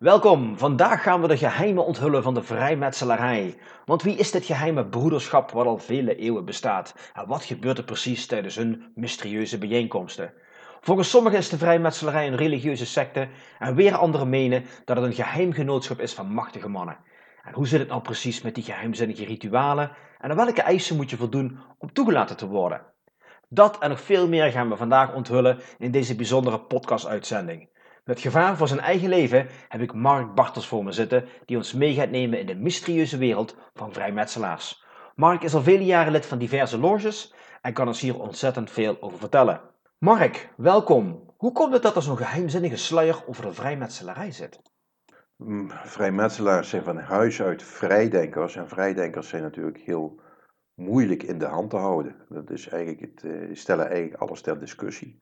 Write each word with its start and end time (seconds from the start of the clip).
Welkom, 0.00 0.58
vandaag 0.58 1.02
gaan 1.02 1.20
we 1.20 1.28
de 1.28 1.36
geheimen 1.36 1.84
onthullen 1.84 2.22
van 2.22 2.34
de 2.34 2.42
vrijmetselarij. 2.42 3.56
Want 3.84 4.02
wie 4.02 4.16
is 4.16 4.30
dit 4.30 4.44
geheime 4.44 4.86
broederschap 4.86 5.50
wat 5.50 5.66
al 5.66 5.78
vele 5.78 6.16
eeuwen 6.16 6.44
bestaat? 6.44 6.94
En 7.14 7.26
wat 7.26 7.44
gebeurt 7.44 7.78
er 7.78 7.84
precies 7.84 8.26
tijdens 8.26 8.56
hun 8.56 8.92
mysterieuze 8.94 9.58
bijeenkomsten? 9.58 10.32
Volgens 10.80 11.10
sommigen 11.10 11.38
is 11.38 11.48
de 11.48 11.58
vrijmetselarij 11.58 12.26
een 12.26 12.36
religieuze 12.36 12.86
secte 12.86 13.28
en 13.58 13.74
weer 13.74 13.96
anderen 13.96 14.28
menen 14.28 14.64
dat 14.84 14.96
het 14.96 15.06
een 15.06 15.12
geheim 15.12 15.52
genootschap 15.52 16.00
is 16.00 16.14
van 16.14 16.32
machtige 16.32 16.68
mannen. 16.68 16.98
En 17.42 17.54
hoe 17.54 17.66
zit 17.66 17.80
het 17.80 17.88
nou 17.88 18.02
precies 18.02 18.42
met 18.42 18.54
die 18.54 18.64
geheimzinnige 18.64 19.24
ritualen 19.24 19.90
en 20.18 20.30
aan 20.30 20.36
welke 20.36 20.62
eisen 20.62 20.96
moet 20.96 21.10
je 21.10 21.16
voldoen 21.16 21.58
om 21.78 21.92
toegelaten 21.92 22.36
te 22.36 22.46
worden? 22.46 22.82
Dat 23.48 23.78
en 23.78 23.88
nog 23.88 24.00
veel 24.00 24.28
meer 24.28 24.50
gaan 24.50 24.68
we 24.68 24.76
vandaag 24.76 25.14
onthullen 25.14 25.58
in 25.78 25.90
deze 25.90 26.16
bijzondere 26.16 26.60
podcast-uitzending. 26.60 27.69
Met 28.04 28.20
gevaar 28.20 28.56
voor 28.56 28.68
zijn 28.68 28.80
eigen 28.80 29.08
leven 29.08 29.46
heb 29.68 29.80
ik 29.80 29.92
Mark 29.92 30.34
Bartels 30.34 30.68
voor 30.68 30.84
me 30.84 30.92
zitten, 30.92 31.24
die 31.44 31.56
ons 31.56 31.72
mee 31.72 31.94
gaat 31.94 32.10
nemen 32.10 32.38
in 32.38 32.46
de 32.46 32.54
mysterieuze 32.54 33.18
wereld 33.18 33.56
van 33.74 33.92
vrijmetselaars. 33.92 34.84
Mark 35.14 35.42
is 35.42 35.54
al 35.54 35.62
vele 35.62 35.84
jaren 35.84 36.12
lid 36.12 36.26
van 36.26 36.38
diverse 36.38 36.78
loges 36.78 37.34
en 37.62 37.72
kan 37.72 37.86
ons 37.86 38.00
hier 38.00 38.20
ontzettend 38.20 38.70
veel 38.70 38.96
over 39.00 39.18
vertellen. 39.18 39.60
Mark, 39.98 40.48
welkom. 40.56 41.34
Hoe 41.36 41.52
komt 41.52 41.72
het 41.72 41.82
dat 41.82 41.96
er 41.96 42.02
zo'n 42.02 42.16
geheimzinnige 42.16 42.76
sluier 42.76 43.22
over 43.26 43.44
de 43.44 43.52
vrijmetselarij 43.52 44.30
zit? 44.30 44.60
Mm, 45.36 45.70
vrijmetselaars 45.70 46.68
zijn 46.68 46.82
van 46.82 46.98
huis 46.98 47.42
uit 47.42 47.62
vrijdenkers 47.62 48.56
en 48.56 48.68
vrijdenkers 48.68 49.28
zijn 49.28 49.42
natuurlijk 49.42 49.78
heel 49.78 50.20
moeilijk 50.74 51.22
in 51.22 51.38
de 51.38 51.46
hand 51.46 51.70
te 51.70 51.76
houden. 51.76 52.16
Dat 52.28 52.50
is 52.50 52.68
eigenlijk 52.68 53.00
het, 53.00 53.24
uh, 53.24 53.54
stellen 53.54 53.86
eigenlijk 53.86 54.22
alles 54.22 54.40
ter 54.40 54.60
discussie. 54.60 55.20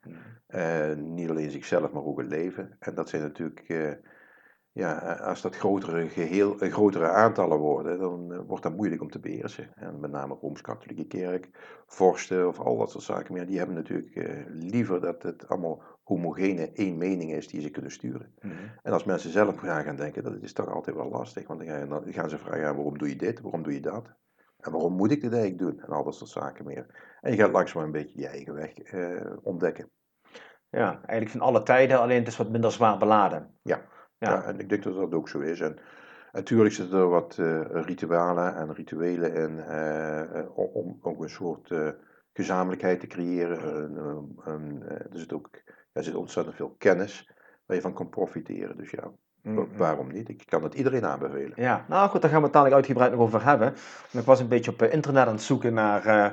Uh, 0.55 0.95
niet 0.95 1.31
alleen 1.31 1.51
zichzelf, 1.51 1.93
maar 1.93 2.05
ook 2.05 2.19
het 2.19 2.29
leven. 2.29 2.77
En 2.79 2.95
dat 2.95 3.09
zijn 3.09 3.23
natuurlijk, 3.23 3.69
uh, 3.69 3.93
ja, 4.73 4.99
als 5.15 5.43
dat 5.43 5.57
grotere 5.57 6.09
geheel, 6.09 6.55
grotere 6.59 7.09
aantallen 7.09 7.59
worden, 7.59 7.99
dan 7.99 8.47
wordt 8.47 8.63
dat 8.63 8.77
moeilijk 8.77 9.03
om 9.03 9.11
te 9.11 9.21
beheersen. 9.21 9.75
En 9.75 10.01
met 10.01 10.11
name 10.11 10.35
Rooms-Katholieke 10.35 11.07
Kerk, 11.07 11.49
vorsten 11.87 12.49
of 12.49 12.59
al 12.61 12.77
dat 12.77 12.91
soort 12.91 13.05
zaken 13.05 13.35
meer, 13.35 13.47
die 13.47 13.59
hebben 13.59 13.77
natuurlijk 13.77 14.45
liever 14.49 15.01
dat 15.01 15.23
het 15.23 15.49
allemaal 15.49 15.83
homogene 16.03 16.73
één 16.73 16.97
mening 16.97 17.33
is 17.33 17.49
die 17.49 17.61
ze 17.61 17.71
kunnen 17.71 17.91
sturen. 17.91 18.35
Mm 18.41 18.51
-hmm. 18.51 18.71
En 18.83 18.93
als 18.93 19.05
mensen 19.05 19.31
zelf 19.31 19.57
gaan 19.57 19.85
gaan 19.85 19.97
denken, 19.97 20.23
dat 20.23 20.43
is 20.43 20.53
toch 20.53 20.69
altijd 20.69 20.97
wel 20.97 21.09
lastig. 21.09 21.47
Want 21.47 21.67
dan 21.67 22.13
gaan 22.13 22.31
ze 22.31 22.39
vragen, 22.39 22.75
waarom 22.75 22.99
doe 22.99 23.09
je 23.09 23.17
dit, 23.17 23.41
waarom 23.41 23.63
doe 23.63 23.75
je 23.75 23.81
dat? 23.81 24.17
En 24.61 24.73
waarom 24.73 24.93
moet 24.93 25.11
ik 25.11 25.21
dit 25.21 25.33
eigenlijk 25.33 25.63
doen? 25.63 25.81
En 25.81 25.93
al 25.93 26.05
dat 26.05 26.15
soort 26.15 26.31
zaken 26.31 26.65
meer. 26.65 27.17
En 27.21 27.33
je 27.33 27.39
gaat 27.39 27.53
langzaam 27.53 27.83
een 27.83 27.93
beetje 27.93 28.21
je 28.21 28.27
eigen 28.27 28.55
weg 28.55 28.79
eh, 28.79 29.37
ontdekken. 29.43 29.91
Ja, 30.71 30.91
eigenlijk 30.93 31.31
van 31.31 31.41
alle 31.41 31.63
tijden, 31.63 32.01
alleen 32.01 32.19
het 32.19 32.29
is 32.29 32.37
wat 32.37 32.51
minder 32.51 32.73
zwaar 32.73 32.99
beladen. 32.99 33.55
Ja, 33.63 33.81
ja. 34.19 34.31
ja 34.31 34.43
en 34.43 34.61
ik 34.61 34.69
denk 34.69 34.83
dat 34.83 34.95
dat 34.95 35.15
ook 35.15 35.29
zo 35.29 35.39
is. 35.39 35.61
En 35.61 35.79
natuurlijk 36.33 36.75
zitten 36.75 36.99
er 36.99 37.09
wat 37.09 37.37
uh, 37.41 37.61
ritualen 37.71 38.57
en 38.57 38.75
rituelen 38.75 39.35
in 39.35 39.57
uh, 39.59 40.45
om 40.55 40.99
ook 41.01 41.23
een 41.23 41.31
soort 41.31 41.75
gezamenlijkheid 42.33 43.01
te 43.01 43.07
creëren. 43.07 43.97
er, 45.13 45.19
zit 45.19 45.33
ook, 45.33 45.51
er 45.93 46.05
zit 46.05 46.15
ontzettend 46.15 46.57
veel 46.57 46.75
kennis 46.79 47.31
waar 47.67 47.77
je 47.77 47.83
van 47.83 47.95
kan 47.95 48.09
profiteren. 48.09 48.77
Dus 48.77 48.91
ja, 48.91 49.13
Mm-hmm. 49.43 49.77
Waarom 49.77 50.13
niet? 50.13 50.29
Ik 50.29 50.43
kan 50.47 50.63
het 50.63 50.75
iedereen 50.75 51.07
aanbevelen. 51.07 51.53
Ja, 51.57 51.85
nou 51.89 52.09
goed, 52.11 52.21
daar 52.23 52.31
gaan 52.31 52.39
we 52.39 52.45
het 52.45 52.55
dadelijk 52.55 52.77
uitgebreid 52.77 53.13
nog 53.13 53.21
over 53.21 53.45
hebben. 53.45 53.75
Ik 54.11 54.25
was 54.25 54.41
een 54.41 54.49
beetje 54.49 54.71
op 54.71 54.83
internet 54.83 55.27
aan 55.27 55.33
het 55.33 55.43
zoeken 55.43 55.75
naar 55.75 56.07
uh, 56.07 56.27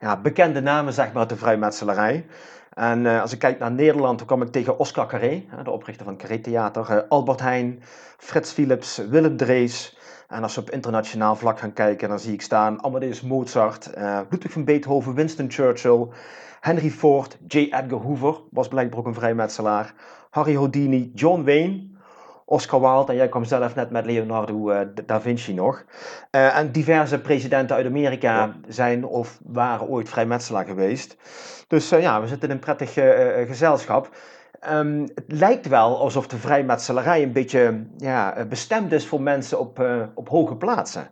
ja, 0.00 0.20
bekende 0.20 0.60
namen 0.60 0.92
zeg 0.92 1.06
maar, 1.06 1.20
uit 1.20 1.28
de 1.28 1.36
vrijmetselarij. 1.36 2.26
En 2.74 3.04
uh, 3.04 3.20
als 3.20 3.32
ik 3.32 3.38
kijk 3.38 3.58
naar 3.58 3.72
Nederland, 3.72 4.18
dan 4.18 4.26
kwam 4.26 4.42
ik 4.42 4.52
tegen 4.52 4.78
Oscar 4.78 5.06
Carré, 5.06 5.44
de 5.64 5.70
oprichter 5.70 6.04
van 6.04 6.16
Carré 6.16 6.38
Theater, 6.38 6.90
uh, 6.90 6.98
Albert 7.08 7.40
Heijn, 7.40 7.82
Frits 8.18 8.52
Philips, 8.52 8.96
Willem 8.96 9.36
Drees. 9.36 9.98
En 10.28 10.42
als 10.42 10.54
we 10.54 10.60
op 10.60 10.70
internationaal 10.70 11.36
vlak 11.36 11.58
gaan 11.58 11.72
kijken, 11.72 12.08
dan 12.08 12.18
zie 12.18 12.32
ik 12.32 12.42
staan 12.42 12.84
Amadeus 12.84 13.20
Mozart, 13.20 13.90
Ludwig 14.30 14.52
van 14.52 14.64
Beethoven, 14.64 15.14
Winston 15.14 15.50
Churchill, 15.50 16.06
Henry 16.60 16.90
Ford, 16.90 17.38
J. 17.46 17.56
Edgar 17.56 18.00
Hoover, 18.00 18.40
was 18.50 18.68
blijkbaar 18.68 18.98
ook 18.98 19.06
een 19.06 19.14
vrijmetselaar, 19.14 19.94
Harry 20.30 20.54
Houdini, 20.54 21.10
John 21.14 21.44
Wayne, 21.44 21.91
Oscar 22.52 22.80
Wilde 22.80 23.12
en 23.12 23.18
jij 23.18 23.28
kwam 23.28 23.44
zelf 23.44 23.74
net 23.74 23.90
met 23.90 24.06
Leonardo 24.06 24.70
uh, 24.70 24.80
da 25.06 25.20
Vinci 25.20 25.54
nog. 25.54 25.84
Uh, 26.30 26.58
en 26.58 26.72
diverse 26.72 27.20
presidenten 27.20 27.76
uit 27.76 27.86
Amerika 27.86 28.52
zijn 28.68 29.04
of 29.04 29.38
waren 29.44 29.88
ooit 29.88 30.08
vrijmetselaar 30.08 30.64
geweest. 30.64 31.16
Dus 31.68 31.92
uh, 31.92 32.00
ja, 32.00 32.20
we 32.20 32.26
zitten 32.26 32.48
in 32.48 32.54
een 32.54 32.60
prettig 32.60 32.92
gezelschap. 33.48 34.16
Um, 34.70 35.00
het 35.14 35.24
lijkt 35.26 35.68
wel 35.68 35.98
alsof 35.98 36.26
de 36.26 36.36
vrijmetselarij 36.36 37.22
een 37.22 37.32
beetje 37.32 37.86
ja, 37.96 38.46
bestemd 38.48 38.92
is 38.92 39.06
voor 39.06 39.22
mensen 39.22 39.58
op, 39.58 39.86
op 40.14 40.28
hoge 40.28 40.56
plaatsen. 40.56 41.10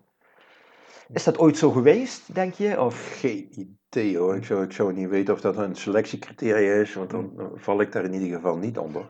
Is 1.13 1.25
dat 1.25 1.39
ooit 1.39 1.57
zo 1.57 1.71
geweest, 1.71 2.35
denk 2.35 2.55
je? 2.55 2.81
Of? 2.81 3.19
Geen 3.19 3.49
idee 3.51 4.19
hoor. 4.19 4.37
Ik 4.37 4.45
zou, 4.45 4.65
ik 4.65 4.73
zou 4.73 4.93
niet 4.93 5.09
weten 5.09 5.35
of 5.35 5.41
dat 5.41 5.57
een 5.57 5.77
selectiecriteria 5.77 6.73
is, 6.73 6.95
want 6.95 7.11
dan 7.11 7.51
val 7.55 7.81
ik 7.81 7.93
daar 7.93 8.05
in 8.05 8.13
ieder 8.13 8.37
geval 8.37 8.57
niet 8.57 8.79
onder. 8.79 9.07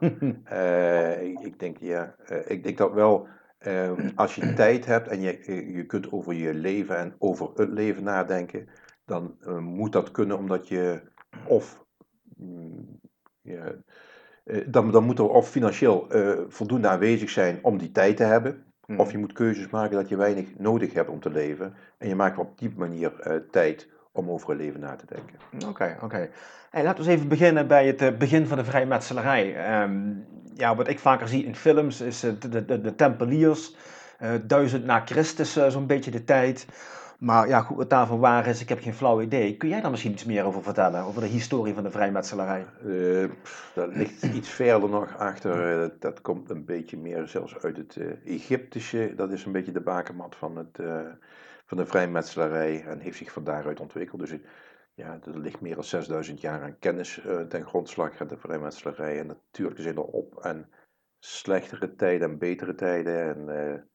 uh, 0.52 1.22
ik, 1.30 1.40
ik, 1.40 1.58
denk, 1.58 1.76
ja, 1.78 2.14
uh, 2.30 2.38
ik 2.50 2.62
denk 2.62 2.78
dat 2.78 2.92
wel, 2.92 3.28
uh, 3.66 3.92
als 4.14 4.34
je 4.34 4.52
tijd 4.52 4.86
hebt 4.86 5.08
en 5.08 5.20
je, 5.20 5.72
je 5.72 5.86
kunt 5.86 6.12
over 6.12 6.34
je 6.34 6.54
leven 6.54 6.96
en 6.96 7.14
over 7.18 7.50
het 7.54 7.70
leven 7.70 8.02
nadenken, 8.02 8.68
dan 9.04 9.36
moet 9.60 9.92
dat 9.92 10.10
kunnen 10.10 10.38
omdat 10.38 10.68
je 10.68 11.02
of, 11.46 11.84
mm, 12.36 13.00
ja, 13.40 13.74
dan, 14.66 14.90
dan 14.90 15.04
moet 15.04 15.18
er 15.18 15.28
of 15.28 15.50
financieel 15.50 16.06
voldoende 16.48 16.88
aanwezig 16.88 17.30
zijn 17.30 17.58
om 17.62 17.78
die 17.78 17.90
tijd 17.90 18.16
te 18.16 18.24
hebben. 18.24 18.69
Of 18.96 19.06
mhm. 19.06 19.10
je 19.10 19.18
moet 19.18 19.32
keuzes 19.32 19.68
maken 19.68 19.96
dat 19.96 20.08
je 20.08 20.16
weinig 20.16 20.46
nodig 20.58 20.92
hebt 20.92 21.08
om 21.08 21.20
te 21.20 21.30
leven. 21.30 21.74
En 21.98 22.08
je 22.08 22.14
maakt 22.14 22.38
op 22.38 22.58
die 22.58 22.72
manier 22.76 23.12
uh, 23.26 23.34
tijd 23.50 23.88
om 24.12 24.30
over 24.30 24.48
het 24.48 24.58
leven 24.58 24.80
na 24.80 24.96
te 24.96 25.06
denken. 25.06 25.38
Oké, 25.54 25.66
okay, 25.66 25.92
oké. 25.94 26.04
Okay. 26.04 26.30
Hey, 26.70 26.82
laten 26.82 27.04
we 27.04 27.10
eens 27.10 27.18
even 27.18 27.28
beginnen 27.28 27.66
bij 27.66 27.86
het 27.86 28.02
uh, 28.02 28.16
begin 28.16 28.46
van 28.46 28.56
de 28.56 28.64
vrijmetselarij. 28.64 29.80
Um, 29.82 30.26
ja, 30.54 30.76
wat 30.76 30.88
ik 30.88 30.98
vaker 30.98 31.28
zie 31.28 31.44
in 31.44 31.56
films 31.56 32.00
is 32.00 32.24
uh, 32.24 32.32
de, 32.38 32.64
de, 32.64 32.80
de, 32.80 32.94
Tempeliers, 32.94 33.76
duizend 34.42 34.84
na 34.84 35.02
Christus 35.04 35.52
zo'n 35.52 35.86
beetje 35.86 36.10
de 36.10 36.24
tijd. 36.24 36.66
Maar 37.20 37.48
ja, 37.48 37.60
goed, 37.60 37.76
wat 37.76 37.90
daarvan 37.90 38.18
waar 38.18 38.46
is, 38.46 38.60
ik 38.60 38.68
heb 38.68 38.80
geen 38.80 38.94
flauw 38.94 39.20
idee. 39.20 39.56
Kun 39.56 39.68
jij 39.68 39.80
daar 39.80 39.90
misschien 39.90 40.12
iets 40.12 40.24
meer 40.24 40.44
over 40.44 40.62
vertellen, 40.62 41.02
over 41.02 41.20
de 41.20 41.26
historie 41.26 41.74
van 41.74 41.82
de 41.82 41.90
vrijmetselarij? 41.90 42.66
Uh, 42.84 43.30
dat 43.74 43.94
ligt 43.94 44.22
iets 44.38 44.48
verder 44.48 44.88
nog 44.88 45.18
achter. 45.18 45.82
Uh, 45.82 45.90
dat 45.98 46.20
komt 46.20 46.50
een 46.50 46.64
beetje 46.64 46.96
meer 46.96 47.28
zelfs 47.28 47.58
uit 47.58 47.76
het 47.76 47.96
uh, 47.96 48.26
Egyptische. 48.26 49.12
Dat 49.16 49.32
is 49.32 49.44
een 49.44 49.52
beetje 49.52 49.72
de 49.72 49.80
bakermat 49.80 50.36
van, 50.36 50.56
het, 50.56 50.78
van 51.66 51.76
de 51.76 51.86
vrijmetselarij 51.86 52.84
en 52.84 52.98
heeft 52.98 53.18
zich 53.18 53.32
van 53.32 53.44
daaruit 53.44 53.80
ontwikkeld. 53.80 54.20
Dus 54.20 54.34
ja, 54.94 55.18
er 55.24 55.38
ligt 55.38 55.60
meer 55.60 55.74
dan 55.74 55.84
6000 55.84 56.40
jaar 56.40 56.62
aan 56.62 56.78
kennis 56.78 57.20
ten 57.48 57.66
grondslag 57.66 58.20
aan 58.20 58.28
de 58.28 58.36
vrijmetselarij. 58.36 59.18
En 59.18 59.26
natuurlijk 59.26 59.80
zijn 59.80 59.96
er 59.96 60.02
op- 60.02 60.38
en 60.44 60.68
slechtere 61.18 61.94
tijden 61.94 62.30
en 62.30 62.38
betere 62.38 62.74
tijden. 62.74 63.48
En 63.48 63.89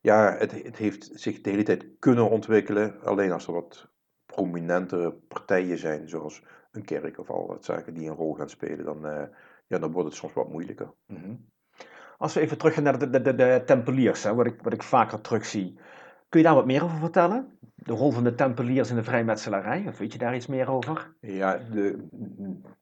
ja, 0.00 0.36
het, 0.38 0.62
het 0.62 0.76
heeft 0.76 1.10
zich 1.12 1.40
de 1.40 1.50
hele 1.50 1.62
tijd 1.62 1.86
kunnen 1.98 2.30
ontwikkelen. 2.30 3.00
Alleen 3.02 3.32
als 3.32 3.46
er 3.46 3.52
wat 3.52 3.88
prominentere 4.26 5.12
partijen 5.12 5.78
zijn, 5.78 6.08
zoals 6.08 6.42
een 6.72 6.84
kerk 6.84 7.18
of 7.18 7.30
al 7.30 7.46
dat 7.46 7.64
zaken 7.64 7.94
die 7.94 8.08
een 8.08 8.16
rol 8.16 8.34
gaan 8.34 8.50
spelen, 8.50 8.84
dan, 8.84 9.06
uh, 9.06 9.22
ja, 9.66 9.78
dan 9.78 9.92
wordt 9.92 10.08
het 10.08 10.16
soms 10.16 10.32
wat 10.32 10.48
moeilijker. 10.48 10.92
Mm 11.06 11.16
-hmm. 11.16 11.48
Als 12.18 12.34
we 12.34 12.40
even 12.40 12.58
terug 12.58 12.74
gaan 12.74 12.82
naar 12.82 12.98
de, 12.98 13.10
de, 13.10 13.20
de, 13.22 13.34
de 13.34 13.62
tempeliers, 13.66 14.22
hè, 14.22 14.34
wat, 14.34 14.46
ik, 14.46 14.62
wat 14.62 14.72
ik 14.72 14.82
vaker 14.82 15.20
terug 15.20 15.44
zie. 15.44 15.78
Kun 16.28 16.40
je 16.40 16.46
daar 16.46 16.54
wat 16.54 16.66
meer 16.66 16.84
over 16.84 16.98
vertellen? 16.98 17.58
De 17.74 17.92
rol 17.92 18.10
van 18.10 18.24
de 18.24 18.34
tempeliers 18.34 18.90
in 18.90 18.96
de 18.96 19.04
vrijmetselarij? 19.04 19.84
Of 19.88 19.98
weet 19.98 20.12
je 20.12 20.18
daar 20.18 20.34
iets 20.34 20.46
meer 20.46 20.70
over? 20.70 21.14
Ja, 21.20 21.58
de 21.72 22.08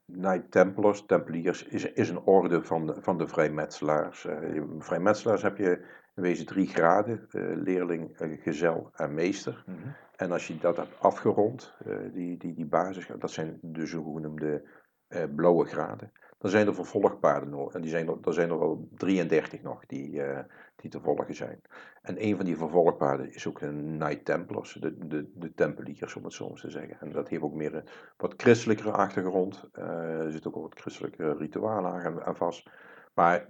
Knight 0.05 0.51
Templars, 0.51 1.05
tempeliers, 1.05 1.63
is, 1.63 1.93
is 1.93 2.09
een 2.09 2.19
orde 2.19 2.63
van 2.63 2.85
de, 2.85 2.95
van 2.99 3.17
de 3.17 3.27
vrijmetselaars. 3.27 4.25
Uh, 4.25 4.61
vrijmetselaars 4.79 5.41
heb 5.41 5.57
je 5.57 5.85
in 6.19 6.25
wezen 6.25 6.45
drie 6.45 6.67
graden, 6.67 7.27
uh, 7.31 7.55
leerling, 7.63 8.21
uh, 8.21 8.41
gezel 8.41 8.91
en 8.95 9.13
meester. 9.13 9.63
Mm 9.65 9.75
-hmm. 9.75 9.95
En 10.15 10.31
als 10.31 10.47
je 10.47 10.57
dat 10.57 10.77
hebt 10.77 10.99
afgerond, 10.99 11.73
eh, 11.85 11.97
die, 12.13 12.37
die, 12.37 12.53
die 12.53 12.65
basis, 12.65 13.07
dat 13.19 13.31
zijn 13.31 13.59
de 13.61 13.85
zogenoemde 13.85 14.63
eh, 15.07 15.23
blauwe 15.35 15.65
graden, 15.65 16.11
dan 16.39 16.51
zijn 16.51 16.67
er 16.67 16.75
vervolgpaden 16.75 17.49
nog. 17.49 17.73
En 17.73 17.81
die 17.81 17.89
zijn 17.89 18.07
er, 18.07 18.17
er 18.23 18.33
zijn 18.33 18.49
er 18.49 18.59
wel 18.59 18.87
33 18.97 19.61
nog 19.61 19.85
die, 19.85 20.21
eh, 20.21 20.39
die 20.75 20.89
te 20.89 20.99
volgen 20.99 21.35
zijn. 21.35 21.61
En 22.01 22.23
een 22.25 22.35
van 22.35 22.45
die 22.45 22.57
vervolgpaden 22.57 23.33
is 23.33 23.47
ook 23.47 23.59
de 23.59 23.67
Knight 23.67 24.25
Templars, 24.25 24.73
de, 24.73 25.07
de, 25.07 25.31
de 25.35 25.53
Tempeliers 25.53 26.15
om 26.15 26.23
het 26.23 26.33
zo 26.33 26.49
eens 26.49 26.61
te 26.61 26.69
zeggen. 26.69 26.97
En 26.99 27.11
dat 27.11 27.29
heeft 27.29 27.41
ook 27.41 27.53
meer 27.53 27.75
een 27.75 27.87
wat 28.17 28.33
christelijkere 28.37 28.91
achtergrond. 28.91 29.69
Eh, 29.71 30.19
er 30.19 30.31
zit 30.31 30.47
ook 30.47 30.55
wat 30.55 30.79
christelijke 30.79 31.33
ritualen 31.33 31.91
aan, 31.91 32.21
aan 32.21 32.35
vast. 32.35 32.69
Maar 33.19 33.49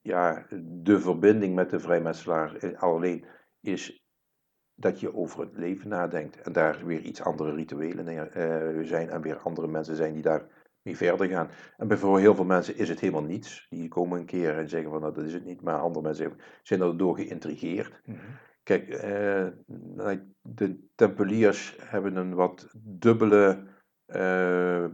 ja, 0.00 0.46
de 0.62 1.00
verbinding 1.00 1.54
met 1.54 1.70
de 1.70 1.80
vrijmetselaar 1.80 2.54
eh, 2.56 2.82
alleen 2.82 3.24
is 3.60 4.04
dat 4.74 5.00
je 5.00 5.14
over 5.14 5.40
het 5.40 5.56
leven 5.56 5.88
nadenkt. 5.88 6.40
En 6.40 6.52
daar 6.52 6.86
weer 6.86 7.00
iets 7.00 7.22
andere 7.22 7.54
rituelen 7.54 8.08
uh, 8.08 8.86
zijn 8.86 9.10
en 9.10 9.20
weer 9.20 9.38
andere 9.38 9.66
mensen 9.66 9.96
zijn 9.96 10.12
die 10.12 10.22
daar 10.22 10.46
mee 10.82 10.96
verder 10.96 11.26
gaan. 11.28 11.50
En 11.76 11.98
voor 11.98 12.18
heel 12.18 12.34
veel 12.34 12.44
mensen 12.44 12.76
is 12.76 12.88
het 12.88 13.00
helemaal 13.00 13.22
niets. 13.22 13.66
Die 13.70 13.88
komen 13.88 14.18
een 14.18 14.26
keer 14.26 14.58
en 14.58 14.68
zeggen 14.68 14.90
van 14.90 15.00
nou, 15.00 15.14
dat 15.14 15.24
is 15.24 15.32
het 15.32 15.44
niet. 15.44 15.62
Maar 15.62 15.80
andere 15.80 16.04
mensen 16.04 16.36
zijn 16.62 16.80
erdoor 16.80 17.16
geïntrigeerd. 17.16 18.00
Mm 18.04 18.14
-hmm. 18.14 18.24
Kijk, 18.62 18.88
uh, 18.88 20.20
de 20.42 20.88
Tempeliers 20.94 21.76
hebben 21.80 22.16
een 22.16 22.34
wat 22.34 22.68
dubbele 22.76 23.66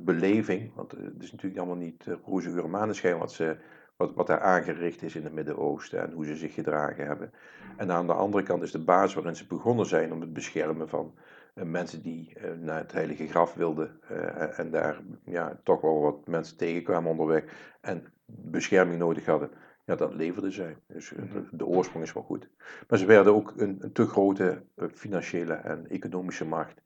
beleving. 0.04 0.74
Want 0.74 0.92
het 0.92 1.22
is 1.22 1.32
natuurlijk 1.32 1.60
allemaal 1.60 1.84
niet 1.84 2.06
roze 2.24 2.50
uren 2.50 2.70
maneschijn 2.70 3.18
wat 3.18 3.32
ze 3.32 3.56
wat, 3.96 4.14
wat 4.14 4.26
daar 4.26 4.40
aangericht 4.40 5.02
is 5.02 5.16
in 5.16 5.24
het 5.24 5.32
Midden-Oosten 5.32 6.02
en 6.02 6.12
hoe 6.12 6.26
ze 6.26 6.36
zich 6.36 6.54
gedragen 6.54 7.06
hebben. 7.06 7.32
En 7.76 7.90
aan 7.90 8.06
de 8.06 8.12
andere 8.12 8.42
kant 8.42 8.62
is 8.62 8.72
de 8.72 8.84
basis 8.84 9.14
waarin 9.14 9.36
ze 9.36 9.46
begonnen 9.46 9.86
zijn 9.86 10.12
om 10.12 10.20
het 10.20 10.32
beschermen 10.32 10.88
van 10.88 11.14
uh, 11.54 11.64
mensen 11.64 12.02
die 12.02 12.36
uh, 12.36 12.50
naar 12.60 12.78
het 12.78 12.92
Heilige 12.92 13.26
Graf 13.26 13.54
wilden 13.54 14.00
uh, 14.10 14.58
en 14.58 14.70
daar 14.70 15.00
ja, 15.24 15.60
toch 15.62 15.80
wel 15.80 16.00
wat 16.00 16.26
mensen 16.26 16.56
tegenkwamen 16.56 17.10
onderweg 17.10 17.44
en 17.80 18.12
bescherming 18.26 18.98
nodig 18.98 19.26
hadden. 19.26 19.50
Ja, 19.86 19.94
dat 19.94 20.14
leverden 20.14 20.52
zij. 20.52 20.76
Dus 20.86 21.12
de 21.50 21.66
oorsprong 21.66 22.04
is 22.04 22.12
wel 22.12 22.22
goed. 22.22 22.48
Maar 22.88 22.98
ze 22.98 23.06
werden 23.06 23.34
ook 23.34 23.52
een, 23.56 23.76
een 23.80 23.92
te 23.92 24.06
grote 24.06 24.62
financiële 24.92 25.54
en 25.54 25.88
economische 25.88 26.46
macht. 26.46 26.82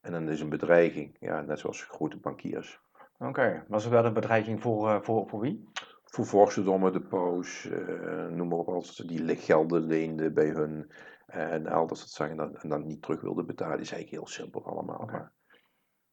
En 0.00 0.12
dan 0.12 0.28
is 0.28 0.40
een 0.40 0.48
bedreiging, 0.48 1.16
ja, 1.20 1.40
net 1.40 1.58
zoals 1.58 1.82
grote 1.82 2.16
bankiers. 2.16 2.80
Oké, 3.18 3.28
okay. 3.28 3.62
was 3.68 3.84
er 3.84 3.90
wel 3.90 4.04
een 4.04 4.12
bedreiging 4.12 4.62
voor, 4.62 5.04
voor, 5.04 5.28
voor 5.28 5.40
wie? 5.40 5.68
Voor 6.10 6.26
vorstendommen, 6.26 6.92
de 6.92 7.00
paus, 7.00 7.64
uh, 7.64 8.26
noem 8.26 8.48
maar 8.48 8.58
op, 8.58 8.68
als 8.68 8.96
ze 8.96 9.06
die 9.06 9.36
gelden 9.36 9.82
leenden 9.82 10.34
bij 10.34 10.48
hun 10.48 10.90
en 11.26 11.66
al 11.66 11.86
dat 11.86 11.98
zaken 11.98 12.56
en, 12.62 12.68
dan 12.68 12.86
niet 12.86 13.02
terug 13.02 13.20
wilden 13.20 13.46
betalen, 13.46 13.80
is 13.80 13.92
eigenlijk 13.92 14.22
heel 14.22 14.26
simpel 14.26 14.66
allemaal. 14.66 14.98
Okay. 14.98 15.18
Maar... 15.18 15.32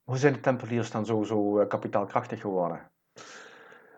Hoe 0.04 0.18
zijn 0.18 0.34
de 0.34 0.40
tempeliers 0.40 0.92
dan 0.92 1.06
zo, 1.06 1.24
zo 1.24 1.60
uh, 1.60 1.68
kapitaalkrachtig 1.68 2.42
geworden? 2.42 2.92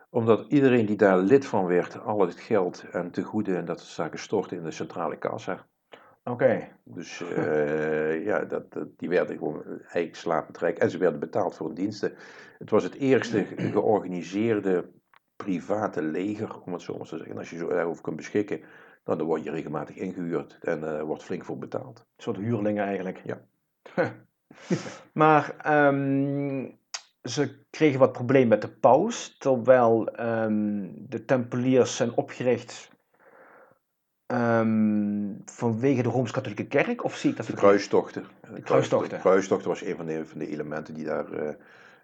Omdat 0.10 0.52
iedereen 0.52 0.86
die 0.86 0.96
daar 0.96 1.18
lid 1.18 1.46
van 1.46 1.66
werd, 1.66 2.00
al 2.00 2.20
het 2.20 2.40
geld 2.40 2.86
en 2.92 3.12
tegoeden 3.12 3.58
en 3.58 3.66
dat 3.66 3.80
soort 3.80 3.92
zaken 3.92 4.20
stortte 4.20 4.56
in 4.56 4.64
de 4.64 4.72
centrale 4.72 5.18
kassa. 5.18 5.68
Oké. 6.24 6.32
Okay. 6.32 6.74
Dus 6.84 7.22
uh, 7.22 8.26
ja, 8.30 8.46
dat, 8.46 8.74
dat, 8.74 8.88
die 8.98 9.10
werden 9.10 9.38
gewoon 9.38 9.64
eigenlijk 9.66 10.16
slapend 10.16 10.58
rijk 10.58 10.78
en 10.78 10.90
ze 10.90 10.98
werden 10.98 11.20
betaald 11.20 11.56
voor 11.56 11.66
hun 11.66 11.76
diensten. 11.76 12.14
Het 12.58 12.70
was 12.70 12.84
het 12.84 12.96
eerste 12.96 13.46
georganiseerde 13.74 14.92
private 15.38 16.02
leger, 16.02 16.62
om 16.62 16.74
het 16.74 16.82
zo 16.82 16.98
maar 16.98 17.08
te 17.08 17.18
zeggen. 17.18 17.38
Als 17.38 17.50
je 17.50 17.58
zo 17.58 17.68
daarover 17.68 18.04
kunt 18.04 18.16
beschikken, 18.16 18.60
nou, 19.06 19.18
dan 19.18 19.28
word 19.28 19.44
je 19.44 19.52
regelmatig 19.52 19.96
ingehuurd 19.96 20.58
en 20.62 20.80
uh, 20.80 21.02
wordt 21.02 21.24
flink 21.24 21.46
voor 21.46 21.58
betaald. 21.58 22.00
Een 22.00 22.24
soort 22.24 22.38
huurlingen 22.38 22.86
eigenlijk. 22.86 23.22
Ja. 23.26 23.42
maar 25.14 25.56
um, 25.88 26.78
ze 27.22 27.66
kregen 27.70 28.00
wat 28.00 28.12
probleem 28.12 28.48
met 28.48 28.62
de 28.62 28.70
paus, 28.70 29.38
terwijl 29.38 30.20
um, 30.20 30.94
de 31.10 31.26
Tempeliers 31.26 31.96
zijn 31.96 32.14
opgericht 32.14 32.90
um, 34.28 35.42
vanwege 35.46 36.02
de 36.02 36.10
Rooms-Katholieke 36.10 36.68
Kerk, 36.68 37.04
of 37.04 37.16
zie 37.16 37.30
ik 37.30 37.38
dat 37.38 37.46
de 37.46 37.54
kruistochten. 37.54 38.26
De 38.54 38.62
kruistochten. 38.62 39.10
De 39.10 39.20
kruistochten 39.20 39.70
was 39.70 39.84
een 39.84 39.96
van 39.96 40.06
de, 40.06 40.26
van 40.26 40.40
de 40.40 40.48
elementen 40.48 40.94
die 40.94 41.06
daar 41.06 41.34
uh, 41.34 41.50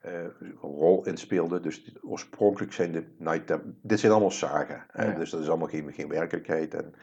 een 0.04 0.52
rol 0.62 1.06
in 1.06 1.18
speelde. 1.18 1.60
Dus 1.60 1.96
oorspronkelijk 2.02 2.74
zijn 2.74 2.92
de 2.92 3.04
Night 3.18 3.60
dit 3.82 4.00
zijn 4.00 4.12
allemaal 4.12 4.32
zagen. 4.32 4.86
Ja. 4.94 5.12
Dus 5.12 5.30
dat 5.30 5.42
is 5.42 5.50
allemaal 5.50 5.68
geen, 5.68 5.94
geen 5.94 6.08
werkelijkheid. 6.08 6.74
En, 6.74 6.94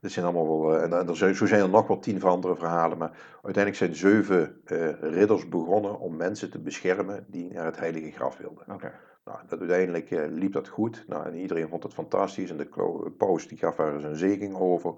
dit 0.00 0.12
zijn 0.12 0.26
allemaal 0.26 0.60
wel, 0.60 0.80
en, 0.80 0.92
en 0.92 1.08
er 1.08 1.16
zijn, 1.16 1.34
zo 1.34 1.46
zijn 1.46 1.60
er 1.60 1.68
nog 1.68 1.86
wel 1.86 1.98
tien 1.98 2.20
van 2.20 2.30
andere 2.30 2.56
verhalen. 2.56 2.98
Maar 2.98 3.10
uiteindelijk 3.42 3.76
zijn 3.76 3.94
zeven 3.94 4.60
uh, 4.66 5.00
ridders 5.00 5.48
begonnen 5.48 6.00
om 6.00 6.16
mensen 6.16 6.50
te 6.50 6.58
beschermen 6.58 7.24
die 7.28 7.52
naar 7.52 7.64
het 7.64 7.78
heilige 7.78 8.10
graf 8.10 8.36
wilden. 8.36 8.64
Okay. 8.74 8.92
Nou, 9.24 9.38
dat, 9.48 9.58
uiteindelijk 9.58 10.10
uh, 10.10 10.24
liep 10.28 10.52
dat 10.52 10.68
goed. 10.68 11.04
Nou, 11.06 11.26
en 11.26 11.34
iedereen 11.34 11.68
vond 11.68 11.82
het 11.82 11.94
fantastisch. 11.94 12.50
En 12.50 12.56
de 12.56 13.12
paus 13.16 13.48
die 13.48 13.58
gaf 13.58 13.78
er 13.78 14.00
zijn 14.00 14.16
zegen 14.16 14.54
over. 14.54 14.94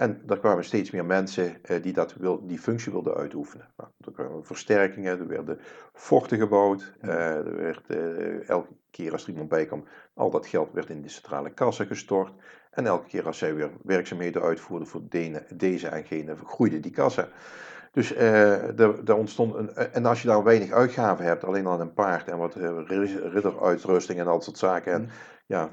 En 0.00 0.22
er 0.26 0.38
kwamen 0.38 0.64
steeds 0.64 0.90
meer 0.90 1.04
mensen 1.04 1.56
uh, 1.70 1.82
die 1.82 1.92
dat 1.92 2.14
wil, 2.14 2.46
die 2.46 2.58
functie 2.58 2.92
wilden 2.92 3.14
uitoefenen. 3.14 3.68
Nou, 3.76 3.90
er 4.04 4.12
kwamen 4.12 4.44
versterkingen, 4.44 5.18
er 5.18 5.26
werden 5.26 5.58
forten 5.92 6.38
gebouwd. 6.38 6.92
Uh, 7.02 7.34
er 7.34 7.56
werd 7.56 7.84
uh, 7.88 8.48
elke 8.48 8.72
keer 8.90 9.12
als 9.12 9.22
er 9.22 9.28
iemand 9.28 9.48
bij 9.48 9.66
kwam, 9.66 9.84
al 10.14 10.30
dat 10.30 10.46
geld 10.46 10.72
werd 10.72 10.88
in 10.88 11.02
de 11.02 11.08
centrale 11.08 11.50
kassa 11.50 11.84
gestort. 11.84 12.32
En 12.70 12.86
elke 12.86 13.06
keer 13.06 13.26
als 13.26 13.38
zij 13.38 13.54
weer 13.54 13.70
werkzaamheden 13.82 14.42
uitvoerden 14.42 14.88
voor 14.88 15.02
de, 15.08 15.42
deze 15.54 15.88
en 15.88 16.04
gene, 16.04 16.36
groeide 16.44 16.80
die 16.80 16.92
kassa. 16.92 17.28
Dus 17.92 18.14
er 18.16 19.14
ontstond 19.14 19.54
een. 19.54 19.74
En 19.74 20.06
als 20.06 20.22
je 20.22 20.28
daar 20.28 20.44
weinig 20.44 20.70
uitgaven 20.70 21.24
hebt, 21.24 21.44
alleen 21.44 21.66
al 21.66 21.80
een 21.80 21.92
paard 21.92 22.28
en 22.28 22.38
wat 22.38 22.54
ridderuitrusting 22.54 24.18
en 24.18 24.26
al 24.26 24.32
dat 24.32 24.44
soort 24.44 24.58
zaken. 24.58 24.92
En, 24.92 25.08
ja, 25.46 25.68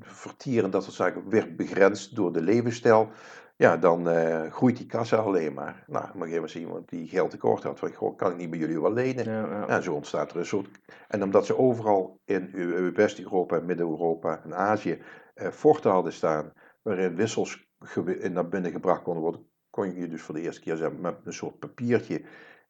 vertieren, 0.00 0.70
dat 0.70 0.82
soort 0.82 0.94
zaken, 0.94 1.30
werd 1.30 1.56
begrensd 1.56 2.16
door 2.16 2.32
de 2.32 2.42
levensstijl. 2.42 3.10
Ja, 3.56 3.76
dan 3.76 4.08
uh, 4.08 4.52
groeit 4.52 4.76
die 4.76 4.86
kassa 4.86 5.16
alleen 5.16 5.54
maar. 5.54 5.84
Nou, 5.86 6.04
een 6.04 6.10
gegeven 6.10 6.34
moment 6.34 6.54
iemand 6.54 6.88
die 6.88 7.08
geld 7.08 7.30
tekort 7.30 7.62
had. 7.62 7.78
Van, 7.78 7.94
goh, 7.94 8.16
kan 8.16 8.30
ik 8.30 8.36
niet 8.36 8.50
bij 8.50 8.58
jullie 8.58 8.80
wel 8.80 8.92
lenen? 8.92 9.24
Ja, 9.24 9.46
ja. 9.46 9.68
En 9.68 9.82
zo 9.82 9.94
ontstaat 9.94 10.30
er 10.30 10.36
een 10.36 10.46
soort... 10.46 10.68
En 11.08 11.22
omdat 11.22 11.46
ze 11.46 11.58
overal 11.58 12.20
in 12.24 12.50
West-Europa, 12.94 13.60
Midden-Europa 13.60 14.40
en 14.44 14.54
Azië 14.54 15.02
uh, 15.34 15.48
forten 15.48 15.90
hadden 15.90 16.12
staan, 16.12 16.52
waarin 16.82 17.16
wissels 17.16 17.70
naar 18.30 18.48
binnen 18.48 18.70
gebracht 18.70 19.02
konden 19.02 19.22
worden, 19.22 19.46
kon 19.70 19.94
je 19.94 20.08
dus 20.08 20.22
voor 20.22 20.34
de 20.34 20.40
eerste 20.40 20.60
keer 20.60 20.76
zeggen, 20.76 21.00
met 21.00 21.16
een 21.24 21.32
soort 21.32 21.58
papiertje 21.58 22.22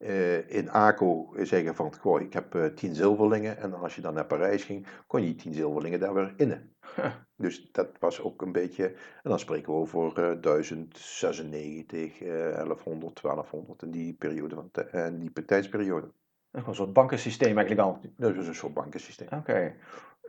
uh, 0.02 0.50
in 0.50 0.70
ACO 0.70 1.34
zeggen 1.36 1.74
van, 1.74 1.94
goh, 2.00 2.20
ik 2.20 2.32
heb 2.32 2.54
uh, 2.54 2.66
tien 2.66 2.94
zilverlingen. 2.94 3.58
En 3.58 3.74
als 3.74 3.94
je 3.94 4.00
dan 4.00 4.14
naar 4.14 4.26
Parijs 4.26 4.64
ging, 4.64 4.86
kon 5.06 5.20
je 5.20 5.26
die 5.26 5.34
tien 5.36 5.54
zilverlingen 5.54 6.00
daar 6.00 6.14
weer 6.14 6.34
innen. 6.36 6.70
Dus 7.36 7.68
dat 7.72 7.88
was 7.98 8.20
ook 8.20 8.42
een 8.42 8.52
beetje, 8.52 8.86
en 9.22 9.30
dan 9.30 9.38
spreken 9.38 9.72
we 9.72 9.78
over 9.78 10.30
uh, 10.30 10.40
1096, 10.40 12.18
1100, 12.18 13.22
1200, 13.22 13.82
in 13.82 13.90
die 13.90 14.12
periode, 14.12 14.54
van 14.54 14.70
en 14.90 15.18
die 15.18 15.44
tijdsperiode. 15.44 16.10
Een 16.50 16.74
soort 16.74 16.92
bankensysteem 16.92 17.58
eigenlijk 17.58 17.88
al. 17.88 18.00
Dat 18.16 18.34
is 18.36 18.46
een 18.46 18.54
soort 18.54 18.74
bankensysteem. 18.74 19.26
Oké. 19.26 19.36
Okay. 19.36 19.76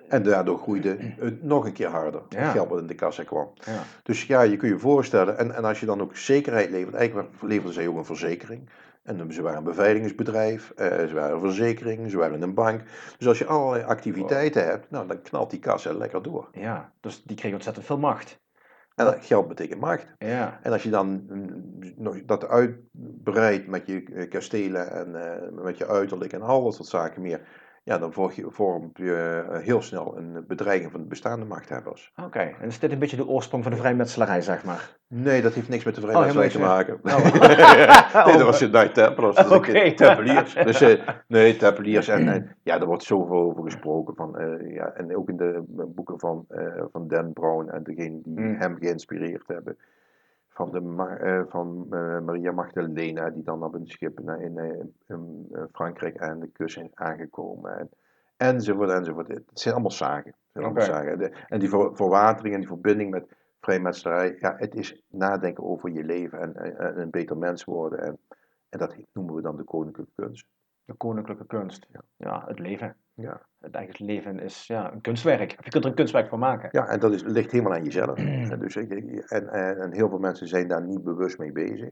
En 0.08 0.24
daardoor 0.24 0.58
groeide 0.58 0.98
het 1.00 1.44
nog 1.44 1.66
een 1.66 1.74
keer 1.74 1.88
harder. 1.88 2.22
Ja. 2.30 2.52
geld 2.52 2.70
wat 2.70 2.80
in 2.80 2.88
de 2.88 2.96
kassa 2.96 3.24
kwam. 3.24 3.54
Ja. 3.66 3.84
Dus 4.04 4.26
ja, 4.26 4.42
je 4.42 4.58
kunt 4.58 4.72
je 4.72 4.80
voorstellen. 4.80 5.38
En, 5.38 5.56
en 5.56 5.66
als 5.66 5.80
je 5.80 5.86
dan 5.86 6.02
ook 6.02 6.18
zekerheid 6.18 6.70
levert. 6.70 6.96
Eigenlijk 6.96 7.30
leverden 7.42 7.74
zij 7.74 7.88
ook 7.88 7.98
een 7.98 8.06
verzekering. 8.06 8.70
En 9.04 9.34
ze 9.34 9.42
waren 9.42 9.58
een 9.58 9.64
beveiligingsbedrijf. 9.64 10.74
Uh, 10.76 10.88
ze 10.88 11.14
waren 11.14 11.36
een 11.36 11.42
verzekering. 11.42 12.10
Ze 12.10 12.18
waren 12.18 12.42
een 12.42 12.54
bank. 12.54 12.82
Dus 13.18 13.28
als 13.28 13.38
je 13.38 13.46
allerlei 13.46 13.84
activiteiten 13.84 14.62
wow. 14.62 14.72
hebt. 14.72 14.90
Nou, 14.90 15.08
dan 15.08 15.22
knalt 15.22 15.50
die 15.50 15.60
kassa 15.60 15.94
lekker 15.94 16.24
door. 16.24 16.50
Ja, 16.52 16.92
dus 17.00 17.24
die 17.24 17.36
kregen 17.36 17.56
ontzettend 17.56 17.86
veel 17.86 17.98
macht. 17.98 18.42
En 18.96 19.06
dat 19.06 19.26
geld 19.26 19.48
betekent 19.48 19.80
macht. 19.80 20.08
Ja. 20.18 20.60
En 20.64 20.72
als 20.72 20.84
je 20.84 20.90
dan 20.90 21.26
nog 21.96 22.26
dat 22.26 22.48
uitbreidt 22.48 23.68
met 23.68 23.88
je 23.88 24.28
kastelen 24.28 24.92
en 24.92 25.54
met 25.64 25.78
je 25.78 25.88
uiterlijk 25.88 26.34
en 26.34 26.42
al 26.42 26.64
dat 26.64 26.76
soort 26.76 26.88
zaken 26.88 27.22
meer 27.22 27.42
ja, 27.84 27.98
dan 27.98 28.14
vormt 28.38 28.98
je 28.98 29.44
heel 29.50 29.82
snel 29.82 30.18
een 30.18 30.44
bedreiging 30.48 30.92
van 30.92 31.02
de 31.02 31.08
bestaande 31.08 31.46
machthebbers. 31.46 32.12
Oké, 32.16 32.28
okay. 32.28 32.56
en 32.62 32.68
is 32.68 32.80
dit 32.80 32.92
een 32.92 33.00
beetje 33.00 33.18
de 33.18 33.28
oorsprong 33.28 33.64
van 33.64 33.72
de 33.72 33.78
vrijmetselarij, 33.78 34.42
zeg 34.42 34.64
maar? 34.64 34.98
Nee, 35.08 35.42
dat 35.42 35.54
heeft 35.54 35.70
niks 35.70 35.84
met 35.84 35.96
de 35.96 36.02
vrijmetselarij 36.02 36.48
oh, 36.50 36.54
te 36.54 36.60
maken. 36.60 37.00
Oh. 37.04 38.26
nee, 38.26 38.38
dat 38.38 38.46
was 38.46 38.60
de 38.60 38.70
Night 38.70 38.94
Templars. 38.94 39.36
Dus 39.36 39.50
okay. 39.52 39.94
Tempeliers. 39.94 40.54
Dus, 40.54 40.82
uh, 40.82 41.08
nee, 41.28 41.58
Tempeliers. 41.58 42.08
En, 42.08 42.28
en, 42.28 42.56
ja, 42.64 42.80
er 42.80 42.86
wordt 42.86 43.04
zoveel 43.04 43.38
over 43.38 43.64
gesproken. 43.64 44.16
Van, 44.16 44.42
uh, 44.42 44.76
ja, 44.76 44.92
en 44.92 45.18
ook 45.18 45.30
in 45.30 45.38
de 45.38 45.64
boeken 45.68 46.20
van, 46.20 46.46
uh, 46.52 46.84
van 46.92 47.08
Dan 47.08 47.34
Brown 47.34 47.70
en 47.70 47.84
degenen 47.84 48.22
die 48.24 48.40
mm. 48.40 48.56
hem 48.56 48.78
geïnspireerd 48.80 49.48
hebben 49.48 49.78
van, 50.54 50.72
de, 50.72 50.82
uh, 51.24 51.44
van 51.52 51.88
uh, 51.90 52.20
Maria 52.20 52.52
Magdalena, 52.52 53.30
die 53.30 53.44
dan 53.44 53.64
op 53.64 53.74
een 53.74 53.88
schip 53.88 54.20
naar 54.20 54.42
in, 54.42 54.58
in, 54.58 54.94
in 55.08 55.48
Frankrijk 55.72 56.18
aan 56.18 56.40
de 56.40 56.48
kust 56.48 56.78
is 56.78 56.88
aangekomen. 56.94 57.80
En, 57.80 57.90
enzovoort, 58.38 58.90
enzovoort. 58.90 59.28
Het 59.28 59.44
zijn 59.54 59.74
allemaal 59.74 59.92
zaken. 59.92 60.36
Zijn 60.52 60.66
allemaal 60.66 60.84
Okay. 60.84 60.96
zaken. 60.96 61.18
De, 61.18 61.32
en 61.48 61.60
die 61.60 61.70
ver, 61.70 61.96
verwatering 61.96 62.54
en 62.54 62.60
die 62.60 62.70
verbinding 62.70 63.12
met 63.12 63.26
vrijmetselarij, 63.62 64.36
ja, 64.40 64.56
het 64.58 64.76
is 64.76 65.04
nadenken 65.08 65.64
over 65.64 65.90
je 65.90 66.04
leven 66.04 66.40
en, 66.40 66.56
en, 66.56 66.78
en 66.78 67.00
een 67.00 67.10
beter 67.10 67.38
mens 67.38 67.64
worden. 67.64 68.00
En, 68.00 68.18
en 68.70 68.80
dat 68.80 68.96
dan 69.42 69.58
de 69.58 69.64
koninklijke 69.64 70.12
kunst. 70.16 70.46
De 70.86 70.94
koninklijke 70.94 71.46
kunst. 71.46 71.88
Ja. 71.92 72.02
Ja, 72.18 72.44
het 72.48 72.60
leven. 72.60 72.96
Ja. 73.14 73.42
Het 73.60 73.76
eigen 73.76 74.06
leven 74.06 74.40
is 74.40 74.68
ja, 74.68 74.94
een 74.94 75.02
kunstwerk. 75.02 75.56
Of 75.58 75.66
je 75.66 75.72
kunt 75.72 75.84
er 75.84 75.90
een 75.90 75.96
kunstwerk 75.96 76.30
van 76.30 76.40
maken. 76.40 76.70
Ja, 76.72 76.88
en 76.88 77.00
dat 77.00 77.14
is, 77.14 77.24
ligt 77.24 77.52
helemaal 77.52 77.74
aan 77.74 77.84
jezelf. 77.84 78.18
En 78.52 78.60
dus, 78.60 78.76
en, 78.76 78.90
en, 79.30 79.78
en 79.78 79.94
heel 79.94 80.10
veel 80.10 80.20
mensen 80.20 80.48
zijn 80.48 80.68
daar 80.68 80.84
niet 80.84 81.04
bewust 81.04 81.38
mee 81.38 81.52
bezig. 81.52 81.90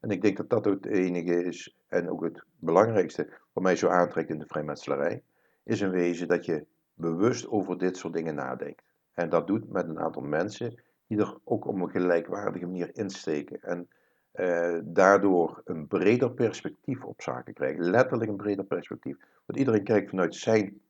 En 0.00 0.10
ik 0.10 0.22
denk 0.22 0.36
dat 0.36 0.50
dat 0.50 0.66
ook 0.66 0.74
het 0.74 0.86
enige 0.86 1.44
is, 1.44 1.76
en 1.88 2.10
ook 2.10 2.24
het 2.24 2.44
belangrijkste, 2.58 3.28
wat 3.52 3.62
mij 3.62 3.76
zo 3.76 3.88
aantrekt 3.88 4.30
in 4.30 4.38
de 4.38 4.46
vrijmetselarij, 4.46 5.22
is 5.64 5.80
in 5.80 5.90
wezen 5.90 6.28
dat 6.28 6.44
je 6.44 6.66
bewust 6.94 7.48
over 7.48 7.78
dit 7.78 7.96
soort 7.96 8.12
dingen 8.12 8.34
nadenkt. 8.34 8.82
En 9.14 9.28
dat 9.28 9.46
doet 9.46 9.72
met 9.72 9.88
een 9.88 9.98
aantal 9.98 10.22
mensen 10.22 10.82
die 11.06 11.18
er 11.18 11.38
ook 11.44 11.66
op 11.66 11.74
een 11.74 11.90
gelijkwaardige 11.90 12.66
manier 12.66 12.90
insteken. 12.92 13.60
En 13.60 13.88
eh, 14.32 14.78
daardoor 14.84 15.60
een 15.64 15.86
breder 15.86 16.30
perspectief 16.30 17.04
op 17.04 17.22
zaken 17.22 17.54
krijgen. 17.54 17.90
Letterlijk 17.90 18.30
een 18.30 18.36
breder 18.36 18.64
perspectief. 18.64 19.16
Want 19.46 19.58
iedereen 19.58 19.84
kijkt 19.84 20.10
vanuit 20.10 20.34
zijn 20.34 20.80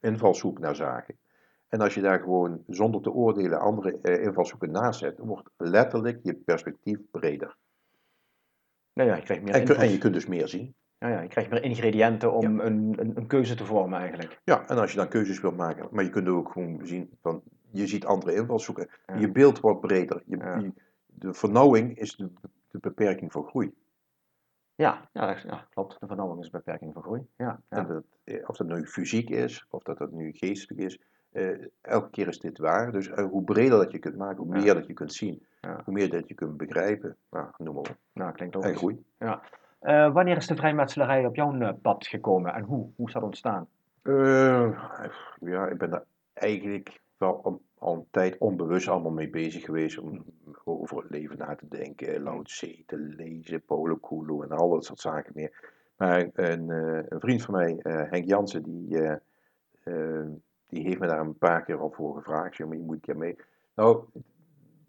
invalshoek 0.00 0.58
naar 0.58 0.74
zaken. 0.76 1.16
En 1.68 1.80
als 1.80 1.94
je 1.94 2.00
daar 2.00 2.20
gewoon 2.20 2.62
zonder 2.66 3.00
te 3.02 3.10
oordelen 3.12 3.60
andere 3.60 3.98
eh, 4.02 4.22
invalshoeken 4.22 4.70
naast 4.70 4.98
zet, 4.98 5.18
wordt 5.18 5.48
letterlijk 5.56 6.18
je 6.22 6.34
perspectief 6.34 6.98
breder. 7.10 7.56
Nou 8.92 9.08
ja, 9.08 9.16
je 9.16 9.22
krijgt 9.22 9.42
meer, 9.42 9.54
En, 9.54 9.76
en 9.76 9.90
je 9.90 9.98
kunt 9.98 10.14
dus 10.14 10.26
meer 10.26 10.48
zien. 10.48 10.74
ja, 10.98 11.08
ja, 11.08 11.20
je 11.20 11.28
krijgt 11.28 11.50
meer 11.50 11.62
ingrediënten 11.62 12.32
om 12.32 12.60
een, 12.60 12.94
een, 13.00 13.16
een 13.16 13.26
keuze 13.26 13.54
te 13.54 13.64
vormen 13.64 13.98
eigenlijk. 13.98 14.40
Ja, 14.44 14.68
en 14.68 14.78
als 14.78 14.90
je 14.90 14.96
dan 14.96 15.08
keuzes 15.08 15.40
wilt 15.40 15.56
maken, 15.56 15.88
maar 15.90 16.04
je 16.04 16.10
kunt 16.10 16.28
ook 16.28 16.52
gewoon 16.52 16.80
zien 16.86 17.10
van, 17.22 17.42
je 17.70 17.86
ziet 17.86 18.04
andere 18.06 18.34
invalshoeken. 18.34 18.88
Ja. 19.06 19.14
Je 19.16 19.30
beeld 19.30 19.60
wordt 19.60 19.80
breder. 19.80 20.22
Je, 20.26 20.36
Ja. 20.36 20.56
je- 20.58 20.72
de 21.06 21.34
vernauwing 21.34 21.98
is 21.98 22.16
de, 22.16 22.30
de 22.70 22.78
beperking 22.78 23.32
voor 23.32 23.48
groei. 23.48 23.74
Ja, 24.74 25.08
ja, 25.12 25.36
ja 25.46 25.66
klopt. 25.70 26.00
De 26.00 26.06
vernauwing 26.06 26.40
is 26.40 26.46
een 26.46 26.52
beperking 26.52 26.92
voor 26.92 27.02
groei. 27.02 27.26
Ja, 27.36 27.60
ja. 27.68 27.76
En 27.78 27.86
dat, 27.86 28.04
eh, 28.24 28.48
of 28.48 28.56
dat 28.56 28.66
nu 28.66 28.86
fysiek 28.86 29.30
is, 29.30 29.66
of 29.70 29.82
dat 29.82 29.98
dat 29.98 30.10
nu 30.12 30.32
geestelijk 30.32 30.80
is, 30.80 30.98
eh, 31.32 31.66
elke 31.80 32.10
keer 32.10 32.28
is 32.28 32.38
dit 32.38 32.58
waar. 32.58 32.92
Dus 32.92 33.08
eh, 33.08 33.24
hoe 33.24 33.44
breder 33.44 33.78
dat 33.78 33.90
je 33.90 33.98
kunt 33.98 34.16
maken, 34.16 34.44
hoe 34.44 34.54
Ja. 34.56 34.62
meer 34.62 34.74
dat 34.74 34.86
je 34.86 34.92
kunt 34.92 35.12
zien, 35.12 35.46
Ja. 35.60 35.80
hoe 35.84 35.94
meer 35.94 36.10
dat 36.10 36.28
je 36.28 36.34
kunt 36.34 36.56
begrijpen, 36.56 37.16
nou, 37.30 37.46
noem 37.56 37.74
maar 37.74 37.82
op. 37.90 37.96
nou, 38.12 38.32
klinkt 38.32 38.56
ook 38.56 38.62
En 38.64 38.76
groei. 38.76 39.04
Eh, 39.78 40.12
wanneer 40.12 40.36
is 40.36 40.46
de 40.46 40.56
vrijmetselarij 40.56 41.26
op 41.26 41.34
jouw 41.36 41.74
pad 41.82 42.06
gekomen 42.06 42.54
en 42.54 42.62
hoe? 42.62 42.90
Hoe 42.96 43.06
is 43.06 43.12
dat 43.12 43.22
ontstaan? 43.22 43.68
Ja, 45.40 45.66
ik 45.68 45.78
ben 45.78 45.90
daar 45.90 46.04
eigenlijk 46.32 47.00
wel 47.16 47.44
al, 47.44 47.62
al 47.78 47.94
een 47.94 48.06
tijd 48.10 48.38
onbewust 48.38 48.88
allemaal 48.88 49.12
mee 49.12 49.30
bezig 49.30 49.64
geweest 49.64 49.98
om 49.98 50.24
over 50.64 50.96
het 50.96 51.10
leven 51.10 51.38
na 51.38 51.54
te 51.54 51.68
denken, 51.68 52.22
Lao 52.22 52.42
Tse 52.42 52.82
te 52.86 52.98
lezen, 52.98 53.64
Coelho 54.00 54.42
en 54.42 54.50
al 54.50 54.70
dat 54.70 54.84
soort 54.84 55.00
zaken 55.00 55.32
meer. 55.34 55.76
Maar 55.96 56.30
een, 56.34 56.70
eh, 56.70 57.02
een 57.08 57.20
vriend 57.20 57.42
van 57.42 57.54
mij, 57.54 57.78
eh, 57.78 58.10
Henk 58.10 58.24
Jansen, 58.24 58.62
die, 58.62 59.00
eh, 59.82 60.26
die 60.66 60.82
heeft 60.82 60.98
me 60.98 61.06
daar 61.06 61.20
een 61.20 61.38
paar 61.38 61.64
keer 61.64 61.78
al 61.78 61.90
voor 61.90 62.16
gevraagd. 62.16 62.46
Ik 62.46 62.54
zei, 62.54 62.68
maar 62.68 62.78
je 62.78 62.84
moet 62.84 62.94
een 62.94 63.00
keer 63.00 63.16
mee. 63.16 63.36
Nou, 63.74 64.04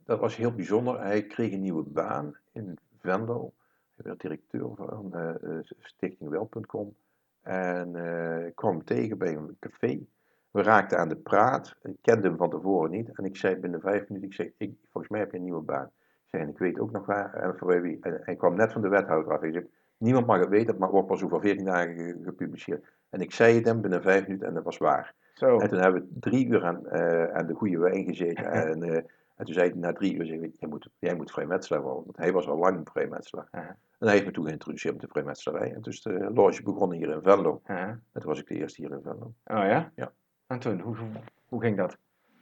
dat 0.04 0.20
was 0.20 0.36
heel 0.36 0.54
bijzonder. 0.54 1.02
Hij 1.02 1.24
kreeg 1.24 1.52
een 1.52 1.62
nieuwe 1.62 1.84
baan 1.84 2.38
in 2.52 2.78
Venlo. 3.00 3.52
Hij 3.96 4.06
werd 4.06 4.22
directeur 4.22 4.76
van 4.76 5.14
eh, 5.14 5.60
stichtingwel.com. 5.80 6.96
En 7.42 7.96
ik 8.46 8.56
kwam 8.56 8.84
tegen 8.84 9.18
bij 9.18 9.36
een 9.36 9.58
café. 9.60 10.00
We 10.52 10.62
raakten 10.62 10.98
aan 11.00 11.10
de 11.10 11.16
praat. 11.16 11.76
Ik 11.84 11.96
kende 12.02 12.28
hem 12.28 12.38
van 12.38 12.50
tevoren 12.50 12.92
niet. 12.92 13.10
En 13.18 13.26
ik 13.26 13.38
zei 13.38 13.56
binnen 13.56 13.82
vijf 13.82 14.08
minuten, 14.10 14.30
ik 14.30 14.36
zei, 14.36 14.54
ik, 14.58 14.74
volgens 14.92 15.12
mij 15.12 15.20
heb 15.22 15.32
je 15.32 15.38
een 15.38 15.44
nieuwe 15.44 15.62
baan. 15.62 15.86
Ik 15.86 16.30
zei, 16.30 16.44
en 16.44 16.50
ik 16.50 16.58
weet 16.58 16.80
ook 16.80 16.92
nog 16.92 17.06
waar 17.06 17.34
en 17.34 17.58
voor 17.58 17.82
wie. 17.82 17.98
En 18.02 18.20
hij 18.24 18.36
kwam 18.36 18.56
net 18.56 18.72
van 18.72 18.82
de 18.82 18.88
wethouder 18.88 19.34
af. 19.34 19.42
Ik 19.44 19.54
zei, 19.54 19.68
niemand 19.98 20.26
mag 20.26 20.40
het 20.40 20.50
weten, 20.50 20.78
maar 20.78 20.90
wordt 20.92 21.08
pas 21.08 21.24
over 21.24 21.42
veertien 21.42 21.66
dagen 21.66 21.96
ge- 21.96 22.20
gepubliceerd. 22.24 22.86
En 23.10 23.22
ik 23.22 23.32
zei 23.32 23.56
het 23.56 23.66
hem 23.66 23.82
binnen 23.82 24.02
vijf 24.02 24.28
minuten 24.28 24.48
en 24.48 24.54
dat 24.54 24.64
was 24.64 24.78
waar. 24.78 25.14
Zo. 25.34 25.60
En 25.60 25.70
toen 25.70 25.80
hebben 25.80 26.02
we 26.02 26.20
drie 26.20 26.48
uur 26.48 26.64
aan, 26.66 26.88
eh, 26.88 27.24
aan 27.34 27.48
de 27.48 27.54
goede 27.54 27.78
wijn 27.78 28.04
gezeten. 28.06 28.46
En, 28.72 28.84
eh, 28.84 28.96
en 29.36 29.46
toen 29.46 29.54
zei 29.54 29.70
hij 29.70 29.80
na 29.80 29.94
drie 29.94 30.16
uur, 30.16 30.26
zei 30.26 30.52
jij 30.60 30.70
moet, 30.70 30.90
jij 31.00 31.16
moet 31.16 31.32
vrijmetselaar 31.32 31.82
worden. 31.82 32.04
Want 32.04 32.18
hij 32.18 32.32
was 32.32 32.48
al 32.48 32.58
lang 32.58 32.90
vrijmetselaar. 32.92 33.48
Ja. 33.52 33.60
En 34.00 34.08
hij 34.08 34.12
heeft 34.14 34.26
me 34.26 34.32
toen 34.32 34.46
geïntroduceerd 34.46 34.94
met 34.94 35.04
de 35.04 35.10
vrijmetselarij. 35.12 35.74
En 35.74 35.82
dus 35.82 36.02
de 36.02 36.32
loge 36.34 36.64
begon 36.64 36.92
hier 36.92 37.10
in 37.10 37.22
Venlo. 37.22 37.62
En 38.14 38.22
toen 38.22 38.30
was 38.30 38.40
ik 38.40 38.48
de 38.48 38.56
eerste 38.56 38.82
hier 38.82 38.92
in 38.92 39.02
Venlo. 39.04 39.26
Oh 39.26 39.34
ja? 39.66 39.92
Ja. 39.96 40.12
En 40.50 40.60
toen, 40.60 40.80
hoe, 40.80 40.98
hoe, 40.98 41.10
hoe 41.48 41.62
ging 41.62 41.78
dat? 41.78 41.98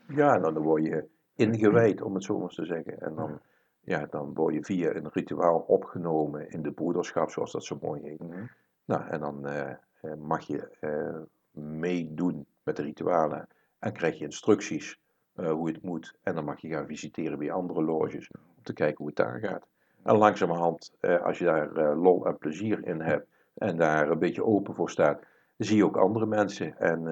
Ja, 0.07 0.39
dan 0.39 0.57
word 0.57 0.83
je 0.83 1.07
ingewijd, 1.35 2.01
om 2.01 2.13
het 2.13 2.23
zo 2.23 2.39
maar 2.39 2.49
te 2.49 2.65
zeggen. 2.65 3.01
En 3.01 3.15
dan, 3.15 3.39
ja, 3.81 4.05
dan 4.05 4.33
word 4.33 4.53
je 4.53 4.63
via 4.63 4.95
een 4.95 5.09
rituaal 5.11 5.59
opgenomen 5.59 6.49
in 6.49 6.61
de 6.61 6.71
broederschap, 6.71 7.29
zoals 7.29 7.51
dat 7.51 7.63
zo 7.63 7.77
mooi 7.81 8.01
heet. 8.01 8.21
Nou, 8.85 9.07
en 9.09 9.19
dan 9.19 9.47
eh, 9.47 9.69
eh, 9.69 10.13
mag 10.17 10.41
je 10.41 10.69
eh, 10.79 11.61
meedoen 11.63 12.45
met 12.63 12.75
de 12.75 12.81
ritualen 12.81 13.47
en 13.79 13.93
krijg 13.93 14.17
je 14.17 14.25
instructies 14.25 14.99
hoe 15.33 15.67
het 15.67 15.81
moet. 15.81 16.15
En 16.23 16.35
dan 16.35 16.45
mag 16.45 16.59
je 16.59 16.69
gaan 16.69 16.87
visiteren 16.87 17.37
bij 17.37 17.51
andere 17.51 17.83
loges 17.83 18.31
om 18.31 18.63
te 18.63 18.73
kijken 18.73 18.97
hoe 18.97 19.07
het 19.07 19.15
daar 19.15 19.39
gaat. 19.39 19.67
En 20.03 20.17
langzamerhand, 20.17 20.93
als 21.23 21.37
je 21.37 21.45
daar 21.45 21.95
lol 21.95 22.25
en 22.25 22.37
plezier 22.37 22.87
in 22.87 23.01
hebt 23.01 23.27
en 23.53 23.77
daar 23.77 24.09
een 24.09 24.19
beetje 24.19 24.43
open 24.43 24.75
voor 24.75 24.89
staat, 24.89 25.23
zie 25.57 25.77
je 25.77 25.85
ook 25.85 25.97
andere 25.97 26.25
mensen 26.25 26.77
en 26.77 27.03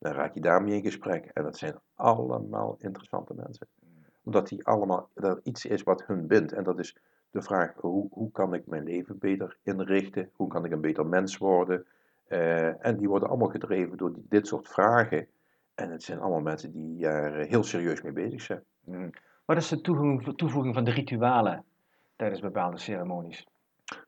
dan 0.00 0.12
raak 0.12 0.34
je 0.34 0.40
daarmee 0.40 0.74
in 0.74 0.82
gesprek. 0.82 1.24
En 1.34 1.42
dat 1.42 1.56
zijn 1.58 1.74
allemaal 1.94 2.76
interessante 2.78 3.34
mensen. 3.34 3.66
Omdat 4.24 4.48
die 4.48 4.66
allemaal, 4.66 5.08
dat 5.14 5.36
er 5.36 5.40
iets 5.42 5.64
is 5.66 5.82
wat 5.82 6.04
hun 6.06 6.26
bindt. 6.26 6.52
En 6.52 6.64
dat 6.64 6.78
is 6.78 6.96
de 7.30 7.42
vraag, 7.42 7.72
hoe, 7.76 8.06
hoe 8.10 8.30
kan 8.30 8.54
ik 8.54 8.66
mijn 8.66 8.84
leven 8.84 9.18
beter 9.18 9.56
inrichten? 9.62 10.30
Hoe 10.36 10.48
kan 10.48 10.64
ik 10.64 10.72
een 10.72 10.80
beter 10.80 11.06
mens 11.06 11.38
worden? 11.38 11.86
Eh, 12.26 12.86
en 12.86 12.96
die 12.96 13.08
worden 13.08 13.28
allemaal 13.28 13.48
gedreven 13.48 13.96
door 13.96 14.12
die- 14.14 14.26
dit 14.28 14.46
soort 14.46 14.68
vragen. 14.68 15.26
En 15.74 15.90
het 15.90 16.02
zijn 16.02 16.20
allemaal 16.20 16.40
mensen 16.40 16.72
die 16.72 16.98
daar 16.98 17.34
eh, 17.38 17.48
heel 17.48 17.62
serieus 17.62 18.02
mee 18.02 18.12
bezig 18.12 18.40
zijn. 18.40 18.62
Mm. 18.84 19.10
Wat 19.44 19.56
is 19.56 19.68
de 19.68 19.80
toevoeging, 20.36 20.74
van 20.74 20.84
de 20.84 20.90
ritualen 20.90 21.64
tijdens 22.16 22.40
bepaalde 22.40 22.78
ceremonies? 22.78 23.46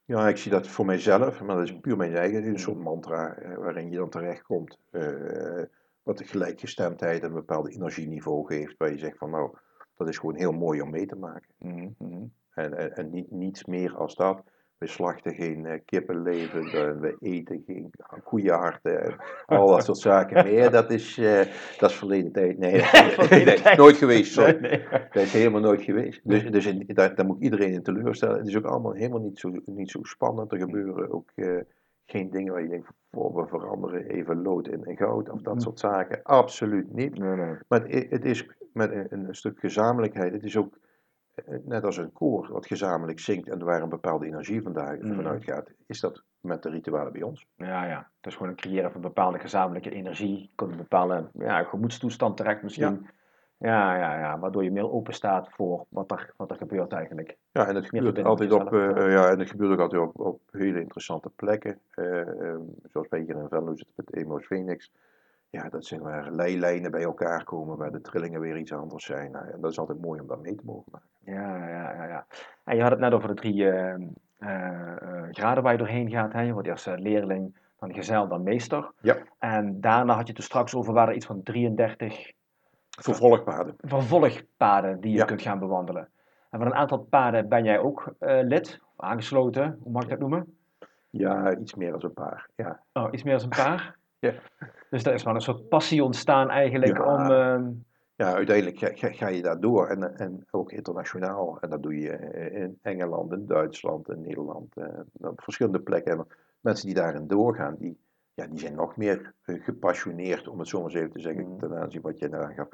Ja, 0.04 0.28
ik 0.28 0.36
zie 0.36 0.50
dat 0.50 0.68
voor 0.68 0.84
mijzelf, 0.86 1.42
maar 1.42 1.56
dat 1.56 1.64
is 1.64 1.80
puur 1.80 1.96
mijn 1.96 2.14
eigen, 2.16 2.44
een 2.46 2.58
soort 2.58 2.78
mantra 2.78 3.34
eh, 3.34 3.56
waarin 3.56 3.90
je 3.90 3.96
dan 3.96 4.08
terechtkomt. 4.10 4.78
eh 4.90 5.62
wat 6.02 6.18
de 6.18 6.24
gelijkgestemdheid 6.24 7.22
een 7.22 7.32
bepaald 7.32 7.68
energieniveau 7.68 8.46
geeft, 8.46 8.74
waar 8.78 8.90
je 8.90 8.98
zegt 8.98 9.18
van 9.18 9.30
nou, 9.30 9.56
dat 9.96 10.08
is 10.08 10.18
gewoon 10.18 10.36
heel 10.36 10.52
mooi 10.52 10.80
om 10.80 10.90
mee 10.90 11.06
te 11.06 11.16
maken. 11.16 11.48
Mm, 11.58 11.94
mm. 11.98 12.32
En, 12.54 12.74
en, 12.78 12.92
en 12.92 13.10
niet, 13.10 13.30
niets 13.30 13.64
meer 13.64 13.96
als 13.96 14.14
dat. 14.14 14.42
We 14.78 14.88
slachten 14.88 15.34
geen 15.34 15.66
eh, 15.66 15.80
kippenleven, 15.84 16.64
we, 17.00 17.16
eten 17.20 17.62
geen 17.66 17.90
koeienharten 18.24 19.02
en 19.46 19.58
al 19.58 19.66
dat 19.66 19.84
soort 19.84 19.98
zaken 19.98 20.44
meer. 20.44 20.70
Dat 20.70 20.90
is, 20.90 21.18
eh, 21.18 21.46
dat 21.78 21.90
is 21.90 21.96
verleden 21.96 22.32
tijd. 22.32 22.58
Nee, 22.58 22.72
nee, 23.30 23.44
nee, 23.44 23.76
nooit 23.76 23.96
geweest. 23.96 24.32
Sorry. 24.32 24.60
Nee, 24.60 24.70
nee. 24.70 24.88
Dat 25.12 25.22
is 25.22 25.32
helemaal 25.32 25.60
nooit 25.60 25.82
geweest. 25.82 26.20
Dus, 26.24 26.50
dus 26.50 26.66
in, 26.66 26.84
daar, 26.86 27.14
daar 27.14 27.26
moet 27.26 27.36
ik 27.36 27.42
iedereen 27.42 27.72
in 27.72 27.82
teleurstellen. 27.82 28.38
Het 28.38 28.46
is 28.46 28.56
ook 28.56 28.64
allemaal 28.64 28.92
helemaal 28.92 29.20
niet 29.20 29.38
zo, 29.38 29.52
niet 29.64 29.90
zo 29.90 29.98
spannend. 30.02 30.52
Er 30.52 30.58
gebeuren 30.58 31.12
ook 31.12 31.30
eh, 31.34 31.60
geen 32.06 32.30
dingen 32.30 32.52
waar 32.52 32.62
je 32.62 32.68
denkt, 32.68 32.88
voor 33.10 33.34
we 33.34 33.46
veranderen 33.46 34.06
even 34.06 34.42
lood 34.42 34.68
in, 34.68 34.84
in 34.84 34.96
goud 34.96 35.28
of 35.30 35.42
dat 35.42 35.62
soort 35.62 35.78
zaken. 35.80 36.22
Absoluut 36.22 36.92
niet. 36.92 37.18
Nee, 37.18 37.36
nee. 37.36 37.56
Maar 37.68 37.82
het, 37.82 38.10
het 38.10 38.24
is 38.24 38.48
met 38.72 38.90
een, 38.92 39.06
een 39.10 39.34
stuk 39.34 39.58
gezamenlijkheid. 39.60 40.32
Het 40.32 40.44
is 40.44 40.56
ook 40.56 40.78
eh, 41.34 41.58
net 41.64 41.84
als 41.84 41.96
een 41.96 42.12
koor 42.12 42.52
wat 42.52 42.66
gezamenlijk 42.66 43.18
zingt 43.20 43.48
en 43.48 43.64
waar 43.64 43.82
een 43.82 43.88
bepaalde 43.88 44.26
energie 44.26 44.62
vandaag, 44.62 44.98
Mhm. 44.98 45.14
vanuit 45.14 45.44
gaat. 45.44 45.70
Is 45.86 46.00
dat 46.00 46.22
met 46.40 46.62
de 46.62 46.70
rituelen 46.70 47.12
bij 47.12 47.22
ons? 47.22 47.46
Ja, 47.56 47.84
ja. 47.84 48.10
Het 48.16 48.26
is 48.26 48.34
gewoon 48.34 48.52
het 48.52 48.60
creëren 48.60 48.92
van 48.92 49.00
een 49.02 49.08
bepaalde 49.08 49.38
gezamenlijke 49.38 49.90
energie. 49.90 50.52
Komt 50.54 50.70
een 50.70 50.76
bepaalde 50.76 51.30
ja, 51.32 51.62
gemoedstoestand 51.62 52.36
terecht 52.36 52.62
misschien. 52.62 53.00
Ja. 53.02 53.10
Ja, 53.62 54.18
ja, 54.18 54.38
Waardoor 54.38 54.64
je 54.64 54.70
meer 54.70 54.90
open 54.90 55.14
staat 55.14 55.48
voor 55.50 55.84
wat 55.88 56.10
er, 56.10 56.32
wat 56.36 56.50
er 56.50 56.56
gebeurt 56.56 56.92
eigenlijk. 56.92 57.36
Ja, 57.52 57.68
en 57.68 57.74
het 57.74 57.86
gebeurt 57.86 58.24
altijd 58.24 58.52
op, 58.52 58.72
eh, 58.72 58.96
ja. 58.96 59.08
ja, 59.08 59.30
en 59.30 59.38
het 59.38 59.50
gebeurt 59.50 59.72
ook 59.72 59.80
altijd 59.80 60.02
op, 60.02 60.20
op 60.20 60.40
hele 60.50 60.80
interessante 60.80 61.30
plekken. 61.36 61.78
Eh, 61.90 62.20
ehm, 62.20 62.60
zoals 62.92 63.08
wij 63.08 63.20
hier 63.20 63.36
in 63.36 63.48
Venlo 63.48 63.74
zitten 63.74 63.94
met 63.96 64.14
Emo's 64.14 64.46
Phoenix. 64.46 64.92
Ja, 65.50 65.68
dat 65.68 65.84
zijn 65.84 66.00
waar 66.00 66.30
leilijnen 66.30 66.90
bij 66.90 67.02
elkaar 67.02 67.44
komen, 67.44 67.76
waar 67.76 67.92
de 67.92 68.00
trillingen 68.00 68.40
weer 68.40 68.56
iets 68.56 68.72
anders 68.72 69.04
zijn. 69.04 69.30
Nou, 69.30 69.48
en 69.48 69.60
dat 69.60 69.70
is 69.70 69.78
altijd 69.78 70.00
mooi 70.00 70.20
om 70.20 70.26
daar 70.26 70.38
mee 70.38 70.54
te 70.54 70.64
mogen 70.64 70.92
maken. 70.92 71.08
Ja, 71.24 71.68
ja, 71.68 71.92
ja. 71.92 72.04
ja. 72.04 72.26
En 72.64 72.76
je 72.76 72.82
had 72.82 72.90
het 72.90 73.00
net 73.00 73.12
over 73.12 73.28
de 73.28 73.34
drie 73.34 73.70
eh, 73.70 73.94
eh, 74.38 75.28
graden 75.30 75.62
waar 75.62 75.72
je 75.72 75.78
doorheen 75.78 76.10
gaat. 76.10 76.32
Hè? 76.32 76.40
Je 76.40 76.52
wordt 76.52 76.68
eerst 76.68 76.86
leerling, 76.86 77.56
dan 77.78 77.94
gezel, 77.94 78.28
dan 78.28 78.42
meester. 78.42 78.90
Ja. 79.00 79.16
En 79.38 79.80
daarna 79.80 80.14
had 80.14 80.26
je 80.26 80.32
het 80.32 80.38
er 80.38 80.44
straks 80.44 80.74
over, 80.74 80.92
waren 80.92 81.08
er 81.08 81.16
iets 81.16 81.26
van 81.26 81.42
33 81.42 82.32
Vervolgpaden. 83.00 83.74
vervolgpaden 83.80 85.00
die 85.00 85.10
je 85.10 85.16
Ja. 85.16 85.24
kunt 85.24 85.42
gaan 85.42 85.58
bewandelen. 85.58 86.08
En 86.50 86.58
van 86.58 86.66
een 86.66 86.74
aantal 86.74 86.98
paden 86.98 87.48
ben 87.48 87.64
jij 87.64 87.78
ook 87.78 88.14
eh, 88.18 88.38
lid, 88.42 88.80
of 88.96 89.04
aangesloten, 89.04 89.78
hoe 89.82 89.92
mag 89.92 90.02
ik 90.02 90.08
dat 90.08 90.18
noemen? 90.18 90.56
Ja, 91.10 91.56
iets 91.56 91.74
meer 91.74 91.90
dan 91.90 92.00
een 92.04 92.12
paar. 92.12 92.48
Ja, 92.56 92.80
Oh, 92.92 93.08
iets 93.12 93.22
meer 93.22 93.34
dan 93.38 93.42
een 93.42 93.48
paar. 93.48 93.96
Ja. 94.18 94.32
Dus 94.90 95.02
daar 95.02 95.14
is 95.14 95.22
wel 95.22 95.34
een 95.34 95.40
soort 95.40 95.68
passie 95.68 96.04
ontstaan 96.04 96.50
eigenlijk 96.50 96.96
Ja. 96.96 97.14
om... 97.14 97.30
ehm, 97.30 97.70
ja, 98.14 98.34
uiteindelijk 98.34 98.78
ga, 98.78 98.88
ga, 98.94 99.08
ga 99.12 99.28
je 99.28 99.42
daar 99.42 99.60
door 99.60 99.86
en, 99.88 100.16
en 100.18 100.46
ook 100.50 100.72
internationaal. 100.72 101.58
En 101.60 101.70
dat 101.70 101.82
doe 101.82 101.98
je 102.00 102.10
in 102.52 102.78
Engeland, 102.82 103.32
in 103.32 103.46
Duitsland, 103.46 104.08
in 104.08 104.20
Nederland, 104.20 104.76
eh, 104.76 104.86
op 105.20 105.40
verschillende 105.42 105.80
plekken. 105.80 106.12
En 106.18 106.26
mensen 106.60 106.86
die 106.86 106.94
daarin 106.94 107.26
doorgaan, 107.26 107.74
die, 107.78 107.98
ja, 108.34 108.46
die 108.46 108.58
zijn 108.58 108.74
nog 108.74 108.96
meer 108.96 109.34
eh, 109.44 109.64
gepassioneerd, 109.64 110.48
om 110.48 110.58
het 110.58 110.68
zo 110.68 110.78
maar 110.82 110.90
eens 110.90 110.98
even 110.98 111.10
te 111.12 111.20
zeggen, 111.20 111.44
Mm. 111.44 111.58
ten 111.58 111.76
aanzien 111.76 112.00
wat 112.00 112.18
jij 112.18 112.28
daar 112.28 112.52
gaf, 112.52 112.68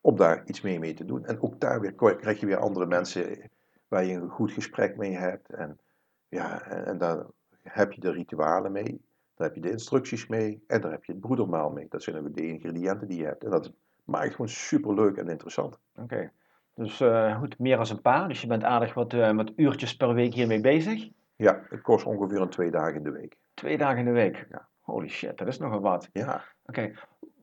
om 0.00 0.16
daar 0.16 0.42
iets 0.46 0.60
mee 0.60 0.78
mee 0.78 0.94
te 0.94 1.04
doen. 1.04 1.24
En 1.24 1.40
ook 1.42 1.60
daar 1.60 1.80
weer 1.80 1.94
krijg 1.94 2.40
je 2.40 2.46
weer 2.46 2.56
andere 2.56 2.86
mensen 2.86 3.50
waar 3.88 4.04
je 4.04 4.14
een 4.14 4.28
goed 4.28 4.52
gesprek 4.52 4.96
mee 4.96 5.16
hebt. 5.16 5.48
En, 5.50 5.78
ja, 6.28 6.62
en, 6.62 6.84
en 6.86 6.98
daar 6.98 7.26
heb 7.62 7.92
je 7.92 8.00
de 8.00 8.12
ritualen 8.12 8.72
mee, 8.72 9.00
daar 9.34 9.46
heb 9.46 9.54
je 9.54 9.62
de 9.62 9.70
instructies 9.70 10.26
mee 10.26 10.64
en 10.66 10.80
daar 10.80 10.90
heb 10.90 11.04
je 11.04 11.12
het 11.12 11.20
broedermaal 11.20 11.70
mee. 11.70 11.86
Dat 11.88 12.02
zijn 12.02 12.16
ook 12.16 12.34
de 12.34 12.46
ingrediënten 12.46 13.08
die 13.08 13.18
je 13.18 13.24
hebt. 13.24 13.44
En 13.44 13.50
dat 13.50 13.72
maakt 14.04 14.24
het 14.24 14.32
gewoon 14.34 14.48
super 14.50 14.94
leuk 14.94 15.16
en 15.16 15.28
interessant. 15.28 15.78
Oké. 15.96 16.30
Dus 16.74 17.00
eh, 17.00 17.38
goed, 17.38 17.58
meer 17.58 17.78
als 17.78 17.90
een 17.90 18.00
paar. 18.00 18.28
Dus 18.28 18.40
je 18.40 18.46
bent 18.46 18.64
aardig 18.64 18.94
wat, 18.94 19.12
eh, 19.12 19.32
wat 19.32 19.52
uurtjes 19.56 19.96
per 19.96 20.14
week 20.14 20.34
hiermee 20.34 20.60
bezig. 20.60 21.08
Ja, 21.36 21.62
het 21.68 21.80
kost 21.80 22.06
ongeveer 22.06 22.40
een 22.40 22.48
twee 22.48 22.70
dagen 22.70 22.94
in 22.94 23.02
de 23.02 23.10
week. 23.10 23.36
Twee 23.54 23.78
dagen 23.78 23.98
in 23.98 24.04
de 24.04 24.10
week. 24.10 24.46
Ja. 24.50 24.68
Holy 24.90 25.08
shit, 25.08 25.38
dat 25.38 25.48
is 25.48 25.58
nogal 25.58 25.80
wat. 25.80 26.08
Ja, 26.12 26.44
Oké. 26.66 26.92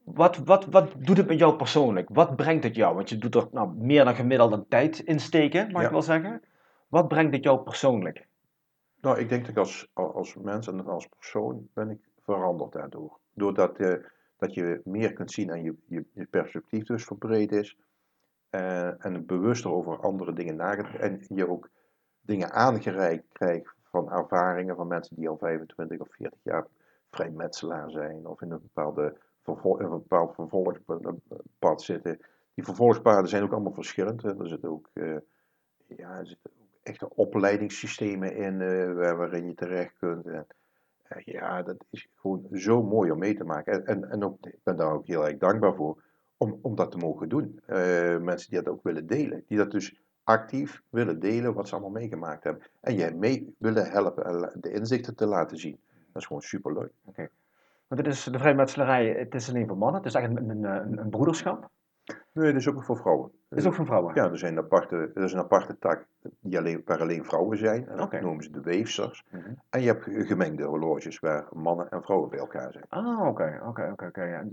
Wat, 0.04 0.38
wat, 0.38 0.66
wat 0.66 0.94
doet 0.98 1.18
het 1.18 1.28
met 1.28 1.40
jou 1.40 1.56
persoonlijk? 1.56 2.10
Wat 2.12 2.36
brengt 2.36 2.64
het 2.64 2.76
jou? 2.76 2.96
Want 2.96 3.10
je 3.10 3.18
doet 3.18 3.36
er 3.36 3.48
nou, 3.52 3.74
meer 3.76 4.06
dan 4.06 4.16
gemiddeld 4.16 4.52
een 4.52 4.68
tijd 4.68 5.00
in 5.00 5.20
steken, 5.20 5.72
mag 5.72 5.82
Ja. 5.82 5.88
ik 5.88 5.92
wel 5.94 6.02
zeggen. 6.02 6.42
Wat 6.88 7.08
brengt 7.08 7.34
het 7.36 7.44
jou 7.44 7.60
persoonlijk? 7.62 8.28
nou, 9.02 9.20
ik 9.20 9.30
denk 9.30 9.42
dat 9.42 9.50
ik 9.52 9.58
als, 9.58 9.88
als 9.94 10.36
mens 10.36 10.68
en 10.68 10.86
als 10.88 11.08
persoon 11.08 11.68
ben 11.74 11.90
ik 11.90 12.00
veranderd 12.24 12.72
daardoor. 12.72 13.20
Doordat 13.34 13.78
eh, 13.78 13.94
dat 14.38 14.54
je 14.54 14.82
meer 14.84 15.14
kunt 15.14 15.32
zien 15.32 15.50
en 15.50 15.64
je, 15.64 15.76
je, 15.88 16.06
je 16.14 16.26
perspectief 16.26 16.84
dus 16.84 17.04
verbreed 17.04 17.52
is. 17.52 17.78
eh, 18.50 19.06
en 19.06 19.26
bewuster 19.26 19.72
over 19.72 20.00
andere 20.00 20.34
dingen 20.34 20.56
nagedacht. 20.56 20.96
En 21.00 21.26
je 21.28 21.50
ook 21.50 21.70
dingen 22.22 22.52
aangereikt 22.52 23.26
krijgt 23.32 23.74
van 23.84 24.12
ervaringen 24.12 24.76
van 24.76 24.88
mensen 24.88 25.16
die 25.16 25.30
al 25.30 25.38
25 25.38 26.00
of 26.00 26.08
40 26.12 26.40
jaar 26.44 26.66
vrijmetselaar 27.12 27.92
zijn. 27.92 28.28
Of 28.28 28.42
in 28.42 28.52
een, 28.52 28.62
bepaalde 28.62 29.16
een 29.46 29.90
bepaald 29.90 30.36
vervolgpad 30.36 31.82
zitten. 31.82 32.20
Die 32.54 32.66
vervolgspaden 32.66 33.30
zijn 33.30 33.44
ook 33.44 33.52
allemaal 33.52 33.74
verschillend. 33.74 34.22
Hè. 34.22 34.40
Er 34.40 34.48
zitten 34.48 34.70
ook, 34.70 34.90
eh, 34.94 35.18
ja, 35.88 36.18
er 36.18 36.28
zitten 36.28 36.52
ook 36.52 36.66
echte 36.84 37.16
opleidingssystemen 37.16 38.36
in 38.36 38.62
eh, 38.62 38.94
waar- 38.94 39.18
waarin 39.18 39.48
je 39.48 39.54
terecht 39.54 39.94
kunt. 40.00 40.26
En, 40.26 40.48
eh, 41.04 41.22
ja, 41.26 41.62
dat 41.62 41.86
is 41.90 42.08
gewoon 42.16 42.48
zo 42.52 42.84
mooi 42.84 43.12
om 43.12 43.20
mee 43.20 43.36
te 43.36 43.44
maken. 43.44 43.74
En, 43.74 43.86
en, 43.86 44.10
en 44.10 44.24
ook, 44.24 44.38
ik 44.46 44.60
ben 44.64 44.76
daar 44.76 44.92
ook 44.92 45.06
heel 45.08 45.28
erg 45.28 45.38
dankbaar 45.38 45.76
voor 45.76 46.04
om, 46.38 46.60
om 46.62 46.76
dat 46.76 46.92
te 46.92 46.98
mogen 46.98 47.30
doen. 47.30 47.60
Mensen 48.24 48.50
die 48.50 48.62
dat 48.62 48.74
ook 48.74 48.84
willen 48.84 49.08
delen. 49.08 49.44
Die 49.48 49.58
dat 49.58 49.72
dus 49.72 50.02
actief 50.24 50.82
willen 50.90 51.20
delen 51.20 51.54
wat 51.54 51.68
ze 51.68 51.74
allemaal 51.74 51.92
meegemaakt 51.92 52.44
hebben. 52.44 52.64
En 52.80 52.96
je 52.98 53.12
mee 53.16 53.56
willen 53.58 53.90
helpen 53.90 54.52
de 54.56 54.72
inzichten 54.72 55.16
te 55.16 55.26
laten 55.26 55.58
zien. 55.58 55.80
Dat 56.18 56.26
is 56.26 56.26
gewoon 56.36 56.50
superleuk. 56.50 56.92
Want 57.88 58.06
het 58.06 58.08
is 58.08 58.24
de 58.24 58.40
vrijmetselarij, 58.40 59.10
het 59.10 59.36
is 59.36 59.50
alleen 59.50 59.68
voor 59.68 59.78
mannen. 59.78 59.98
Het 59.98 60.06
is 60.06 60.14
eigenlijk 60.14 60.50
een, 60.50 60.64
een, 60.64 60.98
een, 60.98 61.10
broederschap. 61.10 61.70
Nee, 62.34 62.52
dat 62.52 62.62
is 62.62 62.68
ook 62.68 62.84
voor 62.84 62.98
vrouwen. 62.98 63.32
Is 63.50 63.66
ook 63.66 63.74
voor 63.74 63.86
vrouwen. 63.86 64.16
Ja, 64.16 64.30
er, 64.30 64.38
zijn 64.38 64.58
aparte, 64.58 65.12
er 65.14 65.24
is 65.24 65.34
een 65.34 65.40
aparte 65.40 65.78
tak 65.80 66.06
die 66.40 66.58
alleen, 66.58 66.82
waar 66.86 67.02
alleen 67.02 67.26
vrouwen 67.26 67.58
zijn. 67.58 67.88
En 67.88 67.98
dat 67.98 68.22
noemen 68.22 68.44
ze 68.44 68.52
de 68.52 68.62
weefsters. 68.62 69.26
Mhm. 69.30 69.54
En 69.70 69.82
je 69.82 69.88
hebt 69.88 70.04
gemengde 70.04 70.64
horloges 70.64 71.20
waar 71.20 71.48
mannen 71.52 71.90
en 71.90 72.04
vrouwen 72.04 72.30
bij 72.30 72.40
elkaar 72.40 72.72
zijn. 72.72 72.86
Ah, 72.90 73.28
oké, 73.28 73.62
oké, 73.66 73.92
oké. 73.92 74.48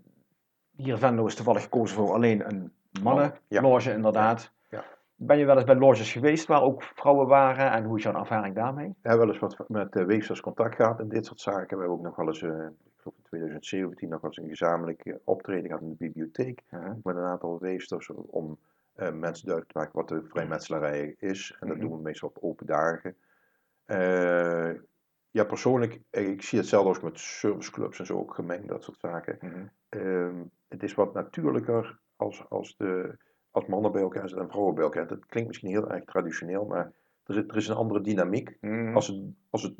Hier 0.71 0.99
Venlo 0.99 1.27
is 1.27 1.35
toevallig 1.35 1.63
gekozen 1.63 1.97
voor 1.97 2.13
alleen 2.13 2.47
een 2.47 2.73
mannenloge, 3.03 3.89
Ja. 3.89 3.95
inderdaad. 3.95 4.53
Ja. 5.25 5.31
Ben 5.31 5.39
je 5.39 5.45
wel 5.45 5.57
eens 5.57 5.65
bij 5.65 5.77
loges 5.77 6.13
geweest 6.13 6.47
waar 6.47 6.63
ook 6.63 6.83
vrouwen 6.83 7.27
waren 7.27 7.71
en 7.71 7.85
hoe 7.85 7.97
is 7.97 8.03
jouw 8.03 8.15
ervaring 8.15 8.55
daarmee? 8.55 8.95
Hebben 9.03 9.27
wel 9.27 9.35
eens 9.35 9.57
wat 9.57 9.69
met 9.69 9.95
weefsters 9.95 10.41
contact 10.41 10.75
gehad 10.75 11.01
in 11.01 11.09
dit 11.09 11.27
soort 11.27 11.41
zaken. 11.41 11.77
We 11.77 11.83
hebben 11.83 11.99
ook 11.99 12.03
nog 12.05 12.17
wel 12.17 12.27
eens, 12.27 12.43
eh, 12.43 12.49
ik 12.51 13.01
geloof 13.01 13.17
in 13.17 13.23
2017, 13.23 14.09
nog 14.09 14.21
wel 14.21 14.31
eens 14.31 14.43
een 14.43 14.49
gezamenlijk 14.49 15.05
eh, 15.05 15.15
optreden 15.25 15.67
gehad 15.67 15.83
in 15.83 15.89
de 15.89 15.95
bibliotheek. 15.99 16.63
Ja. 16.71 16.97
Met 17.03 17.17
een 17.17 17.23
aantal 17.23 17.59
weefsters 17.59 18.11
om 18.11 18.59
mensen 18.97 19.47
duidelijk 19.47 19.73
te 19.73 19.79
maken 19.79 19.93
wat 19.95 20.09
de 20.09 20.23
vrijmetselarij 20.23 21.15
is. 21.19 21.57
En 21.61 21.69
dat 21.69 21.77
Mhm. 21.77 21.87
doen 21.87 21.97
we 21.97 22.03
meestal 22.03 22.29
op 22.29 22.39
open 22.41 22.67
dagen. 22.67 23.17
Ja, 25.31 25.45
persoonlijk, 25.45 26.01
ik 26.11 26.43
zie 26.43 26.59
hetzelfde 26.59 26.89
als 26.89 27.01
met 27.01 27.19
serviceclubs 27.19 27.99
en 27.99 28.07
zo 28.07 28.19
ook 28.19 28.35
gemengd, 28.35 28.69
dat 28.69 28.83
soort 28.85 28.99
zaken. 29.01 29.39
Mhm. 29.41 29.67
Ehm, 29.89 30.43
het 30.69 30.83
is 30.83 30.95
wat 30.95 31.15
natuurlijker 31.15 31.99
als, 32.17 32.45
als, 32.49 32.77
de, 32.77 33.17
als 33.55 33.67
mannen 33.67 33.93
bij 33.93 34.03
elkaar 34.03 34.29
zitten 34.29 34.41
en 34.47 34.51
vrouwen 34.51 34.75
bij 34.75 34.85
elkaar. 34.85 35.07
Dat 35.07 35.27
klinkt 35.27 35.49
misschien 35.49 35.71
heel 35.71 35.91
erg 35.91 36.05
traditioneel, 36.05 36.65
maar 36.65 36.93
er 37.27 37.37
is, 37.37 37.43
er 37.49 37.57
is 37.57 37.69
een 37.69 37.77
andere 37.77 38.01
dynamiek 38.01 38.57
Mhm. 38.61 38.95
als 38.95 39.07
het, 39.07 39.21
als 39.51 39.63
het 39.63 39.73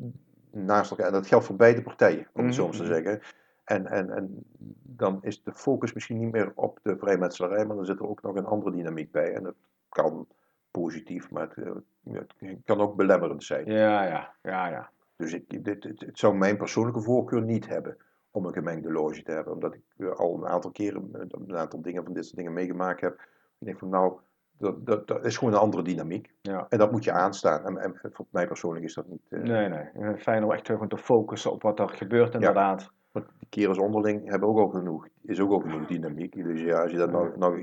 naast 0.51 0.91
elkaar. 0.91 1.05
En 1.07 1.13
dat 1.13 1.27
geldt 1.27 1.45
voor 1.45 1.55
beide 1.55 1.81
partijen, 1.81 2.27
om 2.33 2.45
het 2.45 2.55
zo 2.55 2.63
maar 2.63 2.75
te 2.75 2.83
Mhm. 2.83 2.91
zeggen. 2.93 3.19
En, 3.63 3.87
en, 3.87 4.09
en 4.09 4.45
dan 4.81 5.17
is 5.23 5.43
de 5.43 5.53
focus 5.53 5.93
misschien 5.93 6.19
niet 6.19 6.31
meer 6.31 6.51
op 6.55 6.79
de 6.83 6.97
vrijmetselarij, 6.97 7.65
maar 7.65 7.75
dan 7.75 7.85
zit 7.85 7.99
er 7.99 8.07
ook 8.07 8.21
nog 8.21 8.35
een 8.35 8.45
andere 8.45 8.71
dynamiek 8.75 9.11
bij. 9.11 9.33
En 9.33 9.43
dat 9.43 9.55
kan 9.89 10.27
positief, 10.71 11.31
maar 11.31 11.47
het, 11.49 11.57
eh, 12.03 12.19
het 12.49 12.63
kan 12.65 12.79
ook 12.81 12.95
belemmerend 12.95 13.43
zijn. 13.43 13.65
Ja, 13.71 14.03
ja, 14.03 14.33
ja, 14.41 14.67
ja. 14.69 14.89
Dus 15.15 15.33
ik, 15.33 15.63
dit, 15.65 15.83
het, 15.83 15.99
het 16.01 16.19
zou 16.19 16.35
mijn 16.35 16.57
persoonlijke 16.57 17.01
voorkeur 17.01 17.41
niet 17.41 17.67
hebben 17.67 17.97
om 18.31 18.45
een 18.45 18.53
gemengde 18.53 18.91
loge 18.91 19.23
te 19.23 19.31
hebben. 19.31 19.53
Omdat 19.53 19.73
ik 19.73 19.81
eh, 19.97 20.09
al 20.11 20.35
een 20.35 20.47
aantal 20.47 20.71
keren 20.71 21.09
eh, 21.13 21.21
een 21.29 21.57
aantal 21.57 21.81
dingen 21.81 22.03
van 22.03 22.13
dit 22.13 22.23
soort 22.25 22.37
dingen 22.37 22.53
meegemaakt 22.53 23.01
heb. 23.01 23.19
Ik 23.65 23.71
denk 23.71 23.79
van 23.79 23.89
nou, 23.89 24.13
dat, 24.57 24.85
dat, 24.85 25.07
dat 25.07 25.25
is 25.25 25.37
gewoon 25.37 25.53
een 25.53 25.59
andere 25.59 25.83
dynamiek. 25.83 26.33
Ja. 26.41 26.65
En 26.69 26.77
dat 26.77 26.91
moet 26.91 27.03
je 27.03 27.11
aanstaan. 27.11 27.65
En, 27.65 27.77
en 27.77 28.11
voor 28.13 28.25
mij 28.29 28.47
persoonlijk 28.47 28.85
is 28.85 28.93
dat 28.93 29.07
niet. 29.07 29.21
eh, 29.29 29.39
Nee, 29.39 29.69
nee. 29.69 29.89
Eh, 29.93 30.17
Fijn 30.17 30.43
om 30.43 30.51
echt 30.51 30.65
gewoon 30.65 30.87
te 30.87 30.97
focussen 30.97 31.51
op 31.51 31.61
wat 31.61 31.79
er 31.79 31.89
gebeurt 31.89 32.33
inderdaad. 32.33 32.91
Want 33.11 33.25
die 33.39 33.47
kerels 33.49 33.77
onderling 33.77 34.29
hebben 34.29 34.49
ook 34.49 34.57
al 34.57 34.67
genoeg, 34.69 35.07
is 35.21 35.39
ook 35.39 35.51
al 35.51 35.59
genoeg 35.59 35.87
dynamiek. 35.87 36.33
Dus 36.43 36.61
ja, 36.61 36.81
als 36.81 36.91
je 36.91 36.97
daar 36.97 37.11
nog, 37.11 37.35
nog 37.35 37.57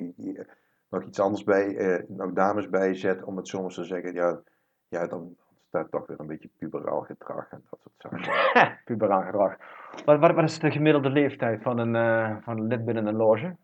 iets 1.06 1.20
anders 1.20 1.44
bij, 1.44 1.76
eh, 1.76 2.02
nog 2.08 2.32
dames 2.32 2.68
bij 2.68 2.94
zet, 2.94 3.22
om 3.24 3.36
het 3.36 3.48
soms 3.48 3.74
te 3.74 3.84
zeggen, 3.84 4.14
ja, 4.14 4.40
ja 4.88 5.06
dan 5.06 5.36
staat 5.68 5.90
toch 5.90 6.06
weer 6.06 6.20
een 6.20 6.26
beetje 6.26 6.50
puberaal 6.58 7.00
gedrag 7.00 7.50
en 7.50 7.62
dat 7.70 7.78
soort 7.82 8.22
zaken. 8.22 8.78
Puberaal 8.84 9.22
gedrag. 9.22 9.56
Wat, 10.04 10.18
wat, 10.18 10.34
wat 10.34 10.44
is 10.44 10.58
de 10.58 10.70
gemiddelde 10.70 11.10
leeftijd 11.10 11.62
van 11.62 11.78
een, 11.78 11.96
eh, 11.96 12.36
van 12.42 12.58
een 12.58 12.66
lid 12.66 12.84
binnen 12.84 13.06
een 13.06 13.16
loge? 13.16 13.56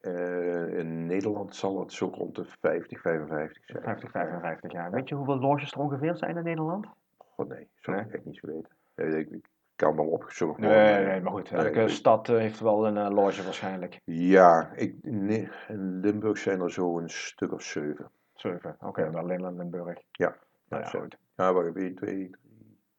Eh, 0.00 0.78
in 0.78 1.06
Nederland 1.06 1.56
zal 1.56 1.80
het 1.80 1.92
zo 1.92 2.06
rond 2.14 2.34
de 2.34 2.44
50, 2.60 3.00
55 3.00 3.64
zijn. 3.66 3.82
50, 3.82 4.10
55 4.10 4.72
jaar. 4.72 4.90
Weet 4.90 5.08
je 5.08 5.14
hoeveel 5.14 5.38
loges 5.38 5.72
er 5.72 5.78
ongeveer 5.78 6.16
zijn 6.16 6.36
in 6.36 6.42
Nederland? 6.44 6.86
God 7.16 7.48
nee, 7.48 7.68
zou 7.74 7.96
Nee? 7.96 8.06
ik 8.06 8.12
echt 8.14 8.24
niet 8.24 8.36
zo 8.36 8.46
weten. 8.46 8.70
Eh, 8.94 9.18
Ik, 9.18 9.46
kan 9.76 9.96
wel 9.96 10.06
opgezocht 10.06 10.58
worden. 10.60 10.76
Nee, 10.76 11.04
nee, 11.06 11.20
maar 11.20 11.32
goed. 11.32 11.50
Nee, 11.50 11.64
Elke 11.64 11.80
ik- 11.82 11.88
stad 11.88 12.28
eh, 12.28 12.36
heeft 12.36 12.60
wel 12.60 12.86
een 12.86 12.96
eh, 12.96 13.10
loge 13.10 13.42
waarschijnlijk. 13.42 14.00
Ja, 14.04 14.70
ik, 14.74 14.96
nee, 15.02 15.48
in 15.68 16.00
Limburg 16.00 16.38
zijn 16.38 16.60
er 16.60 16.70
zo 16.72 16.98
een 16.98 17.10
stuk 17.10 17.52
of 17.52 17.62
zeven. 17.62 18.10
Zeven. 18.34 18.76
Oké, 18.80 19.02
dan 19.02 19.14
alleen 19.14 19.44
in 19.44 19.56
Limburg. 19.56 19.98
Ja, 20.12 20.36
Nou 20.68 20.82
ja, 20.82 20.88
goed. 20.88 21.16
Ja, 21.36 21.52
wacht 21.52 21.66
even, 21.66 21.80
1, 21.80 21.94
2, 21.94 22.10
3, 22.14 22.36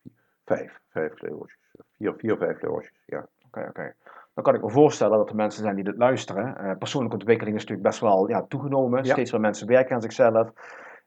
4, 0.03 0.13
5. 0.45 0.79
Vijf 0.89 1.21
loges. 1.21 1.57
Vier, 1.97 2.13
vier, 2.17 2.37
vijf 2.37 2.61
loges, 2.61 2.91
ja. 3.05 3.27
Oké, 3.45 3.65
oké. 3.69 3.95
Dan 4.39 4.51
kan 4.51 4.61
ik 4.61 4.67
me 4.67 4.73
voorstellen 4.81 5.17
dat 5.17 5.29
er 5.29 5.35
mensen 5.35 5.63
zijn 5.63 5.75
die 5.75 5.83
dit 5.83 5.97
luisteren. 5.97 6.57
Eh, 6.57 6.77
persoonlijke 6.77 7.17
ontwikkeling 7.17 7.55
is 7.55 7.61
natuurlijk 7.61 7.89
best 7.89 8.01
wel 8.01 8.29
ja, 8.29 8.45
toegenomen. 8.47 9.03
Ja. 9.03 9.11
Steeds 9.11 9.31
meer 9.31 9.41
mensen 9.41 9.67
werken 9.67 9.95
aan 9.95 10.01
zichzelf. 10.01 10.49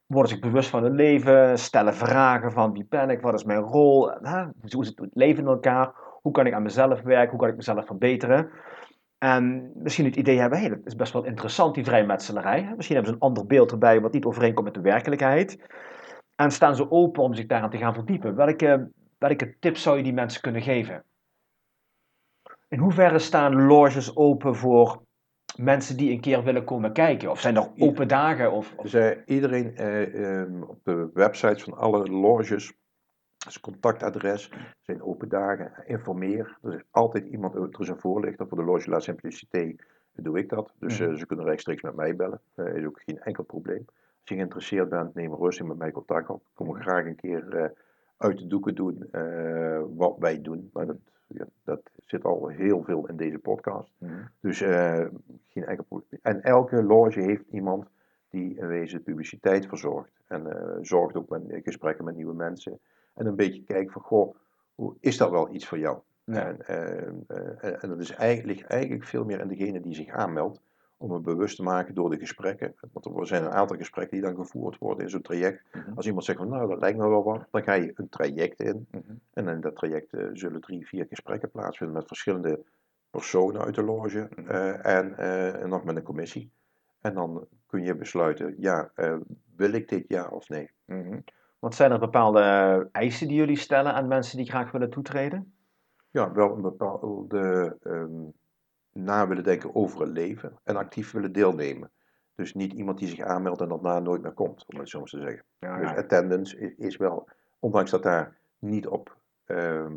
Worden 0.06 0.30
zich 0.30 0.40
bewust 0.40 0.70
van 0.70 0.82
hun 0.82 0.94
leven. 0.94 1.58
Stellen 1.58 1.94
vragen 1.94 2.52
van 2.52 2.72
wie 2.72 2.86
ben 2.88 3.10
ik? 3.10 3.20
Wat 3.20 3.34
is 3.34 3.44
mijn 3.44 3.60
rol? 3.60 4.10
Hoe 4.70 4.84
zit 4.84 4.98
het 4.98 5.10
leven 5.12 5.42
in 5.42 5.48
elkaar? 5.48 5.94
Hoe 6.20 6.32
kan 6.32 6.46
ik 6.46 6.52
aan 6.52 6.62
mezelf 6.62 7.00
werken? 7.00 7.30
Hoe 7.30 7.38
kan 7.38 7.48
ik 7.48 7.56
mezelf 7.56 7.86
verbeteren? 7.86 8.50
En 9.18 9.72
misschien 9.74 10.04
het 10.04 10.16
idee 10.16 10.38
hebben, 10.38 10.60
hé, 10.60 10.68
dat 10.68 10.78
is 10.84 10.94
best 10.94 11.12
wel 11.12 11.24
interessant, 11.24 11.74
die 11.74 11.84
vrijmetselarij. 11.84 12.72
Misschien 12.76 12.96
hebben 12.96 13.14
ze 13.14 13.18
een 13.20 13.28
ander 13.28 13.46
beeld 13.46 13.72
erbij 13.72 14.00
wat 14.00 14.12
niet 14.12 14.24
overeenkomt 14.24 14.66
met 14.66 14.74
de 14.74 14.90
werkelijkheid. 14.90 15.58
En 16.36 16.50
staan 16.50 16.76
ze 16.76 16.90
open 16.90 17.22
om 17.22 17.34
zich 17.34 17.46
daaraan 17.46 17.70
te 17.70 17.78
gaan 17.78 17.94
verdiepen. 17.94 18.36
Welke, 18.36 18.90
welke 19.18 19.56
tips 19.58 19.82
zou 19.82 19.96
je 19.96 20.02
die 20.02 20.12
mensen 20.12 20.40
kunnen 20.40 20.62
geven? 20.62 21.04
In 22.72 22.78
hoeverre 22.78 23.18
staan 23.18 23.62
loges 23.66 24.16
open 24.16 24.54
voor 24.54 25.02
mensen 25.56 25.96
die 25.96 26.11
een 26.12 26.20
keer 26.20 26.42
willen 26.44 26.64
komen 26.64 26.92
kijken? 26.92 27.30
Of 27.30 27.40
zijn 27.40 27.56
er 27.56 27.70
open 27.78 28.08
dagen? 28.08 28.52
Of, 28.52 28.74
of- 28.76 28.82
Dus 28.82 28.94
eh, 28.94 29.18
iedereen 29.26 29.76
eh, 29.76 30.40
ehm, 30.40 30.62
op 30.62 30.78
de 30.85 31.11
websites 31.14 31.62
van 31.62 31.76
alle 31.76 32.06
loges, 32.11 32.72
is 33.46 33.61
contactadres, 33.61 34.50
zijn 34.80 35.02
open 35.02 35.28
dagen, 35.28 35.72
informeer. 35.87 36.58
Er 36.62 36.74
is 36.74 36.82
altijd 36.90 37.24
iemand, 37.26 37.54
er 37.54 37.80
is 37.80 37.88
een 37.88 38.00
voorlichter 38.00 38.48
voor 38.48 38.58
de 38.58 38.64
Loge 38.64 38.90
La 38.90 38.98
Simplicité, 39.00 39.74
doe 40.12 40.38
ik 40.38 40.48
dat. 40.48 40.72
Dus 40.78 41.00
eh, 41.00 41.06
Mhm. 41.08 41.16
ze 41.16 41.26
kunnen 41.26 41.44
rechtstreeks 41.44 41.82
met 41.82 41.94
mij 41.94 42.16
bellen, 42.16 42.40
Eh 42.54 42.74
is 42.74 42.85
ook 42.87 43.00
geen 43.04 43.20
enkel 43.20 43.44
probleem. 43.44 43.85
Als 43.87 44.28
je 44.30 44.35
geïnteresseerd 44.35 44.88
bent, 44.88 45.14
neem 45.14 45.35
rustig 45.35 45.66
met 45.66 45.78
mij 45.78 45.90
contact 45.90 46.28
op. 46.28 46.42
Kom 46.54 46.74
graag 46.74 47.04
een 47.06 47.16
keer 47.16 47.56
eh, 47.56 47.68
uit 48.16 48.38
de 48.38 48.46
doeken 48.46 48.74
doen 48.74 49.08
eh, 49.11 49.80
wat 49.96 50.16
wij 50.18 50.42
doen. 50.42 50.70
Maar 50.72 50.87
dat, 50.87 50.96
ja, 51.34 51.46
dat 51.64 51.90
zit 52.06 52.24
al 52.24 52.48
heel 52.48 52.82
veel 52.82 53.08
in 53.08 53.16
deze 53.16 53.38
podcast. 53.38 53.92
Mhm. 53.98 54.12
Dus 54.40 54.60
eh, 54.60 55.06
geen 55.48 55.64
enkel 55.64 55.84
probleem. 55.84 56.20
En 56.22 56.42
elke 56.42 56.82
loge 56.82 57.20
heeft 57.20 57.44
iemand 57.50 57.86
die 58.30 58.54
in 58.58 58.66
wezen 58.66 59.02
publiciteit 59.02 59.66
verzorgt. 59.66 60.12
En 60.26 60.46
eh, 60.46 60.78
zorgt 60.80 61.16
ook 61.16 61.28
met 61.28 61.42
gesprekken 61.62 62.04
met 62.04 62.16
nieuwe 62.16 62.34
mensen. 62.34 62.80
En 63.14 63.26
een 63.26 63.36
beetje 63.36 63.62
kijkt 63.62 63.92
van, 63.92 64.02
goh, 64.02 64.36
hoe, 64.74 64.96
is 65.00 65.16
dat 65.16 65.30
wel 65.30 65.54
iets 65.54 65.66
voor 65.66 65.78
jou? 65.78 65.98
Ja. 66.24 66.46
En, 66.46 67.24
eh, 67.26 67.82
en 67.82 67.88
dat 67.88 68.00
is 68.00 68.10
eigenlijk, 68.10 68.58
ligt 68.58 68.70
eigenlijk 68.70 69.04
veel 69.04 69.24
meer 69.24 69.40
in 69.40 69.48
degene 69.48 69.80
die 69.80 69.94
zich 69.94 70.08
aanmeldt. 70.08 70.60
Om 71.02 71.12
het 71.12 71.22
bewust 71.22 71.56
te 71.56 71.62
maken 71.62 71.94
door 71.94 72.10
de 72.10 72.18
gesprekken. 72.18 72.74
Want 72.92 73.18
er 73.18 73.26
zijn 73.26 73.44
een 73.44 73.50
aantal 73.50 73.76
gesprekken 73.76 74.16
die 74.20 74.26
dan 74.26 74.36
gevoerd 74.44 74.78
worden 74.78 75.04
in 75.04 75.10
zo'n 75.10 75.22
traject. 75.22 75.62
Mhm. 75.72 75.92
Als 75.94 76.06
iemand 76.06 76.24
zegt 76.24 76.38
van 76.38 76.48
nou 76.48 76.68
dat 76.68 76.80
lijkt 76.80 76.98
me 76.98 77.08
wel 77.08 77.24
wat, 77.24 77.46
dan 77.50 77.62
ga 77.62 77.72
je 77.72 77.92
een 77.94 78.08
traject 78.08 78.60
in. 78.60 78.86
Mhm. 78.90 79.12
En 79.32 79.48
in 79.48 79.60
dat 79.60 79.76
traject 79.76 80.12
eh, 80.12 80.26
zullen 80.32 80.60
drie, 80.60 80.86
vier 80.86 81.06
gesprekken 81.08 81.50
plaatsvinden 81.50 81.96
met 81.96 82.06
verschillende 82.06 82.60
personen 83.10 83.62
uit 83.62 83.74
de 83.74 83.82
loge 83.82 84.28
Mhm. 84.36 84.48
eh, 84.50 84.86
en, 84.98 85.16
eh, 85.18 85.62
en 85.62 85.68
nog 85.68 85.84
met 85.84 85.96
een 85.96 86.02
commissie. 86.02 86.50
En 87.00 87.14
dan 87.14 87.46
kun 87.66 87.82
je 87.82 87.94
besluiten, 87.96 88.54
ja, 88.58 88.90
wil 89.56 89.72
ik 89.72 89.88
dit 89.88 90.04
ja 90.08 90.28
of 90.28 90.48
nee? 90.48 90.70
Wat 91.58 91.74
zijn 91.74 91.92
er 91.92 91.98
bepaalde 91.98 92.88
eisen 92.92 93.28
die 93.28 93.36
jullie 93.36 93.56
stellen 93.56 93.94
aan 93.94 94.08
mensen 94.08 94.36
die 94.36 94.46
graag 94.50 94.70
willen 94.70 94.90
toetreden? 94.90 95.54
Ja, 96.10 96.32
wel 96.32 96.54
een 96.54 96.62
bepaalde 96.62 97.76
ehm, 97.82 98.24
na 99.04 99.28
willen 99.28 99.44
denken 99.44 99.74
over 99.74 100.00
het 100.00 100.10
leven 100.10 100.58
en 100.64 100.76
actief 100.76 101.10
willen 101.12 101.32
deelnemen. 101.32 101.90
Dus 102.34 102.54
niet 102.54 102.72
iemand 102.72 102.98
die 102.98 103.08
zich 103.08 103.20
aanmeldt 103.20 103.60
en 103.60 103.68
daarna 103.68 103.98
nooit 103.98 104.22
meer 104.22 104.32
komt, 104.32 104.64
om 104.66 104.78
het 104.78 104.88
zo 104.88 104.98
maar 104.98 105.08
te 105.08 105.20
zeggen. 105.20 105.44
Ja, 105.58 105.78
Dus 105.78 105.90
attendance 105.90 106.58
is, 106.58 106.72
is 106.76 106.96
wel, 106.96 107.28
ondanks 107.58 107.90
dat 107.90 108.02
daar 108.02 108.36
niet 108.58 108.86
op 108.86 109.16
ehm, 109.44 109.96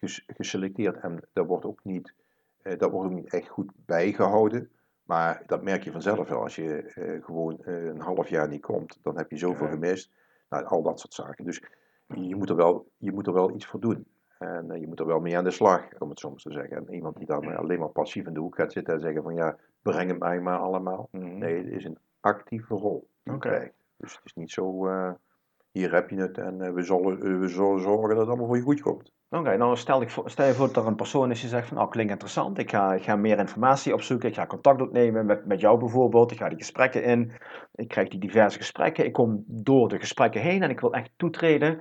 ges- 0.00 0.24
geselecteerd 0.26 0.96
en 0.96 1.20
daar 1.32 1.46
wordt 1.46 1.64
ook 1.64 1.80
niet, 1.84 2.14
eh, 2.62 2.78
dat 2.78 2.90
wordt 2.90 3.08
ook 3.10 3.16
niet 3.16 3.32
echt 3.32 3.48
goed 3.48 3.72
bijgehouden. 3.74 4.70
Maar 5.02 5.42
dat 5.46 5.62
merk 5.62 5.84
je 5.84 5.92
vanzelf 5.92 6.28
wel. 6.28 6.42
Als 6.42 6.56
je 6.56 6.82
eh, 6.82 7.24
gewoon 7.24 7.64
eh, 7.64 7.84
een 7.84 8.00
half 8.00 8.28
jaar 8.28 8.48
niet 8.48 8.60
komt, 8.62 8.98
dan 9.02 9.16
heb 9.16 9.30
je 9.30 9.36
zoveel 9.36 9.66
Ja. 9.66 9.72
gemist. 9.72 10.10
Nou, 10.48 10.64
al 10.64 10.82
dat 10.82 11.00
soort 11.00 11.14
zaken. 11.14 11.44
Dus 11.44 11.62
je 12.06 12.36
moet 12.36 12.48
er 12.50 12.56
wel, 12.56 12.88
je 12.96 13.12
moet 13.12 13.26
er 13.26 13.32
wel 13.32 13.54
iets 13.54 13.66
voor 13.66 13.80
doen. 13.80 14.06
En 14.38 14.70
eh, 14.70 14.80
je 14.80 14.86
moet 14.86 15.00
er 15.00 15.06
wel 15.06 15.20
mee 15.20 15.36
aan 15.36 15.44
de 15.44 15.50
slag, 15.50 15.98
om 15.98 16.10
het 16.10 16.22
maar 16.22 16.34
te 16.34 16.52
zeggen. 16.52 16.76
En 16.76 16.94
iemand 16.94 17.16
die 17.16 17.26
dan 17.26 17.42
eh, 17.42 17.58
alleen 17.58 17.78
maar 17.78 17.88
passief 17.88 18.26
in 18.26 18.34
de 18.34 18.40
hoek 18.40 18.56
gaat 18.56 18.72
zitten 18.72 18.94
en 18.94 19.00
zeggen 19.00 19.22
van 19.22 19.34
ja, 19.34 19.56
breng 19.82 20.10
het 20.10 20.18
mij 20.18 20.40
maar 20.40 20.58
allemaal. 20.58 21.08
Mhm. 21.10 21.38
Nee, 21.38 21.56
het 21.56 21.72
is 21.72 21.84
een 21.84 21.98
actieve 22.20 22.74
rol 22.74 23.08
Oké. 23.24 23.70
Dus 23.96 24.12
het 24.14 24.24
is 24.24 24.34
niet 24.34 24.50
zo, 24.50 24.86
eh, 24.86 25.10
hier 25.72 25.92
heb 25.92 26.10
je 26.10 26.16
het 26.16 26.38
en 26.38 26.74
we, 26.74 26.82
zullen, 26.82 27.40
we 27.40 27.48
zullen 27.48 27.80
zorgen 27.80 28.08
dat 28.08 28.18
het 28.18 28.28
allemaal 28.28 28.46
voor 28.46 28.56
je 28.56 28.62
goed 28.62 28.80
komt. 28.80 29.12
Oké, 29.30 29.56
nou 29.56 29.76
stel, 29.76 30.02
ik 30.02 30.10
voor, 30.10 30.30
stel 30.30 30.46
je 30.46 30.54
voor 30.54 30.66
dat 30.66 30.76
er 30.76 30.86
een 30.86 30.96
persoon 30.96 31.30
is 31.30 31.40
die 31.40 31.48
zegt 31.48 31.68
van, 31.68 31.80
oh 31.80 31.90
klinkt 31.90 32.12
interessant, 32.12 32.58
ik 32.58 32.70
ga, 32.70 32.94
ik 32.94 33.02
ga 33.02 33.16
meer 33.16 33.38
informatie 33.38 33.94
opzoeken, 33.94 34.28
ik 34.28 34.34
ga 34.34 34.46
contact 34.46 34.80
opnemen 34.80 35.26
met, 35.26 35.46
met 35.46 35.60
jou 35.60 35.78
bijvoorbeeld, 35.78 36.30
ik 36.30 36.38
ga 36.38 36.48
die 36.48 36.58
gesprekken 36.58 37.02
in, 37.02 37.32
ik 37.74 37.88
krijg 37.88 38.08
die 38.08 38.20
diverse 38.20 38.58
gesprekken, 38.58 39.04
ik 39.04 39.12
kom 39.12 39.44
door 39.46 39.88
de 39.88 39.98
gesprekken 39.98 40.40
heen 40.40 40.62
en 40.62 40.70
ik 40.70 40.80
wil 40.80 40.92
echt 40.92 41.10
toetreden. 41.16 41.80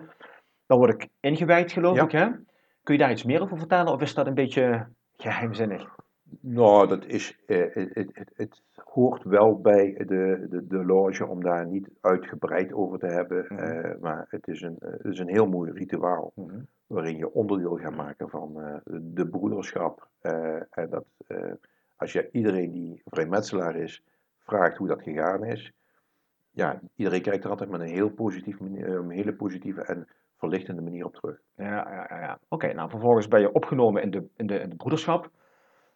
Dan 0.66 0.78
word 0.78 0.94
ik 0.94 1.10
ingewijd 1.20 1.72
geloof 1.72 1.96
Ja. 1.96 2.04
ik, 2.04 2.12
hè? 2.12 2.30
Kun 2.84 2.94
je 2.94 3.00
daar 3.00 3.12
iets 3.12 3.24
meer 3.24 3.42
over 3.42 3.58
vertellen 3.58 3.94
of 3.94 4.02
is 4.02 4.14
dat 4.14 4.28
een 4.28 4.34
beetje 4.34 4.88
geheimzinnig? 5.18 5.96
Nou, 6.40 6.88
dat 6.88 7.06
is, 7.06 7.38
eh, 7.46 7.88
het, 8.34 8.62
hoort 8.76 9.24
wel 9.24 9.62
bij 9.62 9.94
de, 9.98 10.46
de, 10.50 10.68
de 10.68 10.86
loge 10.86 11.28
om 11.28 11.44
daar 11.44 11.68
niet 11.68 11.90
uitgebreid 12.02 12.74
over 12.74 13.00
te 13.00 13.08
hebben. 13.08 13.46
Mhm. 13.50 13.64
eh, 13.64 14.00
maar 14.00 14.26
het 14.30 14.48
is, 14.48 14.62
een, 14.62 14.78
eh, 14.80 14.92
het 14.92 15.06
is 15.06 15.20
een 15.20 15.30
heel 15.30 15.48
mooi 15.48 15.72
rituaal 15.72 16.34
waarin 16.88 17.18
je 17.18 17.34
onderdeel 17.34 17.76
gaat 17.78 17.96
maken 17.96 18.30
van 18.30 18.54
de, 18.54 19.00
de 19.14 19.28
broederschap. 19.28 20.08
en 20.70 20.90
dat 20.90 21.06
als 21.96 22.14
je 22.14 22.30
iedereen 22.32 22.72
die 22.72 23.02
vrijmetselaar 23.06 23.76
is 23.76 24.04
vraagt 24.40 24.78
hoe 24.78 24.88
dat 24.88 25.02
gegaan 25.02 25.44
is, 25.44 25.72
ja, 26.52 26.80
iedereen 26.96 27.22
kijkt 27.22 27.44
er 27.44 27.50
altijd 27.50 27.70
met 27.70 27.82
een, 27.82 27.88
heel 27.88 28.10
positief, 28.10 28.60
een 28.60 29.10
hele 29.10 29.34
positieve 29.34 29.82
en 29.82 30.08
verlichtende 30.50 30.82
manier 30.82 31.06
op 31.06 31.14
terug. 31.16 31.40
Ja, 31.58 31.66
ja, 31.66 32.06
ja. 32.10 32.20
ja. 32.20 32.40
Oké, 32.50 32.74
nou 32.74 32.90
vervolgens 32.90 33.28
ben 33.28 33.40
je 33.40 33.52
opgenomen 33.52 34.02
in 34.02 34.12
de, 34.12 34.24
in 34.36 34.48
de, 34.48 34.60
in 34.60 34.70
de 34.70 34.76
broederschap. 34.76 35.30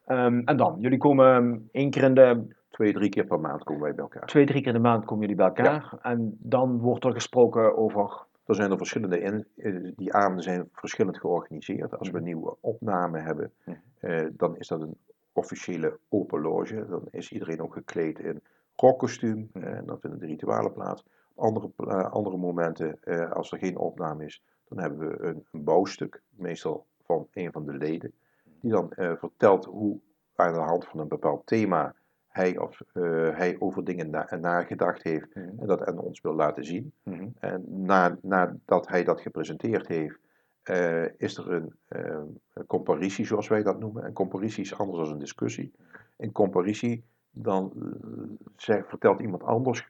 Ehm, 0.06 0.40
en 0.46 0.58
dan, 0.58 0.76
jullie 0.80 0.98
komen 0.98 1.70
één 1.72 1.90
keer 1.90 2.04
in 2.04 2.14
de, 2.14 2.58
Twee, 2.70 2.94
drie 2.94 3.10
keer 3.10 3.26
per 3.26 3.40
maand 3.40 3.64
komen 3.64 3.82
wij 3.82 3.94
bij 3.96 4.04
elkaar. 4.04 4.26
twee, 4.26 4.46
drie 4.46 4.60
keer 4.62 4.68
in 4.76 4.82
de 4.82 4.88
maand 4.88 5.06
komen 5.06 5.22
jullie 5.22 5.36
bij 5.36 5.46
elkaar. 5.46 5.94
En 6.02 6.38
dan 6.40 6.80
wordt 6.80 7.06
er 7.06 7.14
gesproken 7.14 7.78
over 7.78 8.28
Er 8.46 8.56
zijn 8.56 8.72
er 8.72 8.78
verschillende 8.78 9.20
in. 9.20 9.46
eh, 9.58 9.92
Die 9.96 10.14
avonden 10.14 10.44
zijn 10.44 10.70
verschillend 10.74 11.18
georganiseerd. 11.20 11.98
Als 11.98 12.10
we 12.10 12.18
een 12.18 12.24
nieuwe 12.24 12.56
opname 12.60 13.20
hebben, 13.20 13.52
Mhm. 13.66 13.78
eh, 14.00 14.26
dan 14.32 14.58
is 14.58 14.68
dat 14.68 14.82
een 14.82 14.98
officiële 15.34 15.98
open 16.10 16.42
loge. 16.42 16.86
Dan 16.90 17.02
is 17.12 17.32
iedereen 17.32 17.62
ook 17.62 17.74
gekleed 17.74 18.20
in 18.20 18.42
rockkostuum. 18.76 19.50
Mhm. 19.54 19.66
eh, 19.66 19.78
En 19.78 19.86
dan 19.86 20.00
vinden 20.00 20.20
de 20.20 20.26
ritualen 20.26 20.74
plaats. 20.74 21.04
Andere, 21.40 21.68
pla- 21.70 22.02
andere 22.02 22.38
momenten, 22.38 22.98
eh, 23.04 23.32
als 23.32 23.52
er 23.52 23.58
geen 23.58 23.78
opname 23.78 24.26
is, 24.26 24.44
dan 24.68 24.80
hebben 24.80 25.00
we 25.00 25.20
een, 25.24 25.46
een 25.52 25.64
bouwstuk, 25.64 26.22
meestal 26.30 26.86
van 27.04 27.28
een 27.34 27.52
van 27.52 27.66
de 27.66 27.74
leden, 27.74 28.14
die 28.62 28.72
dan 28.72 28.92
eh, 28.92 29.12
vertelt 29.16 29.66
hoe 29.66 30.00
aan 30.36 30.54
de 30.54 30.60
hand 30.60 30.86
van 30.86 31.00
een 31.00 31.08
bepaald 31.08 31.46
thema 31.46 31.96
hij, 32.28 32.58
of, 32.58 32.82
eh, 32.94 33.04
hij 33.38 33.56
over 33.60 33.84
dingen 33.84 34.10
na- 34.10 34.36
nagedacht 34.42 35.04
heeft 35.04 35.32
en 35.34 35.56
dat 35.66 35.86
aan 35.86 35.98
ons 36.00 36.22
wil 36.22 36.34
laten 36.34 36.66
zien. 36.66 36.94
En 37.40 37.64
na, 37.68 38.18
nadat 38.22 38.88
hij 38.88 39.04
dat 39.04 39.22
gepresenteerd 39.22 39.88
heeft, 39.88 40.20
eh, 40.64 41.20
is 41.20 41.38
er 41.38 41.52
een, 41.52 41.74
eh, 41.88 42.20
een 42.54 42.66
comparitie, 42.68 43.26
zoals 43.26 43.48
wij 43.48 43.64
dat 43.64 43.80
noemen. 43.80 44.04
En 44.04 44.14
comparitie 44.14 44.64
is 44.64 44.78
anders 44.78 45.04
dan 45.04 45.12
een 45.12 45.20
discussie. 45.20 45.72
In 46.18 46.32
comparitie, 46.32 47.04
dan 47.32 47.72
eh, 47.76 48.48
zegt- 48.56 48.90
vertelt 48.90 49.20
iemand 49.20 49.44
anders 49.44 49.90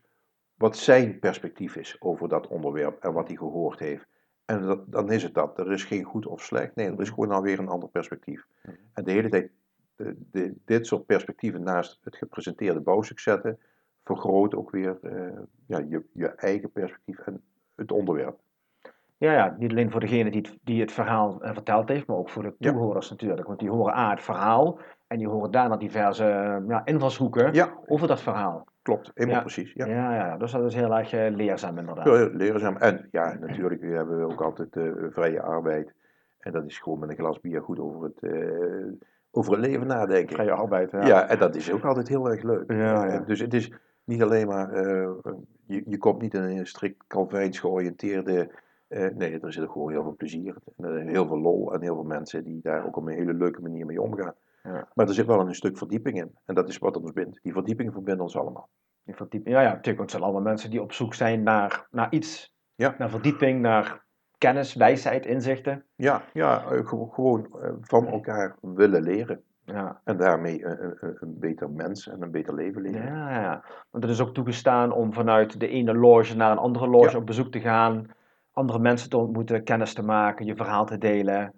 wat 0.60 0.78
zijn 0.78 1.20
perspectief 1.20 1.76
is 1.76 1.96
over 2.00 2.30
dat 2.30 2.48
onderwerp 2.48 3.04
en 3.04 3.14
wat 3.14 3.28
hij 3.28 3.38
gehoord 3.38 3.80
heeft. 3.80 4.06
En 4.46 4.62
dat, 4.62 4.92
dan 4.92 5.12
is 5.12 5.24
het 5.24 5.34
dat. 5.34 5.60
Er 5.60 5.72
is 5.72 5.84
geen 5.84 6.04
goed 6.04 6.26
of 6.26 6.44
slecht. 6.44 6.76
Nee, 6.76 6.88
er 6.92 7.02
is 7.02 7.10
gewoon 7.10 7.32
alweer 7.32 7.60
een 7.60 7.68
ander 7.68 7.90
perspectief. 7.90 8.46
En 8.94 9.04
de 9.04 9.12
hele 9.12 9.30
tijd 9.30 9.52
de, 9.96 10.16
de- 10.32 10.54
dit 10.66 10.88
soort 10.88 11.06
perspectieven 11.06 11.64
naast 11.64 12.00
het 12.04 12.16
gepresenteerde 12.16 12.80
bouwstuk 12.80 13.20
zetten, 13.20 13.60
vergroot 14.04 14.56
ook 14.56 14.70
weer 14.72 14.98
eh, 15.02 15.40
ja, 15.66 15.78
je, 15.90 16.04
je 16.14 16.28
eigen 16.28 16.72
perspectief 16.72 17.18
en 17.20 17.42
het 17.76 17.92
onderwerp. 17.92 18.40
Ja, 19.18 19.32
ja, 19.34 19.56
niet 19.60 19.72
alleen 19.72 19.92
voor 19.92 20.00
degene 20.00 20.32
die 20.32 20.42
het, 20.42 20.58
die 20.64 20.82
het 20.82 20.92
verhaal 20.92 21.42
eh, 21.42 21.54
verteld 21.54 21.90
heeft, 21.90 22.08
maar 22.08 22.18
ook 22.18 22.30
voor 22.30 22.44
de 22.44 22.54
Ja. 22.58 22.72
toehoorders 22.72 23.10
natuurlijk. 23.10 23.48
Want 23.48 23.60
die 23.60 23.70
horen 23.70 23.94
A, 23.98 24.10
het 24.10 24.22
verhaal, 24.22 24.80
en 25.10 25.18
die 25.18 25.28
horen 25.28 25.52
daarna 25.52 25.78
diverse 25.78 26.24
eh, 26.26 26.58
ja, 26.68 26.86
invalshoeken 26.86 27.54
Ja, 27.54 27.74
over 27.86 28.08
dat 28.08 28.22
verhaal. 28.22 28.66
klopt. 28.82 29.12
Helemaal 29.14 29.36
Ja. 29.38 29.42
precies. 29.42 29.74
Ja. 29.74 29.86
Ja. 29.86 30.16
Ja, 30.16 30.38
dus 30.38 30.52
dat 30.52 30.66
is 30.66 30.76
heel 30.76 30.98
erg 30.98 31.14
eh, 31.14 31.30
leerzaam 31.36 31.78
inderdaad. 31.78 32.04
Heel 32.04 32.30
leerzaam. 32.30 32.78
En 32.78 33.08
ja, 33.12 33.38
natuurlijk 33.40 33.82
hebben 33.82 34.18
we 34.20 34.24
ook 34.32 34.42
altijd 34.42 34.76
eh, 34.76 34.92
vrije 35.10 35.42
arbeid. 35.42 35.94
En 36.40 36.52
dat 36.52 36.66
is 36.66 36.80
gewoon 36.80 37.00
met 37.00 37.10
een 37.10 37.16
glas 37.16 37.40
bier 37.40 37.62
goed 37.62 37.80
over 37.80 38.04
het, 38.04 38.32
over 39.32 39.52
het 39.52 39.62
leven 39.62 39.88
nadenken. 39.88 40.36
Vrije 40.36 40.52
arbeid, 40.52 40.92
ja. 40.92 41.06
Ja. 41.06 41.28
en 41.28 41.38
dat 41.40 41.56
is 41.56 41.72
ook 41.72 41.84
altijd 41.86 42.08
heel 42.08 42.30
erg 42.30 42.44
leuk. 42.44 42.72
Ja, 42.72 43.06
ja. 43.06 43.20
Dus 43.20 43.40
het 43.40 43.54
is 43.54 43.72
niet 44.04 44.22
alleen 44.24 44.48
maar, 44.48 44.74
je, 45.66 45.84
je 45.86 45.98
komt 45.98 46.22
niet 46.22 46.34
in 46.34 46.42
een 46.42 46.68
strikt 46.68 47.08
Calvijns 47.08 47.60
georiënteerde, 47.60 48.50
eh, 48.90 49.08
nee, 49.16 49.40
er 49.40 49.54
zit 49.54 49.64
ook 49.64 49.72
gewoon 49.72 49.92
heel 49.92 50.04
veel 50.04 50.16
plezier, 50.18 50.56
en, 50.78 50.98
eh, 51.00 51.06
heel 51.12 51.28
veel 51.28 51.40
lol 51.40 51.74
en 51.74 51.82
heel 51.82 51.96
veel 51.96 52.04
mensen 52.04 52.44
die 52.44 52.60
daar 52.64 52.86
ook 52.86 52.96
op 52.98 53.06
een 53.08 53.14
hele 53.14 53.34
leuke 53.34 53.62
manier 53.62 53.86
mee 53.86 54.02
omgaan. 54.02 54.34
Ja. 54.64 54.88
Maar 54.94 55.08
er 55.08 55.14
zit 55.14 55.26
wel 55.26 55.40
een 55.40 55.56
stuk 55.56 55.78
verdieping 55.78 56.18
in 56.18 56.32
en 56.46 56.56
dat 56.56 56.68
is 56.70 56.78
wat 56.78 56.98
ons 56.98 57.12
bindt. 57.12 57.40
Die 57.44 57.54
verdieping 57.54 57.94
verbindt 57.94 58.22
ons 58.22 58.38
allemaal. 58.38 58.70
Die 59.04 59.16
verdieping. 59.16 59.56
Ja, 59.56 59.62
ja, 59.62 59.70
natuurlijk. 59.72 60.00
Het 60.00 60.12
zijn 60.12 60.24
allemaal 60.24 60.42
mensen 60.42 60.70
die 60.70 60.82
op 60.82 60.92
zoek 60.92 61.14
zijn 61.14 61.44
naar, 61.44 61.88
naar 61.92 62.08
iets. 62.14 62.54
Ja. 62.76 62.96
Naar 62.98 63.10
verdieping, 63.10 63.62
naar 63.62 64.06
kennis, 64.38 64.74
wijsheid, 64.76 65.26
inzichten. 65.26 65.86
Ja, 65.96 66.22
ja 66.34 66.62
eh, 66.64 66.88
ge- 66.88 67.08
gewoon 67.12 67.48
van 67.82 68.08
elkaar 68.08 68.56
willen 68.62 69.02
leren 69.04 69.44
Ja. 69.66 70.02
en 70.04 70.18
daarmee 70.18 70.66
een, 70.66 70.84
een, 70.84 70.98
een- 71.00 71.18
een 71.20 71.40
beter 71.40 71.70
mens 71.70 72.08
en 72.08 72.22
een 72.22 72.32
beter 72.32 72.54
leven 72.54 72.82
leven. 72.82 73.02
Ja, 73.06 73.30
ja, 73.30 73.42
ja. 73.42 73.64
Want 73.90 74.04
het 74.04 74.14
is 74.14 74.22
ook 74.22 74.34
toegestaan 74.34 74.92
om 74.92 75.14
vanuit 75.14 75.60
de 75.60 75.68
ene 75.68 75.94
loge 75.96 76.36
naar 76.36 76.52
een 76.52 76.58
andere 76.58 76.88
loge 76.88 77.12
Ja. 77.12 77.18
op 77.18 77.26
bezoek 77.26 77.52
te 77.52 77.60
gaan. 77.60 78.08
Andere 78.54 78.80
mensen 78.80 79.10
te 79.10 79.18
ontmoeten, 79.18 79.64
kennis 79.64 79.94
te 79.94 80.04
maken, 80.04 80.46
je 80.46 80.56
verhaal 80.56 80.86
te 80.86 80.98
delen. 80.98 81.54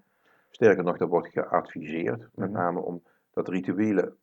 Sterker 0.49 0.83
nog, 0.83 0.97
dat 0.97 1.09
wordt 1.09 1.27
geadviseerd, 1.27 2.19
met 2.35 2.49
Mhm. 2.49 2.59
name 2.59 2.79
omdat 2.79 3.47
rituelen 3.47 4.15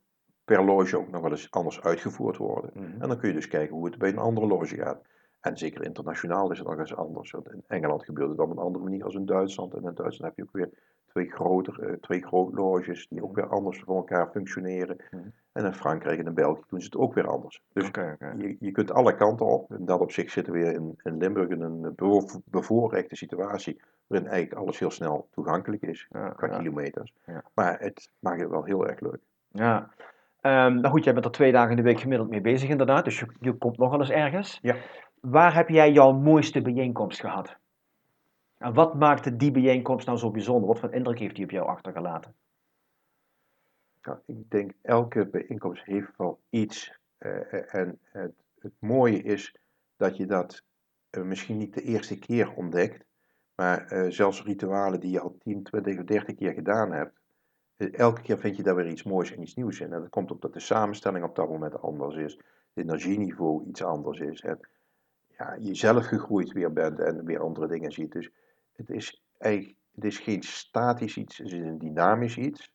per 0.44 0.64
loge 0.64 0.98
ook 0.98 1.10
nog 1.10 1.20
wel 1.22 1.30
eens 1.30 1.50
anders 1.50 1.80
uitgevoerd 1.82 2.36
worden. 2.36 2.70
En 2.98 3.08
dan 3.08 3.18
kun 3.18 3.28
je 3.28 3.34
dus 3.34 3.48
kijken 3.48 3.74
hoe 3.76 3.86
het 3.86 3.98
bij 3.98 4.08
een 4.08 4.18
andere 4.18 4.46
loge 4.46 4.74
gaat. 4.76 5.02
En 5.40 5.56
zeker 5.58 5.84
internationaal 5.84 6.50
is 6.50 6.58
het 6.58 6.66
nog 6.68 6.78
eens 6.78 6.94
anders. 6.96 7.30
Want 7.30 7.52
in 7.52 7.62
Engeland 7.66 8.04
gebeurt 8.04 8.30
het 8.30 8.38
op 8.38 8.50
een 8.50 8.58
andere 8.58 8.84
manier 8.84 9.04
als 9.04 9.14
in 9.14 9.26
Duitsland. 9.26 9.72
En 9.74 9.78
in 9.84 9.94
Duitsland 9.94 10.22
heb 10.22 10.36
je 10.36 10.42
ook 10.42 10.52
weer 10.52 10.70
twee, 11.06 11.30
groter, 11.30 11.80
eh, 11.82 11.92
twee 12.00 12.22
grote 12.26 12.56
loges 12.56 13.06
die 13.08 13.22
ook 13.22 13.34
weer 13.34 13.48
anders 13.48 13.80
voor 13.80 13.96
elkaar 13.96 14.30
functioneren. 14.30 14.96
Mhm. 15.10 15.28
En 15.58 15.64
in 15.64 15.74
Frankrijk 15.74 16.18
en 16.18 16.26
in 16.26 16.34
België 16.34 16.62
doen 16.68 16.80
ze 16.80 16.86
het 16.86 16.96
ook 16.96 17.14
weer 17.14 17.26
anders. 17.26 17.62
Dus 17.72 17.90
je, 18.38 18.56
je 18.60 18.70
kunt 18.70 18.92
alle 18.92 19.14
kanten 19.14 19.46
op. 19.46 19.72
In 19.72 19.84
dat 19.84 20.00
opzicht 20.00 20.32
zitten 20.32 20.52
we 20.52 20.58
weer 20.58 20.72
in, 20.72 20.98
in 21.02 21.16
Limburg 21.16 21.48
in 21.48 21.60
een 21.60 21.92
bevo- 21.96 22.40
bevoorrechte 22.44 23.16
situatie. 23.16 23.80
Waarin 24.06 24.28
eigenlijk 24.28 24.60
alles 24.60 24.78
heel 24.78 24.90
snel 24.90 25.28
toegankelijk 25.30 25.82
is 25.82 26.06
Ja, 26.10 26.28
qua 26.28 26.46
ja. 26.46 26.58
kilometers. 26.58 27.12
Ja. 27.26 27.42
Maar 27.54 27.78
het 27.80 28.10
maakt 28.18 28.40
het 28.40 28.50
wel 28.50 28.64
heel 28.64 28.86
erg 28.88 29.00
leuk. 29.00 29.18
Ja. 29.50 29.88
Ehm, 30.40 30.74
nou 30.74 30.88
goed, 30.88 31.04
jij 31.04 31.12
bent 31.12 31.24
er 31.24 31.30
twee 31.30 31.52
dagen 31.52 31.70
in 31.70 31.76
de 31.76 31.82
week 31.82 32.00
gemiddeld 32.00 32.30
mee 32.30 32.40
bezig 32.40 32.68
inderdaad, 32.68 33.04
dus 33.04 33.18
je, 33.18 33.26
je 33.40 33.52
komt 33.52 33.78
nog 33.78 33.90
wel 33.90 34.00
eens 34.00 34.10
ergens. 34.10 34.58
Ja. 34.62 34.74
Waar 35.20 35.54
heb 35.54 35.68
jij 35.68 35.92
jouw 35.92 36.12
mooiste 36.12 36.62
bijeenkomst 36.62 37.20
gehad? 37.20 37.56
En 38.58 38.74
wat 38.74 38.94
maakte 38.94 39.36
die 39.36 39.50
bijeenkomst 39.50 40.06
nou 40.06 40.18
zo 40.18 40.30
bijzonder? 40.30 40.68
Wat 40.68 40.78
voor 40.78 40.92
indruk 40.92 41.18
heeft 41.18 41.34
die 41.34 41.44
op 41.44 41.50
jou 41.50 41.66
achtergelaten? 41.66 42.34
Ik 44.26 44.50
denk 44.50 44.72
elke 44.82 45.26
bijeenkomst 45.26 45.84
heeft 45.84 46.16
wel 46.16 46.40
iets. 46.50 46.98
eh, 47.18 47.74
en 47.74 47.98
het, 48.02 48.32
het 48.58 48.72
mooie 48.78 49.22
is 49.22 49.56
dat 49.96 50.16
je 50.16 50.26
dat 50.26 50.62
eh, 51.10 51.22
misschien 51.22 51.56
niet 51.56 51.74
de 51.74 51.82
eerste 51.82 52.18
keer 52.18 52.54
ontdekt, 52.54 53.04
maar 53.54 54.06
zelfs 54.12 54.42
ritualen 54.42 55.00
die 55.00 55.10
je 55.10 55.20
al 55.20 55.36
10, 55.38 55.62
20 55.62 55.98
of 55.98 56.04
30 56.04 56.34
keer 56.34 56.52
gedaan 56.52 56.92
hebt, 56.92 57.20
elke 57.76 58.22
keer 58.22 58.38
vind 58.38 58.56
je 58.56 58.62
daar 58.62 58.74
weer 58.74 58.88
iets 58.88 59.02
moois 59.02 59.32
en 59.32 59.42
iets 59.42 59.54
nieuws 59.54 59.80
in. 59.80 59.92
En 59.92 60.00
dat 60.00 60.10
komt 60.10 60.30
omdat 60.30 60.52
de 60.52 60.60
samenstelling 60.60 61.24
op 61.24 61.36
dat 61.36 61.48
moment 61.48 61.80
anders 61.80 62.16
is, 62.16 62.32
het 62.34 62.84
energieniveau 62.84 63.66
iets 63.68 63.82
anders 63.82 64.18
is, 64.18 64.40
en 64.40 64.60
ja, 65.26 65.56
je 65.60 65.74
zelf 65.74 66.06
gegroeid 66.06 66.52
weer 66.52 66.72
bent 66.72 66.98
en 66.98 67.24
weer 67.24 67.40
andere 67.40 67.66
dingen 67.66 67.92
ziet. 67.92 68.12
Dus 68.12 68.30
het 68.72 68.90
is 68.90 69.22
het 69.98 70.04
is 70.04 70.18
geen 70.18 70.42
statisch 70.42 71.16
iets, 71.16 71.38
het 71.38 71.46
is 71.46 71.52
een 71.52 71.78
dynamisch 71.78 72.36
iets. 72.36 72.72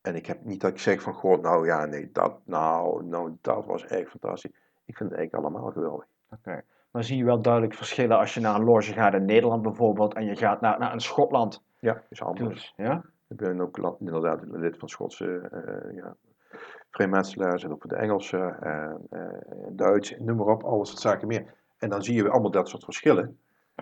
En 0.00 0.14
ik 0.14 0.26
heb 0.26 0.44
niet 0.44 0.60
dat 0.60 0.70
ik 0.70 0.78
zeg 0.78 1.02
van, 1.02 1.14
god, 1.14 1.42
nou 1.42 1.66
ja, 1.66 1.84
nee, 1.84 2.10
dat, 2.12 2.38
nou, 2.44 3.04
nou, 3.04 3.36
dat 3.40 3.66
was 3.66 3.86
echt 3.86 4.10
fantastisch. 4.10 4.50
Ik 4.84 4.96
vind 4.96 5.10
het 5.10 5.18
eigenlijk 5.18 5.34
allemaal 5.34 5.70
geweldig. 5.70 6.06
Oké. 6.30 6.62
Maar 6.90 7.04
zie 7.04 7.16
je 7.16 7.24
wel 7.24 7.42
duidelijk 7.42 7.74
verschillen 7.74 8.18
als 8.18 8.34
je 8.34 8.40
naar 8.40 8.54
een 8.54 8.64
loge 8.64 8.92
gaat 8.92 9.14
in 9.14 9.24
Nederland 9.24 9.62
bijvoorbeeld 9.62 10.14
en 10.14 10.24
je 10.24 10.36
gaat 10.36 10.60
naar, 10.60 10.78
naar 10.78 10.92
een 10.92 11.00
Schotland. 11.00 11.62
Ja, 11.78 12.02
is 12.08 12.22
anders. 12.22 12.54
Dus, 12.54 12.72
ja? 12.76 13.02
Ik 13.28 13.36
ben 13.36 13.60
ook 13.60 13.96
inderdaad 14.00 14.40
lid 14.42 14.78
van 14.78 14.88
Schotse 14.88 15.48
eh 15.52 15.96
ja, 15.96 16.16
vrijmetselaars 16.90 17.64
en 17.64 17.72
ook 17.72 17.80
voor 17.80 17.90
de 17.90 17.96
Engelse 17.96 18.38
en 18.60 19.06
eh, 19.10 19.20
Duits, 19.70 20.14
noem 20.18 20.36
maar 20.36 20.46
op, 20.46 20.62
alles 20.62 20.88
soort 20.88 21.00
zaken 21.00 21.28
meer. 21.28 21.54
En 21.78 21.88
dan 21.88 22.02
zie 22.02 22.14
je 22.14 22.22
weer 22.22 22.32
allemaal 22.32 22.50
dat 22.50 22.68
soort 22.68 22.84
verschillen. 22.84 23.38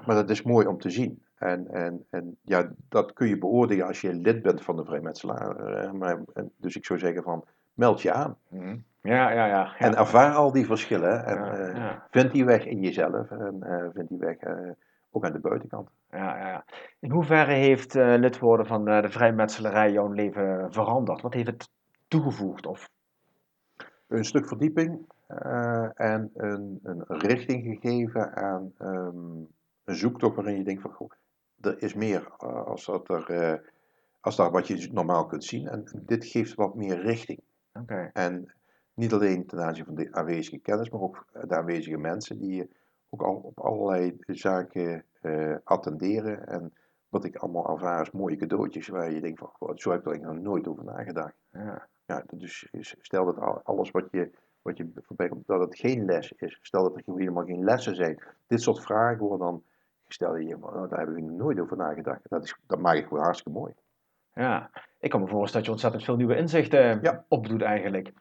Maar 0.07 0.17
dat 0.17 0.31
is 0.31 0.43
mooi 0.43 0.67
om 0.67 0.79
te 0.79 0.91
zien. 0.91 1.25
En, 1.37 1.69
en, 1.69 2.05
en 2.11 2.37
ja, 2.43 2.71
dat 2.89 3.13
kun 3.13 3.29
je 3.29 3.39
beoordelen 3.39 3.87
als 3.87 4.01
je 4.01 4.15
lid 4.15 4.43
bent 4.43 4.63
van 4.63 4.77
de 4.77 4.85
vrijmetselaar. 4.85 5.57
eh, 5.57 5.91
maar, 5.93 6.21
en, 6.35 6.51
dus 6.57 6.77
ik 6.77 6.85
zou 6.85 6.99
zeggen 6.99 7.23
van, 7.23 7.45
meld 7.75 8.03
je 8.03 8.13
aan. 8.13 8.37
Mhm. 8.49 8.77
Ja, 9.01 9.31
ja, 9.31 9.47
ja. 9.47 9.47
ja. 9.47 9.79
En 9.79 9.97
ervaar 9.97 10.35
al 10.35 10.53
die 10.53 10.67
verschillen. 10.67 11.25
En 11.25 11.35
Ja, 11.37 11.53
eh, 11.53 11.97
vind 12.11 12.33
die 12.33 12.45
weg 12.45 12.65
in 12.67 12.81
jezelf. 12.81 13.31
En 13.31 13.63
eh, 13.63 13.85
vind 13.95 14.09
die 14.09 14.19
weg 14.19 14.37
eh, 14.37 14.71
ook 15.11 15.25
aan 15.25 15.33
de 15.33 15.39
buitenkant. 15.39 15.89
Ja, 16.11 16.37
ja. 16.49 16.65
In 16.99 17.11
hoeverre 17.11 17.53
heeft 17.53 17.95
eh, 17.95 18.15
lid 18.19 18.39
worden 18.39 18.67
van 18.67 18.89
eh, 18.89 19.03
de 19.03 19.11
vrijmetselarij 19.11 19.93
jouw 19.93 20.09
leven 20.13 20.73
veranderd? 20.73 21.21
Wat 21.23 21.35
heeft 21.35 21.47
het 21.47 21.71
toegevoegd? 22.09 22.67
Of, 22.67 22.89
Een 24.07 24.25
stuk 24.25 24.47
verdieping 24.49 24.99
eh, 25.27 25.89
en 25.95 26.31
een, 26.35 26.81
een 26.83 27.05
richting 27.07 27.65
gegeven 27.65 28.35
aan 28.35 28.73
ehm, 28.79 29.17
een 29.85 29.95
zoektocht 29.95 30.37
waarin 30.37 30.57
je 30.57 30.65
denkt 30.65 30.83
van, 30.83 30.91
goh, 30.93 31.11
er 31.61 31.83
is 31.83 31.95
meer 31.95 32.29
eh, 32.39 32.65
als, 32.67 32.85
dat 32.87 33.09
er, 33.09 33.31
eh, 33.31 33.59
als 34.21 34.37
dat 34.37 34.51
wat 34.53 34.67
je 34.67 34.89
normaal 34.93 35.27
kunt 35.27 35.45
zien. 35.45 35.69
En 35.69 35.85
dit 36.07 36.25
geeft 36.25 36.55
wat 36.55 36.75
meer 36.75 37.01
richting. 37.01 37.41
En 38.13 38.53
niet 38.95 39.13
alleen 39.13 39.47
ten 39.47 39.59
aanzien 39.61 39.85
van 39.85 39.95
de 39.95 40.09
aanwezige 40.13 40.59
kennis, 40.59 40.91
maar 40.91 41.01
ook 41.01 41.27
de 41.33 41.57
aanwezige 41.57 41.97
mensen 41.99 42.39
die 42.39 42.71
ook 43.11 43.23
al 43.23 43.35
op 43.35 43.61
allerlei 43.61 44.17
zaken 44.27 45.05
eh, 45.21 45.55
attenderen. 45.65 46.47
En 46.47 46.73
wat 47.09 47.25
ik 47.25 47.37
allemaal 47.37 47.69
ervaar 47.69 48.01
is 48.03 48.11
mooie 48.11 48.37
cadeautjes 48.37 48.89
waar 48.89 49.13
je 49.13 49.21
denkt 49.21 49.39
van, 49.39 49.49
goh, 49.53 49.73
zo 49.75 49.91
heb 49.91 49.99
ik 50.01 50.07
er 50.07 50.11
eigenlijk 50.13 50.43
nog 50.43 50.53
nooit 50.53 50.69
over 50.69 50.85
nagedacht. 50.85 51.35
Ja. 51.53 51.89
Ja, 52.07 52.25
dus 52.31 52.69
is- 52.71 52.97
stel 53.01 53.25
dat 53.25 53.39
al- 53.39 53.61
alles 53.65 53.91
wat 53.91 54.09
je, 54.11 54.31
wat 54.63 54.77
je 54.77 54.89
voorbij 54.95 55.29
komt, 55.29 55.47
dat 55.47 55.61
het 55.61 55.77
geen 55.79 56.05
les 56.05 56.33
is. 56.33 56.59
Stel 56.63 56.83
dat 56.83 56.97
er 56.97 57.03
helemaal 57.17 57.45
geen 57.45 57.65
lessen 57.65 57.95
zijn. 57.97 58.23
Dit 58.47 58.61
soort 58.61 58.83
vragen 58.83 59.19
worden 59.19 59.47
dan 59.47 59.63
gesteld 60.07 60.35
en 60.35 60.47
je 60.47 60.57
oh, 60.61 60.91
daar 60.91 60.99
hebben 60.99 61.15
we 61.15 61.21
nog 61.21 61.39
nooit 61.39 61.61
over 61.61 61.77
nagedacht. 61.77 62.21
Dat, 62.29 62.45
is, 62.45 62.57
dat 62.67 62.79
maak 62.79 62.95
ik 62.97 63.07
gewoon 63.07 63.23
hartstikke 63.23 63.59
mooi. 63.59 63.73
ja. 64.35 64.71
Ik 65.01 65.11
kan 65.11 65.21
me 65.21 65.27
voorstellen 65.27 65.57
dat 65.57 65.65
je 65.65 65.71
ontzettend 65.71 66.05
veel 66.05 66.17
nieuwe 66.17 66.37
inzichten 66.37 66.99
Ja. 67.03 67.25
opdoet 67.29 67.63
eigenlijk. 67.63 68.13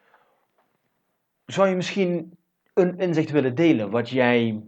Zou 1.45 1.67
je 1.67 1.75
misschien 1.75 2.37
een 2.73 2.97
inzicht 2.97 3.31
willen 3.31 3.55
delen 3.55 3.89
wat 3.91 4.09
jij... 4.09 4.63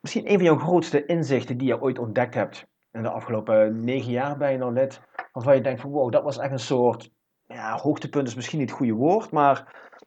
Misschien 0.00 0.30
een 0.30 0.36
van 0.36 0.44
jouw 0.44 0.58
grootste 0.58 1.06
inzichten 1.06 1.56
die 1.58 1.66
je 1.66 1.80
ooit 1.80 1.98
ontdekt 1.98 2.34
hebt 2.34 2.66
in 2.92 3.02
de 3.02 3.10
afgelopen 3.10 3.84
negen 3.84 4.10
jaar 4.10 4.36
ben 4.36 4.52
je 4.52 4.58
nou 4.58 4.72
lid, 4.72 5.00
waarvan 5.32 5.54
je 5.54 5.60
denkt 5.60 5.80
van 5.80 5.90
wow, 5.90 6.12
dat 6.12 6.22
was 6.22 6.38
echt 6.38 6.52
een 6.52 6.58
soort, 6.58 7.10
ja, 7.46 7.76
hoogtepunt 7.76 8.28
is 8.28 8.34
misschien 8.34 8.58
niet 8.58 8.68
het 8.68 8.78
goede 8.78 8.92
woord, 8.92 9.30
maar 9.30 9.54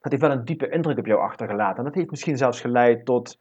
dat 0.02 0.12
heeft 0.12 0.22
wel 0.24 0.32
een 0.32 0.46
diepe 0.46 0.70
indruk 0.70 0.98
op 0.98 1.06
jou 1.06 1.22
achtergelaten. 1.22 1.78
En 1.78 1.84
dat 1.84 1.96
heeft 1.96 2.10
misschien 2.10 2.38
zelfs 2.38 2.62
geleid 2.62 3.06
tot 3.06 3.39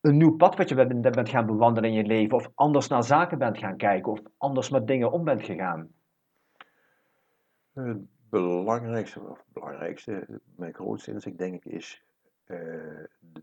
een 0.00 0.16
nieuw 0.16 0.36
pad 0.36 0.56
wat 0.56 0.68
je 0.68 0.74
bent, 0.74 1.28
gaan 1.28 1.46
bewandelen 1.46 1.90
in 1.90 1.96
je 1.96 2.04
leven, 2.04 2.36
of 2.36 2.50
anders 2.54 2.88
naar 2.88 3.04
zaken 3.04 3.38
bent 3.38 3.58
gaan 3.58 3.76
kijken, 3.76 4.12
of 4.12 4.20
anders 4.36 4.70
met 4.70 4.86
dingen 4.86 5.12
om 5.12 5.24
bent 5.24 5.42
gegaan. 5.42 5.92
Het 7.72 7.98
belangrijkste, 8.28 9.20
of 9.20 9.44
belangrijkste, 9.52 10.40
mijn 10.56 10.74
grootste 10.74 11.12
inzicht 11.12 11.38
denk 11.38 11.54
ik 11.54 11.72
is 11.72 12.04
eh, 12.44 12.56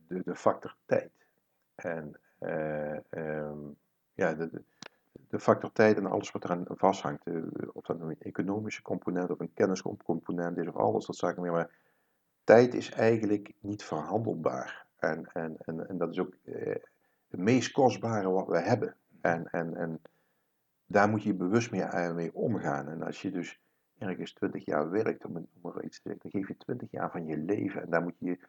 de, 0.07 0.21
de, 0.23 0.35
factor 0.35 0.75
tijd. 0.85 1.11
En 1.75 2.19
eh, 2.37 3.13
ehm, 3.13 3.57
ja, 4.13 4.33
de, 4.33 4.49
de, 4.49 4.61
de 5.29 5.39
factor 5.39 5.71
tijd 5.71 5.97
en 5.97 6.05
alles 6.05 6.31
wat 6.31 6.43
eraan 6.43 6.65
vasthangt. 6.69 7.27
eh, 7.27 7.35
of 7.73 7.85
dat 7.85 7.97
nou 7.97 8.09
een 8.09 8.21
economische 8.21 8.81
component 8.81 9.29
of 9.29 9.39
een 9.39 9.53
kenniscomponent 9.53 10.57
is 10.57 10.67
of 10.67 10.75
alles 10.75 11.05
dat 11.05 11.15
zaken 11.15 11.41
meer. 11.41 11.51
Maar 11.51 11.69
tijd 12.43 12.73
is 12.73 12.91
eigenlijk 12.91 13.53
niet 13.59 13.83
verhandelbaar. 13.83 14.86
En, 14.99 15.29
en, 15.33 15.57
en, 15.57 15.87
en 15.89 15.97
dat 15.97 16.09
is 16.09 16.19
ook 16.19 16.33
eh, 16.43 16.75
het 17.27 17.39
meest 17.39 17.71
kostbare 17.71 18.29
wat 18.29 18.47
we 18.47 18.59
hebben. 18.59 18.95
En, 19.21 19.47
en, 19.51 19.75
en 19.75 20.01
daar 20.85 21.09
moet 21.09 21.23
je 21.23 21.33
bewust 21.33 21.71
mee, 21.71 21.81
eh, 21.81 22.13
mee 22.13 22.33
omgaan. 22.33 22.87
En 22.87 23.03
als 23.03 23.21
je 23.21 23.31
dus 23.31 23.59
ergens 23.97 24.33
20 24.33 24.65
jaar 24.65 24.89
werkt, 24.89 25.25
om, 25.25 25.47
om 25.61 25.71
er 25.75 25.83
iets 25.83 26.01
te 26.01 26.09
zeggen, 26.09 26.29
dan 26.29 26.41
geef 26.41 26.47
je 26.47 26.57
20 26.57 26.91
jaar 26.91 27.11
van 27.11 27.25
je 27.25 27.37
leven. 27.37 27.81
En 27.81 27.89
daar 27.89 28.03
moet 28.03 28.19
je 28.19 28.39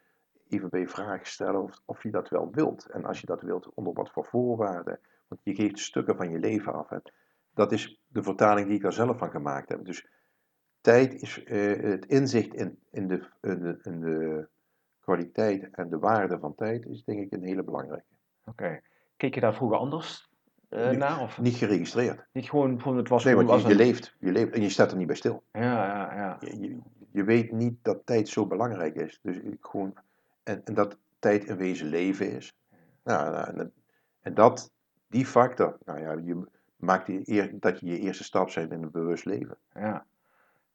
even 0.49 0.69
bij 0.69 0.89
vragen 0.89 1.27
stellen 1.27 1.63
of, 1.63 1.81
of 1.85 2.03
je 2.03 2.11
dat 2.11 2.29
wel 2.29 2.51
wilt. 2.53 2.87
En 2.87 3.05
als 3.05 3.21
je 3.21 3.27
dat 3.27 3.43
wilt, 3.43 3.75
onder 3.75 3.93
wat 3.93 4.11
voor 4.11 4.25
voorwaarden. 4.25 5.01
Want 5.29 5.41
je 5.45 5.55
geeft 5.55 5.79
stukken 5.79 6.17
van 6.17 6.31
je 6.31 6.39
leven 6.39 6.73
af. 6.73 6.89
Dat 7.55 7.73
is 7.73 8.01
de 8.07 8.23
vertaling 8.23 8.67
die 8.67 8.77
ik 8.77 8.85
er 8.85 8.93
zelf 8.93 9.19
van 9.19 9.31
gemaakt 9.31 9.69
heb. 9.69 9.85
Dus 9.85 10.07
tijd 10.81 11.15
is 11.15 11.45
eh, 11.45 11.83
het 11.83 12.07
inzicht 12.07 12.55
in, 12.55 12.79
in, 12.91 13.09
de, 13.09 13.29
in, 13.41 13.63
de, 13.63 13.79
in 13.83 14.01
de 14.01 14.49
kwaliteit 15.13 15.69
en 15.71 15.89
de 15.89 15.99
waarde 15.99 16.39
van 16.39 16.55
tijd, 16.55 16.87
is 16.87 17.05
denk 17.05 17.21
ik 17.21 17.33
een 17.33 17.43
hele 17.43 17.63
belangrijke. 17.63 18.05
Oké. 18.45 18.81
Keek 19.17 19.35
je 19.35 19.41
daar 19.41 19.55
vroeger 19.55 19.79
anders 19.79 20.29
eh, 20.69 20.91
naar? 20.91 21.21
Of 21.23 21.41
Niet 21.41 21.55
geregistreerd. 21.57 22.27
niet 22.33 22.49
gewoon, 22.49 22.81
gewoon 22.81 22.97
het 22.97 23.09
was 23.09 23.25
Nee, 23.25 23.35
want 23.37 23.63
je, 23.63 23.71
een- 23.71 23.77
leeft, 23.77 24.15
je 24.19 24.33
leeft 24.33 24.53
en 24.53 24.63
je 24.63 24.69
staat 24.69 24.91
er 24.91 24.97
niet 24.97 25.07
bij 25.07 25.17
stil. 25.17 25.43
Ja, 25.53 25.61
ja, 25.87 26.15
ja. 26.15 26.37
Je, 26.41 26.61
je, 26.61 26.79
je 27.11 27.25
weet 27.25 27.53
niet 27.53 27.79
dat 27.83 28.07
tijd 28.07 28.29
zo 28.29 28.47
belangrijk 28.47 28.95
is. 28.95 29.19
Dus 29.23 29.37
ik 29.37 29.57
gewoon, 29.61 29.95
en, 30.43 30.65
en 30.65 30.75
dat 30.75 30.97
tijd 31.19 31.45
in 31.45 31.57
wezen 31.57 31.87
leven 31.87 32.31
is. 32.33 32.57
Nou, 33.05 33.31
nou, 33.33 33.59
en, 33.59 33.73
en 34.21 34.35
dat, 34.35 34.73
die 35.07 35.27
factor, 35.27 35.79
nou 35.85 36.01
ja, 36.01 36.13
je 36.25 36.47
maakt 36.77 37.07
die 37.07 37.21
eer, 37.25 37.51
dat 37.61 37.81
je 37.81 37.87
je 37.87 37.99
eerste 37.99 38.25
stap 38.25 38.51
zet 38.51 38.71
in 38.71 38.83
een 38.83 38.91
bewust 38.91 39.25
leven. 39.25 39.57
Ja. 39.75 40.07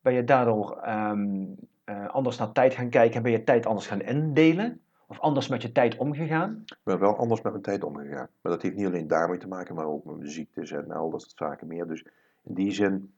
Ben 0.02 0.14
je 0.14 0.24
daardoor 0.24 0.78
ehm, 0.82 1.46
eh, 1.84 2.08
anders 2.08 2.38
naar 2.38 2.52
tijd 2.52 2.74
gaan 2.74 2.90
kijken 2.90 3.16
en 3.16 3.24
ben 3.24 3.32
je 3.32 3.44
tijd 3.44 3.66
anders 3.66 3.88
gaan 3.88 4.02
indelen? 4.02 4.82
Of 5.08 5.20
anders 5.20 5.48
met 5.48 5.62
je 5.62 5.72
tijd 5.72 5.98
omgegaan? 5.98 6.62
Ik 6.66 6.78
ben 6.84 7.00
wel 7.00 7.18
anders 7.18 7.42
met 7.42 7.52
mijn 7.52 7.64
tijd 7.64 7.84
omgegaan. 7.84 8.30
Maar 8.42 8.52
dat 8.52 8.62
heeft 8.62 8.76
niet 8.76 8.86
alleen 8.86 9.08
daarmee 9.08 9.38
te 9.38 9.48
maken, 9.48 9.76
maar 9.76 9.86
ook 9.86 10.06
met 10.06 10.18
mijn 10.18 10.30
ziektes 10.30 10.72
en 10.72 10.92
al 10.92 11.10
dat 11.10 11.22
soort 11.22 11.38
zaken 11.38 11.68
meer. 11.68 11.88
Dus 11.88 12.06
in 12.44 12.54
die 12.54 12.72
zin 12.72 13.14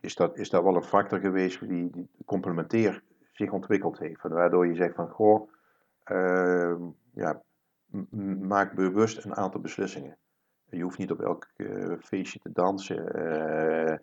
is 0.00 0.14
dat, 0.14 0.36
is 0.38 0.50
dat 0.50 0.62
wel 0.62 0.76
een 0.76 0.82
factor 0.82 1.18
geweest 1.18 1.68
die, 1.68 1.90
die 1.90 2.08
complementair 2.24 3.02
zich 3.32 3.50
ontwikkeld 3.50 3.98
heeft. 3.98 4.22
Waardoor 4.22 4.66
je 4.66 4.74
zegt 4.74 4.94
van, 4.94 5.08
goh, 5.08 5.50
ehm, 6.04 6.82
ja, 7.14 7.42
maak 8.40 8.74
bewust 8.74 9.24
een 9.24 9.36
aantal 9.36 9.60
beslissingen. 9.60 10.16
Je 10.68 10.82
hoeft 10.82 10.98
niet 10.98 11.10
op 11.10 11.20
elk 11.20 11.48
eh, 11.56 11.92
feestje 12.00 12.38
te 12.38 12.52
dansen. 12.52 13.14
eh, 13.14 13.98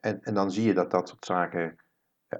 en, 0.00 0.22
en 0.22 0.34
dan 0.34 0.50
zie 0.50 0.66
je 0.66 0.74
dat 0.74 0.90
dat 0.90 1.08
soort 1.08 1.24
zaken 1.24 1.78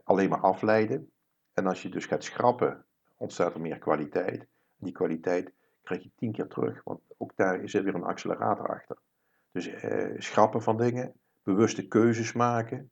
alleen 0.04 0.28
maar 0.28 0.40
afleiden. 0.40 1.10
En 1.52 1.66
als 1.66 1.82
je 1.82 1.88
dus 1.88 2.06
gaat 2.06 2.24
schrappen, 2.24 2.84
ontstaat 3.16 3.54
er 3.54 3.60
meer 3.60 3.78
kwaliteit. 3.78 4.46
Die 4.76 4.92
kwaliteit 4.92 5.52
krijg 5.82 6.02
je 6.02 6.10
tien 6.16 6.32
keer 6.32 6.46
terug, 6.46 6.80
want 6.84 7.00
ook 7.16 7.32
daar 7.36 7.62
is 7.62 7.74
er 7.74 7.82
weer 7.82 7.94
een 7.94 8.04
accelerator 8.04 8.68
achter. 8.68 8.96
Dus 9.52 9.66
eh, 9.66 10.14
schrappen 10.18 10.62
van 10.62 10.76
dingen, 10.76 11.12
bewuste 11.42 11.88
keuzes 11.88 12.32
maken, 12.32 12.90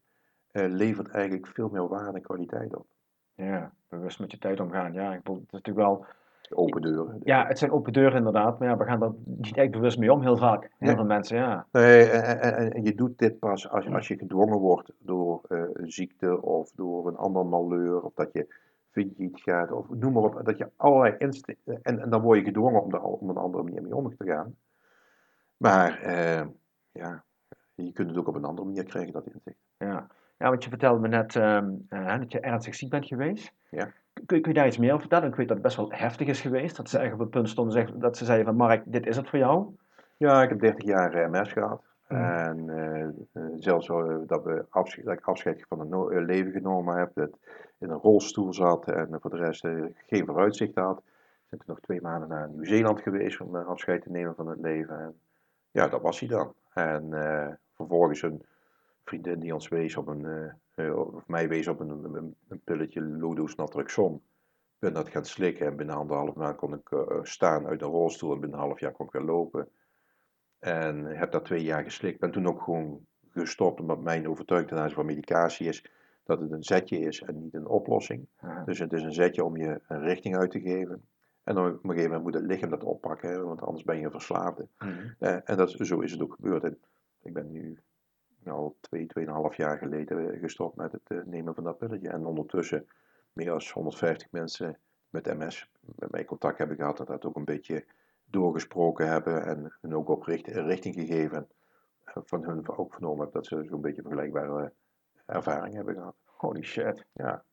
eh, 0.50 0.66
levert 0.68 1.08
eigenlijk 1.08 1.46
veel 1.46 1.68
meer 1.68 1.88
waarde 1.88 2.16
en 2.16 2.22
kwaliteit 2.22 2.76
op. 2.76 2.86
Ja, 3.34 3.72
bewust 3.88 4.18
met 4.18 4.30
je 4.30 4.38
tijd 4.38 4.60
omgaan. 4.60 4.92
Ja, 4.92 5.12
ik 5.12 5.22
bedoel, 5.22 5.34
het 5.34 5.46
is 5.46 5.52
natuurlijk 5.52 5.86
wel 5.86 6.06
Open 6.54 6.82
deuren. 6.82 7.20
Ja, 7.24 7.46
het 7.46 7.58
zijn 7.58 7.70
open 7.70 7.92
deuren 7.92 8.16
inderdaad, 8.16 8.58
maar 8.58 8.68
ja, 8.68 8.76
we 8.76 8.84
gaan 8.84 9.02
er 9.02 9.12
niet 9.24 9.56
echt 9.56 9.70
bewust 9.70 9.98
mee 9.98 10.12
om 10.12 10.22
heel 10.22 10.36
vaak. 10.36 10.70
Heel 10.78 10.94
veel 10.94 11.04
mensen, 11.04 11.36
ja. 11.36 11.66
Nee, 11.72 12.10
en, 12.10 12.72
en, 12.72 12.84
je 12.84 12.94
doet 12.94 13.18
dit 13.18 13.38
pas 13.38 13.68
als, 13.68 13.90
als 13.90 14.08
je 14.08 14.16
gedwongen 14.16 14.58
wordt 14.58 14.92
door 14.98 15.40
eh, 15.48 15.62
een 15.72 15.92
ziekte 15.92 16.42
of 16.42 16.70
door 16.74 17.06
een 17.06 17.16
ander 17.16 17.46
malheur, 17.46 18.02
of 18.02 18.12
dat 18.14 18.32
je 18.32 18.54
failliet 18.90 19.40
gaat, 19.40 19.72
of 19.72 19.86
noem 19.90 20.12
maar 20.12 20.22
op, 20.22 20.40
dat 20.44 20.58
je 20.58 20.70
allerlei 20.76 21.14
instincten, 21.18 21.82
en, 21.82 22.00
en 22.00 22.10
dan 22.10 22.20
word 22.20 22.38
je 22.38 22.44
gedwongen 22.44 22.82
om 22.82 22.94
er 22.94 23.02
op 23.02 23.28
een 23.28 23.36
andere 23.36 23.62
manier 23.62 23.82
mee 23.82 23.96
om 23.96 24.16
te 24.16 24.24
gaan. 24.24 24.56
Maar 25.56 26.00
eh, 26.00 26.46
ja, 26.92 27.24
je 27.74 27.92
kunt 27.92 28.08
het 28.08 28.18
ook 28.18 28.28
op 28.28 28.34
een 28.34 28.44
andere 28.44 28.66
manier 28.66 28.84
krijgen, 28.84 29.12
dat 29.12 29.26
inzicht. 29.26 29.58
Ja, 29.78 30.06
ja 30.38 30.48
want 30.48 30.64
je 30.64 30.68
vertelde 30.68 31.00
me 31.00 31.08
net 31.08 31.36
ehm, 31.36 31.70
eh, 31.88 32.18
dat 32.18 32.32
je 32.32 32.40
ernstig 32.40 32.74
ziek 32.74 32.90
bent 32.90 33.06
geweest. 33.06 33.52
Ja. 33.70 33.92
Kun, 34.26 34.40
kun 34.40 34.52
je 34.52 34.58
daar 34.58 34.66
iets 34.66 34.78
meer 34.78 34.88
over 34.88 35.00
vertellen? 35.00 35.28
Ik 35.28 35.34
weet 35.34 35.48
dat 35.48 35.56
het 35.56 35.66
best 35.66 35.76
wel 35.76 35.92
heftig 35.92 36.26
is 36.26 36.40
geweest. 36.40 36.76
Dat 36.76 36.90
ze 36.90 36.98
echt 36.98 37.12
op 37.12 37.18
het 37.18 37.30
punt 37.30 37.48
stonden 37.48 38.00
dat 38.00 38.16
ze 38.16 38.24
zeiden 38.24 38.46
van 38.46 38.56
Mark, 38.56 38.82
dit 38.86 39.06
is 39.06 39.16
het 39.16 39.28
voor 39.28 39.38
jou. 39.38 39.76
Ja, 40.16 40.42
ik 40.42 40.48
heb 40.48 40.60
30 40.60 40.84
jaar 40.84 41.14
eh, 41.14 41.30
MS 41.30 41.52
gehad. 41.52 41.82
Mhm. 42.08 42.22
En 42.22 42.70
eh, 42.70 43.02
eh, 43.02 43.52
zelfs 43.56 43.86
dat, 44.26 44.44
we 44.44 44.64
afscheid, 44.68 45.06
dat 45.06 45.18
ik 45.18 45.24
afscheid 45.24 45.64
van 45.68 45.80
het 45.80 45.88
no- 45.88 46.08
leven 46.08 46.52
genomen 46.52 46.96
heb, 46.96 47.10
dat 47.14 47.38
in 47.78 47.90
een 47.90 47.98
rolstoel 47.98 48.54
zat 48.54 48.88
en 48.88 49.08
voor 49.20 49.30
de 49.30 49.36
rest 49.36 49.66
geen 50.06 50.26
vooruitzicht 50.26 50.74
had. 50.74 51.02
Ik 51.50 51.58
ben 51.58 51.66
nog 51.66 51.80
twee 51.80 52.00
maanden 52.00 52.28
naar 52.28 52.48
Nieuw-Zeeland 52.48 53.00
geweest 53.00 53.40
om 53.40 53.56
afscheid 53.56 54.02
te 54.02 54.10
nemen 54.10 54.34
van 54.34 54.48
het 54.48 54.60
leven. 54.60 55.00
En 55.00 55.14
ja, 55.70 55.88
dat 55.88 56.02
was 56.02 56.20
hij 56.20 56.28
dan. 56.28 56.54
En 56.72 57.10
vervolgens 57.74 58.22
een 58.22 58.42
vriendin 59.04 59.40
die 59.40 59.54
ons 59.54 59.68
wees 59.68 59.96
op 59.96 60.06
een, 60.06 60.52
of 60.84 61.26
mij 61.26 61.48
wees 61.48 61.68
op 61.68 61.80
een, 61.80 61.90
een, 61.90 62.36
een 62.48 62.60
pilletje 62.64 63.00
Naltrexon. 63.00 64.14
Ik 64.14 64.82
ben 64.82 64.94
dat 64.94 65.08
gaan 65.08 65.24
slikken 65.24 65.66
en 65.66 65.76
binnen 65.76 65.96
anderhalf 65.96 66.34
maand 66.34 66.56
kon 66.56 66.74
ik 66.74 66.90
eh, 66.90 67.18
staan 67.22 67.66
uit 67.66 67.82
een 67.82 67.88
rolstoel 67.88 68.32
en 68.32 68.40
binnen 68.40 68.58
een 68.58 68.64
half 68.64 68.80
jaar 68.80 68.92
kon 68.92 69.06
ik 69.06 69.12
weer 69.12 69.22
lopen. 69.22 69.68
En 70.58 71.04
heb 71.04 71.32
dat 71.32 71.44
twee 71.44 71.62
jaar 71.62 71.82
geslikt. 71.82 72.20
Ben 72.20 72.30
toen 72.30 72.46
ook 72.46 72.62
gewoon 72.62 73.06
gestopt, 73.30 73.80
omdat 73.80 74.02
mijn 74.02 74.28
overtuiging 74.28 74.72
ten 74.72 74.80
aanzien 74.80 74.96
van 74.96 75.06
medicatie 75.06 75.68
is 75.68 75.84
dat 76.24 76.40
het 76.40 76.50
een 76.50 76.64
zetje 76.64 76.98
is 76.98 77.22
en 77.22 77.42
niet 77.42 77.54
een 77.54 77.66
oplossing. 77.66 78.26
Ja. 78.40 78.64
Dus 78.64 78.78
het 78.78 78.92
is 78.92 79.02
een 79.02 79.12
zetje 79.12 79.44
om 79.44 79.56
je 79.56 79.80
een 79.88 80.00
richting 80.00 80.36
uit 80.36 80.50
te 80.50 80.60
geven. 80.60 81.08
En 81.42 81.54
dan 81.54 81.66
op 81.66 81.72
een 81.72 81.90
gegeven 81.90 82.04
moment 82.04 82.22
moet 82.22 82.34
het 82.34 82.50
lichaam 82.50 82.70
dat 82.70 82.84
oppakken, 82.84 83.46
want 83.46 83.62
anders 83.62 83.84
ben 83.84 83.98
je 83.98 84.04
een 84.04 84.10
verslaafde. 84.10 84.68
Mhm. 84.78 84.90
Eh, 85.18 85.38
en 85.44 85.56
dat, 85.56 85.70
zo 85.70 86.00
is 86.00 86.12
het 86.12 86.22
ook 86.22 86.34
gebeurd. 86.34 86.64
En 86.64 86.78
ik 87.22 87.32
ben 87.32 87.50
nu 87.50 87.78
al 88.52 88.76
twee, 88.80 89.06
tweeënhalf 89.06 89.56
jaar 89.56 89.78
geleden 89.78 90.32
eh, 90.32 90.40
gestopt 90.40 90.76
met 90.76 90.92
het 90.92 91.02
eh, 91.08 91.18
nemen 91.24 91.54
van 91.54 91.64
dat 91.64 91.78
pilletje. 91.78 92.08
En 92.08 92.26
ondertussen 92.26 92.86
meer 93.32 93.46
dan 93.46 93.60
150 93.72 94.30
mensen 94.30 94.78
met 95.10 95.38
MS 95.38 95.70
met 95.96 96.10
mij 96.10 96.24
contact 96.24 96.58
hebben 96.58 96.76
gehad. 96.76 96.96
Dat 96.96 97.06
dat 97.06 97.24
ook 97.24 97.36
een 97.36 97.44
beetje 97.44 97.84
doorgesproken 98.30 99.08
hebben 99.08 99.44
en 99.46 99.72
hun 99.80 99.94
ook 99.96 100.08
op 100.08 100.22
richt- 100.22 100.46
richting 100.46 100.94
gegeven. 100.94 101.48
En 102.04 102.22
van 102.24 102.44
hun 102.44 102.68
ook 102.68 102.92
vernomen 102.92 103.24
heb 103.24 103.32
dat 103.32 103.46
ze 103.46 103.64
zo'n 103.68 103.80
beetje 103.80 104.02
vergelijkbare 104.02 104.72
ervaring 105.26 105.74
hebben 105.74 105.94
gehad. 105.94 106.14
Holy 106.24 106.62
shit. 106.62 107.04
Ja. 107.12 107.44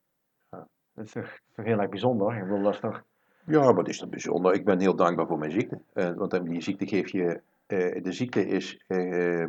Dat 0.95 1.05
is 1.05 1.11
toch, 1.11 1.39
toch 1.53 1.65
heel 1.65 1.79
erg 1.79 1.89
bijzonder. 1.89 2.35
Ik 2.35 2.43
bedoel, 2.43 2.63
dat 2.63 2.73
is 2.73 2.79
toch... 2.79 3.03
Ja, 3.45 3.73
wat 3.73 3.87
is 3.87 3.99
dat 3.99 4.09
bijzonder? 4.09 4.53
Ik 4.53 4.65
ben 4.65 4.79
heel 4.79 4.95
dankbaar 4.95 5.27
voor 5.27 5.37
mijn 5.37 5.51
ziekte. 5.51 5.81
Eh, 5.93 6.13
want 6.13 6.45
die 6.45 6.61
ziekte 6.61 6.87
geeft 6.87 7.11
je. 7.11 7.41
eh, 7.65 8.03
de 8.03 8.11
ziekte 8.11 8.45
is 8.47 8.83
eh, 8.87 9.47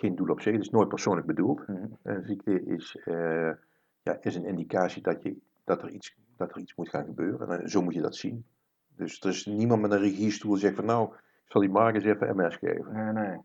geen 0.00 0.16
doel 0.16 0.28
op 0.28 0.40
zich, 0.40 0.52
het 0.52 0.62
is 0.62 0.70
nooit 0.70 0.88
persoonlijk 0.88 1.26
bedoeld. 1.26 1.66
Mhm. 1.68 1.86
Een 2.02 2.24
ziekte 2.24 2.64
is, 2.64 2.96
eh, 3.04 3.50
ja, 4.02 4.18
is 4.20 4.34
een 4.36 4.44
indicatie 4.44 5.02
dat, 5.02 5.22
je, 5.22 5.36
dat, 5.64 5.82
er 5.82 5.90
iets, 5.90 6.16
dat 6.36 6.50
er 6.50 6.58
iets 6.58 6.74
moet 6.74 6.88
gaan 6.88 7.04
gebeuren. 7.04 7.60
En 7.60 7.68
zo 7.68 7.82
moet 7.82 7.94
je 7.94 8.00
dat 8.00 8.16
zien. 8.16 8.44
Dus 8.96 9.20
er 9.20 9.28
is 9.28 9.46
niemand 9.46 9.80
met 9.82 9.90
een 9.92 9.98
regiestoel 9.98 10.50
die 10.52 10.60
zegt 10.60 10.74
van 10.76 10.84
nou, 10.84 11.12
ik 11.44 11.50
zal 11.54 11.60
die 11.60 11.70
Mark 11.70 11.94
eens 11.94 12.04
even 12.04 12.36
MS 12.36 12.56
geven. 12.56 12.92
Nee, 12.92 13.12
nee. 13.12 13.38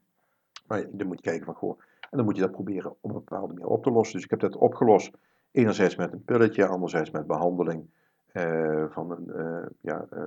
Maar 0.68 0.86
dan 0.92 1.08
moet 1.08 1.18
je 1.18 1.30
kijken 1.30 1.46
van 1.46 1.56
goh, 1.56 1.80
en 2.00 2.18
dan 2.18 2.26
moet 2.26 2.36
je 2.36 2.42
dat 2.42 2.52
proberen 2.52 2.92
op 2.92 2.98
een 3.02 3.14
bepaalde 3.14 3.54
manier 3.54 3.68
op 3.68 3.84
te 3.84 3.92
lossen. 3.92 4.16
Dus 4.16 4.24
ik 4.24 4.30
heb 4.30 4.40
dat 4.40 4.56
opgelost. 4.56 5.12
Enerzijds 5.52 5.96
met 5.96 6.14
een 6.14 6.24
pilletje, 6.24 6.68
anderzijds 6.68 7.12
met 7.12 7.28
behandeling 7.28 7.90
eh, 8.32 8.86
van 8.90 9.12
een, 9.12 9.32
eh, 9.34 9.66
ja, 9.82 10.06
eh, 10.10 10.24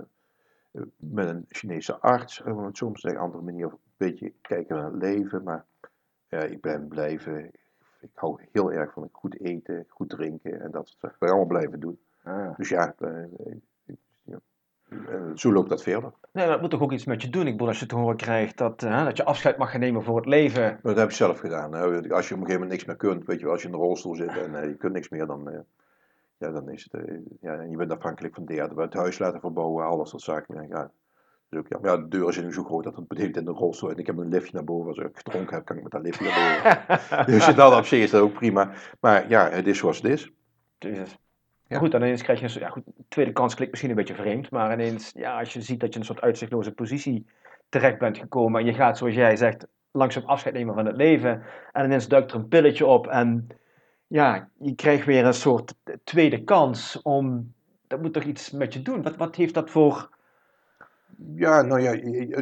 eh, 0.71 0.83
met 0.97 1.29
een 1.29 1.45
Chinese 1.49 1.99
arts. 2.01 2.43
eh, 2.43 2.57
Om 2.57 2.65
het 2.65 2.75
te 2.75 2.91
zeggen, 2.95 3.21
andere 3.21 3.43
manier 3.43 3.67
een 3.67 3.79
beetje 3.97 4.33
kijken 4.41 4.77
naar 4.77 4.85
het 4.93 5.03
leven. 5.03 5.43
Maar 5.43 5.65
ja, 6.29 6.39
ik 6.39 6.61
ben 6.61 6.89
blijven, 6.89 7.51
ik 8.01 8.11
hou 8.15 8.41
heel 8.53 8.73
erg 8.73 8.93
van 8.93 9.09
goed 9.13 9.41
eten, 9.41 9.87
goed 9.89 10.09
drinken 10.09 10.61
en 10.61 10.71
dat 10.71 10.97
soort 11.01 11.15
allemaal 11.19 11.47
blijven 11.47 11.81
doen. 11.81 11.99
Ah. 12.23 12.57
Dus 12.57 12.69
ja, 12.69 12.95
eh, 12.99 13.23
eh, 13.23 13.57
ja. 14.25 14.41
En 14.89 15.39
zo 15.39 15.53
loopt 15.53 15.69
dat 15.69 15.83
verder. 15.83 16.13
Nee, 16.33 16.47
dat 16.47 16.61
moet 16.61 16.71
toch 16.71 16.81
ook 16.81 16.93
iets 16.93 17.05
met 17.05 17.23
je 17.23 17.31
doen? 17.31 17.47
Ik 17.47 17.53
bedoel, 17.53 17.69
als 17.69 17.81
je 17.81 17.87
te 17.87 17.97
horen 17.97 18.17
krijgt 18.17 18.59
dat, 18.59 18.83
eh, 18.83 19.05
dat 19.05 19.17
je 19.17 19.25
afscheid 19.25 19.57
mag 19.57 19.71
gaan 19.71 19.81
nemen 19.81 20.03
voor 20.03 20.17
het 20.17 20.27
leven. 20.27 20.79
Dat 20.83 20.97
heb 20.97 21.09
ik 21.09 21.15
zelf 21.15 21.39
gedaan. 21.39 21.73
Hè. 21.73 21.83
Als 21.83 21.99
je 21.99 22.05
op 22.05 22.15
een 22.15 22.27
gegeven 22.29 22.53
moment 22.53 22.71
niks 22.71 22.85
meer 22.85 22.97
kunt, 22.97 23.27
weet 23.27 23.39
je 23.39 23.43
wel, 23.43 23.53
als 23.53 23.63
je 23.63 23.69
in 23.69 23.75
een 23.75 23.81
rolstoel 23.81 24.15
zit 24.15 24.37
en 24.37 24.55
eh, 24.55 24.69
je 24.69 24.75
kunt 24.75 24.93
niks 24.93 25.09
meer, 25.09 25.27
dan, 25.27 25.51
eh, 25.51 25.59
ja, 26.39 26.51
dan 26.51 26.69
is 26.69 26.89
het, 26.91 27.07
eh, 27.07 27.15
ja, 27.41 27.55
en 27.55 27.71
je 27.71 27.77
bent 27.77 27.91
afhankelijk 27.91 28.35
van 28.35 28.45
derden. 28.45 28.79
Het 28.79 28.95
huis 28.95 29.19
laten 29.19 29.41
verbouwen, 29.41 29.87
al 29.87 29.97
dat 29.97 30.13
zaken. 30.17 30.69
Ja, 30.69 30.91
dus 31.49 31.59
ook, 31.59 31.69
ja, 31.69 31.79
maar 31.79 31.91
ja, 31.91 31.97
de 31.97 32.09
deur 32.09 32.29
is 32.29 32.43
nu 32.43 32.53
zo 32.53 32.65
groot 32.65 32.85
dat 32.85 32.97
het 32.97 33.09
betekent 33.09 33.37
in 33.37 33.45
de 33.45 33.51
rolstoel. 33.51 33.91
En 33.91 33.97
ik 33.97 34.07
heb 34.07 34.17
een 34.17 34.29
liftje 34.29 34.55
naar 34.55 34.65
boven. 34.65 34.89
Als 34.89 34.99
ik 34.99 35.17
gedronken 35.17 35.55
heb, 35.55 35.65
kan 35.65 35.77
ik 35.77 35.83
met 35.83 35.93
dat 35.93 36.03
liftje 36.03 36.25
naar 36.25 36.85
boven. 36.87 37.27
dus 37.33 37.55
dat 37.55 37.77
op 37.77 37.85
zich 37.85 38.03
is 38.03 38.11
dat 38.11 38.21
ook 38.21 38.33
prima. 38.33 38.73
Maar 39.01 39.29
ja, 39.29 39.51
het 39.51 39.67
is 39.67 39.79
zoals 39.79 39.97
het 39.97 40.07
is. 40.13 40.31
Jezus. 40.79 41.19
Ja. 41.69 41.79
Goed, 41.79 41.91
dan 41.91 42.03
ineens 42.03 42.23
krijg 42.23 42.41
je 42.41 42.47
een 42.47 42.61
ja 42.61 42.69
goed, 42.69 42.85
tweede 43.09 43.33
kans 43.33 43.55
klinkt 43.55 43.71
misschien 43.71 43.91
een 43.91 43.97
beetje 43.97 44.15
vreemd, 44.15 44.51
maar 44.51 44.73
ineens, 44.73 45.11
ja, 45.15 45.39
als 45.39 45.53
je 45.53 45.61
ziet 45.61 45.81
dat 45.81 45.89
je 45.89 45.95
in 45.95 46.01
een 46.01 46.07
soort 46.07 46.21
uitzichtloze 46.21 46.73
positie 46.73 47.27
terecht 47.69 47.99
bent 47.99 48.19
gekomen 48.19 48.61
en 48.61 48.67
je 48.67 48.75
gaat, 48.75 48.99
zoals 48.99 49.15
jij 49.15 49.37
zegt, 49.37 49.67
langzaam 49.91 50.25
afscheid 50.25 50.55
nemen 50.55 50.75
van 50.75 50.87
het 50.87 50.97
leven 50.97 51.43
en 51.73 51.85
ineens 51.85 52.09
duikt 52.09 52.31
er 52.31 52.37
een 52.37 52.49
pilletje 52.49 52.87
op 52.87 53.07
en 53.07 53.47
ja, 54.07 54.49
je 54.59 54.75
krijgt 54.75 55.07
weer 55.07 55.25
een 55.25 55.35
soort 55.35 55.75
tweede 56.05 56.45
kans 56.45 57.03
om, 57.03 57.55
dat 57.87 58.03
moet 58.03 58.13
toch 58.13 58.23
iets 58.23 58.51
met 58.51 58.73
je 58.73 58.83
doen? 58.83 59.03
Wat, 59.03 59.17
wat 59.17 59.37
heeft 59.37 59.55
dat 59.55 59.71
voor, 59.71 60.09
Ja, 61.35 61.63
nou 61.63 61.81
ja, 61.81 61.91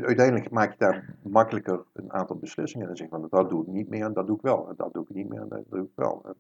uiteindelijk 0.03 0.51
maak 0.51 0.71
je 0.73 0.79
daar 0.79 1.15
makkelijker 1.23 1.85
een 1.93 2.13
aantal 2.13 2.37
beslissingen. 2.37 2.89
En 2.89 2.97
zeg 2.97 3.09
van 3.09 3.27
dat 3.31 3.51
doe 3.51 3.63
ik 3.63 3.69
niet 3.69 3.89
meer 3.89 4.05
en 4.05 4.13
dat 4.13 4.27
doe 4.27 4.37
ik 4.37 4.43
wel. 4.43 4.69
En 4.69 4.75
dat 4.77 4.93
doe 4.93 5.03
ik 5.03 5.15
niet 5.15 5.29
meer 5.29 5.41
en 5.41 5.49
dat 5.49 5.63
doe 5.71 5.83
ik 5.83 5.91
wel. 5.95 6.23
En 6.25 6.35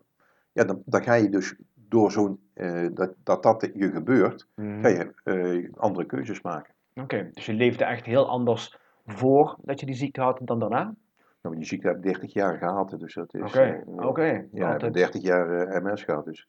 ja, 0.52 0.64
dan, 0.64 0.82
dan 0.84 1.02
ga 1.02 1.14
je 1.14 1.28
dus 1.28 1.54
door 1.74 2.12
zo'n, 2.12 2.40
eh, 2.52 2.86
dat, 2.92 3.14
dat 3.22 3.42
dat 3.42 3.70
je 3.74 3.90
gebeurt, 3.90 4.48
ga 4.56 4.88
je 4.88 5.12
eh, 5.24 5.72
andere 5.74 6.06
keuzes 6.06 6.42
maken. 6.42 6.74
Oké, 6.94 7.30
dus 7.32 7.46
je 7.46 7.52
leefde 7.52 7.84
echt 7.84 8.04
heel 8.06 8.28
anders 8.28 8.78
voor 9.06 9.56
dat 9.62 9.80
je 9.80 9.86
die 9.86 9.94
ziekte 9.94 10.20
had 10.20 10.40
dan 10.42 10.58
daarna? 10.58 10.94
Nou, 11.42 11.56
die 11.56 11.64
ziekte 11.64 11.86
heb 11.86 11.96
ik 11.96 12.02
30 12.02 12.32
jaar 12.32 12.58
gehad, 12.58 12.96
dus 12.98 13.14
dat 13.14 13.34
is... 13.34 13.40
Oké, 13.40 13.84
eh, 13.86 14.06
oké. 14.06 14.22
Ja, 14.22 14.34
ik 14.34 14.50
heb 14.52 14.72
Altijd- 14.72 14.94
30 14.94 15.22
jaar 15.22 15.66
eh, 15.66 15.82
MS 15.82 16.02
gehad, 16.02 16.24
dus... 16.24 16.48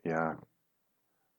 Ja, 0.00 0.38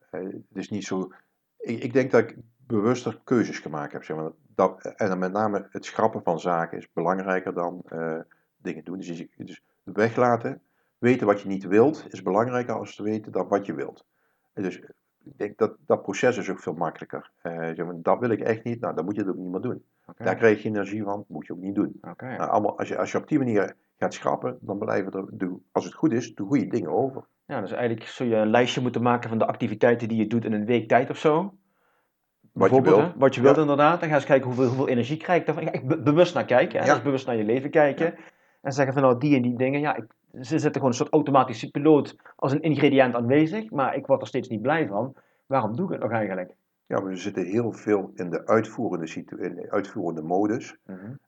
eh, 0.09 0.21
het 0.21 0.57
is 0.57 0.69
niet 0.69 0.83
zo... 0.83 1.11
Ik, 1.57 1.83
ik 1.83 1.93
denk 1.93 2.11
dat 2.11 2.21
ik 2.21 2.37
bewuster 2.67 3.19
keuzes 3.23 3.59
gemaakt 3.59 3.93
heb, 3.93 4.03
zeg 4.03 4.17
maar. 4.17 4.31
Dat, 4.55 4.93
en 4.95 5.07
dan 5.07 5.19
met 5.19 5.31
name 5.31 5.67
het 5.71 5.85
schrappen 5.85 6.23
van 6.23 6.39
zaken 6.39 6.77
is 6.77 6.91
belangrijker 6.93 7.53
dan 7.53 7.81
eh, 7.85 8.19
dingen 8.57 8.83
doen. 8.83 8.97
Dus, 8.97 9.25
dus 9.35 9.61
weglaten, 9.83 10.61
weten 10.97 11.27
wat 11.27 11.41
je 11.41 11.47
niet 11.47 11.63
wilt, 11.63 12.05
is 12.09 12.21
belangrijker 12.21 12.73
als 12.73 12.95
te 12.95 13.03
weten 13.03 13.31
dat 13.31 13.47
wat 13.47 13.65
je 13.65 13.73
wilt. 13.73 14.05
En 14.53 14.63
dus 14.63 14.79
ik 15.23 15.37
denk 15.37 15.57
dat 15.57 15.75
dat 15.85 16.01
proces 16.01 16.37
is 16.37 16.49
ook 16.49 16.59
veel 16.59 16.73
makkelijker. 16.73 17.31
Eh, 17.41 17.51
zeg 17.53 17.85
maar, 17.85 18.01
dat 18.01 18.19
wil 18.19 18.29
ik 18.29 18.39
echt 18.39 18.63
niet, 18.63 18.79
nou 18.79 18.95
dan 18.95 19.05
moet 19.05 19.15
je 19.15 19.21
het 19.21 19.29
ook 19.29 19.37
niet 19.37 19.51
meer 19.51 19.61
doen. 19.61 19.83
Daar 20.17 20.35
krijg 20.35 20.61
je 20.61 20.69
energie 20.69 21.03
van, 21.03 21.25
moet 21.27 21.45
je 21.45 21.53
ook 21.53 21.59
niet 21.59 21.75
doen. 21.75 21.99
oké. 22.01 22.25
Nou, 22.25 22.49
allemaal, 22.49 22.77
als, 22.77 22.87
je, 22.87 22.97
als 22.97 23.11
je 23.11 23.17
op 23.17 23.27
die 23.27 23.37
manier 23.37 23.75
gaat 23.97 24.13
schrappen, 24.13 24.57
dan 24.61 24.77
blijven 24.77 25.11
er, 25.11 25.25
de, 25.31 25.55
als 25.71 25.85
het 25.85 25.93
goed 25.93 26.13
is, 26.13 26.35
de 26.35 26.43
goede 26.43 26.67
dingen 26.67 26.91
over. 26.91 27.25
Ja, 27.45 27.61
dus 27.61 27.71
eigenlijk 27.71 28.07
zou 28.07 28.29
je 28.29 28.35
een 28.35 28.49
lijstje 28.49 28.81
moeten 28.81 29.01
maken 29.01 29.29
van 29.29 29.37
de 29.37 29.45
activiteiten 29.45 30.07
die 30.07 30.17
je 30.17 30.27
doet 30.27 30.45
in 30.45 30.53
een 30.53 30.65
week 30.65 30.87
tijd 30.87 31.09
of 31.09 31.17
zo. 31.17 31.53
Wat 32.57 32.69
je 32.69 32.81
wilt. 32.81 33.13
Wat 33.15 33.35
je 33.35 33.41
wilt 33.41 33.57
inderdaad. 33.57 33.99
Dan 33.99 34.09
ga 34.09 34.15
eens 34.15 34.25
kijken 34.25 34.45
hoeveel, 34.47 34.65
hoeveel 34.65 34.87
energie 34.87 35.17
krijg 35.17 35.39
ik 35.39 35.45
daarvan. 35.45 35.87
Be- 35.87 36.01
bewust 36.01 36.33
naar 36.33 36.45
kijken. 36.45 36.79
Hè? 36.79 36.85
Ja. 36.85 36.93
Dus 36.93 37.03
bewust 37.03 37.25
naar 37.25 37.35
je 37.35 37.43
leven 37.43 37.69
kijken. 37.69 38.15
En 38.61 38.71
zeggen 38.71 38.93
van 38.93 39.01
nou 39.03 39.17
die 39.19 39.35
en 39.35 39.41
die 39.41 39.57
dingen. 39.57 39.79
Ja, 39.79 39.95
ik, 39.95 40.05
ze 40.31 40.43
zitten 40.59 40.71
gewoon 40.71 40.87
een 40.89 40.93
soort 40.93 41.11
automatische 41.13 41.71
piloot 41.71 42.15
als 42.35 42.51
een 42.51 42.61
ingrediënt 42.61 43.13
aanwezig. 43.15 43.71
Maar 43.71 43.95
ik 43.95 44.05
word 44.05 44.21
er 44.21 44.27
steeds 44.27 44.49
niet 44.49 44.61
blij 44.61 44.87
van. 44.87 45.13
Waarom 45.45 45.75
doe 45.75 45.85
ik 45.85 45.91
het 45.91 46.01
nog 46.01 46.11
eigenlijk? 46.11 46.53
Ja, 46.85 47.03
we 47.03 47.15
zitten 47.15 47.45
heel 47.45 47.71
veel 47.71 48.11
in 48.15 48.29
de 48.29 48.45
uitvoerende, 48.47 49.07
situ- 49.07 49.41
in 49.41 49.55
de 49.55 49.71
uitvoerende 49.71 50.21
modus. 50.21 50.77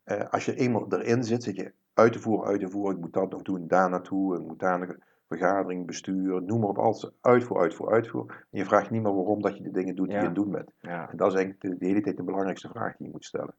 Eh, 0.03 0.29
als 0.29 0.45
je 0.45 0.55
eenmaal 0.55 0.85
erin 0.89 1.23
zit, 1.23 1.43
zit 1.43 1.55
je 1.55 1.71
uit 1.93 2.13
te 2.13 2.19
voeren, 2.19 2.47
uit 2.47 2.59
te 2.59 2.69
voeren. 2.69 2.95
Ik 2.95 3.01
moet 3.01 3.13
dat 3.13 3.31
nog 3.31 3.41
doen, 3.41 3.67
daar 3.67 3.89
naartoe. 3.89 4.35
Ik 4.37 4.47
moet 4.47 4.59
daar 4.59 4.79
nog 4.79 4.89
een 4.89 5.03
vergadering, 5.29 5.85
bestuur, 5.85 6.41
noem 6.41 6.59
maar 6.59 6.69
op. 6.69 6.77
Alles 6.77 7.11
uitvoer, 7.21 7.59
uitvoer, 7.59 7.91
uitvoer. 7.91 8.25
En 8.29 8.59
je 8.59 8.65
vraagt 8.65 8.89
niet 8.89 9.01
meer 9.01 9.15
waarom 9.15 9.41
dat 9.41 9.57
je 9.57 9.63
de 9.63 9.71
dingen 9.71 9.95
doet 9.95 10.07
die 10.07 10.15
Ja. 10.15 10.21
je 10.21 10.27
aan 10.27 10.33
het 10.35 10.43
doen 10.43 10.51
bent. 10.53 10.71
Ja. 10.79 11.09
En 11.09 11.17
dat 11.17 11.27
is 11.31 11.37
eigenlijk 11.37 11.61
de, 11.61 11.77
de 11.77 11.85
hele 11.85 12.01
tijd 12.01 12.17
de 12.17 12.23
belangrijkste 12.23 12.69
vraag 12.69 12.97
die 12.97 13.05
je 13.05 13.11
moet 13.11 13.25
stellen. 13.25 13.53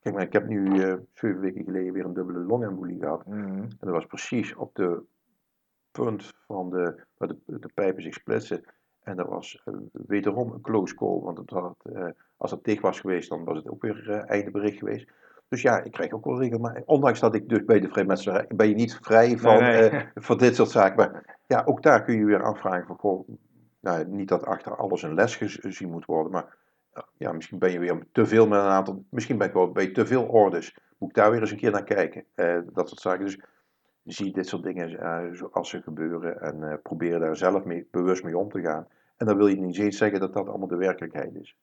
Kijk 0.00 0.14
maar, 0.14 0.24
ik 0.24 0.32
heb 0.32 0.46
nu 0.46 0.82
eh, 0.82 0.94
zeven 1.12 1.40
weken 1.40 1.64
geleden 1.64 1.92
weer 1.92 2.04
een 2.04 2.14
dubbele 2.14 2.38
longembolie 2.38 2.98
gehad. 2.98 3.26
Mhm. 3.26 3.62
En 3.62 3.76
dat 3.78 3.90
was 3.90 4.06
precies 4.06 4.54
op 4.54 4.74
de 4.74 5.02
punt 5.90 6.32
van 6.46 6.70
de, 6.70 7.04
waar 7.16 7.28
de, 7.28 7.36
de 7.46 7.70
pijpen 7.74 8.02
zich 8.02 8.14
splitsen. 8.14 8.64
En 9.02 9.16
dat 9.16 9.28
was 9.28 9.62
uh, 9.64 9.74
wederom 9.92 10.52
een 10.52 10.60
close 10.60 10.94
call, 10.94 11.20
want 11.20 11.38
het 11.38 11.50
had, 11.50 11.76
uh, 11.92 12.08
als 12.36 12.50
het 12.50 12.64
dicht 12.64 12.82
was 12.82 13.00
geweest, 13.00 13.28
dan 13.28 13.44
was 13.44 13.56
het 13.56 13.68
ook 13.68 13.82
weer 13.82 14.08
einde 14.08 14.50
bericht 14.50 14.78
geweest. 14.78 15.10
Dus 15.48 15.62
ja, 15.62 15.82
ik 15.82 15.92
krijg 15.92 16.12
ook 16.12 16.24
wel 16.24 16.40
regelmatig, 16.40 16.84
ondanks 16.84 17.20
dat 17.20 17.34
ik 17.34 17.48
dus 17.48 17.64
bij 17.64 17.80
de 17.80 17.88
vrijmetselarij, 17.88 18.46
ben 18.54 18.68
je 18.68 18.74
niet 18.74 18.98
vrij 19.02 19.38
van, 19.38 19.62
nee, 19.62 19.90
nee. 19.90 20.06
van 20.14 20.38
dit 20.38 20.54
soort 20.54 20.70
zaken. 20.70 20.96
Maar 20.96 21.38
ja, 21.46 21.62
ook 21.64 21.82
daar 21.82 22.04
kun 22.04 22.16
je 22.16 22.24
weer 22.24 22.42
afvragen 22.42 22.86
van, 22.86 22.96
goh, 22.96 23.28
nou, 23.80 24.06
niet 24.06 24.28
dat 24.28 24.44
achter 24.44 24.76
alles 24.76 25.02
een 25.02 25.14
les 25.14 25.36
gezien 25.36 25.90
moet 25.90 26.04
worden, 26.04 26.32
maar 26.32 26.56
ja, 27.16 27.32
misschien 27.32 27.58
ben 27.58 27.70
je 27.70 27.78
weer 27.78 28.06
te 28.12 28.26
veel 28.26 28.46
met 28.46 28.58
een 28.58 28.66
aantal, 28.66 29.04
misschien 29.08 29.38
ben 29.38 29.48
ik 29.48 29.54
wel 29.54 29.72
bij 29.72 29.92
te 29.92 30.06
veel 30.06 30.24
orders. 30.24 30.78
Moet 30.98 31.08
ik 31.08 31.14
daar 31.14 31.30
weer 31.30 31.40
eens 31.40 31.50
een 31.50 31.56
keer 31.56 31.70
naar 31.70 31.84
kijken. 31.84 32.24
dat 32.72 32.88
soort 32.88 33.00
zaken. 33.00 33.24
Dus 33.24 33.38
zie 34.04 34.32
dit 34.32 34.48
soort 34.48 34.62
dingen 34.62 34.90
uh, 34.90 35.42
als 35.50 35.68
ze 35.70 35.82
gebeuren 35.82 36.40
en 36.40 36.60
uh, 36.60 36.74
probeer 36.82 37.18
daar 37.18 37.36
zelf 37.36 37.64
mee, 37.64 37.88
bewust 37.90 38.24
mee 38.24 38.38
om 38.38 38.48
te 38.48 38.60
gaan. 38.60 38.86
En 39.16 39.26
dan 39.26 39.36
wil 39.36 39.46
je 39.46 39.60
niet 39.60 39.78
eens 39.78 39.96
zeggen 39.96 40.20
dat 40.20 40.32
dat 40.32 40.48
allemaal 40.48 40.68
de 40.68 40.76
werkelijkheid 40.76 41.34
is. 41.34 41.56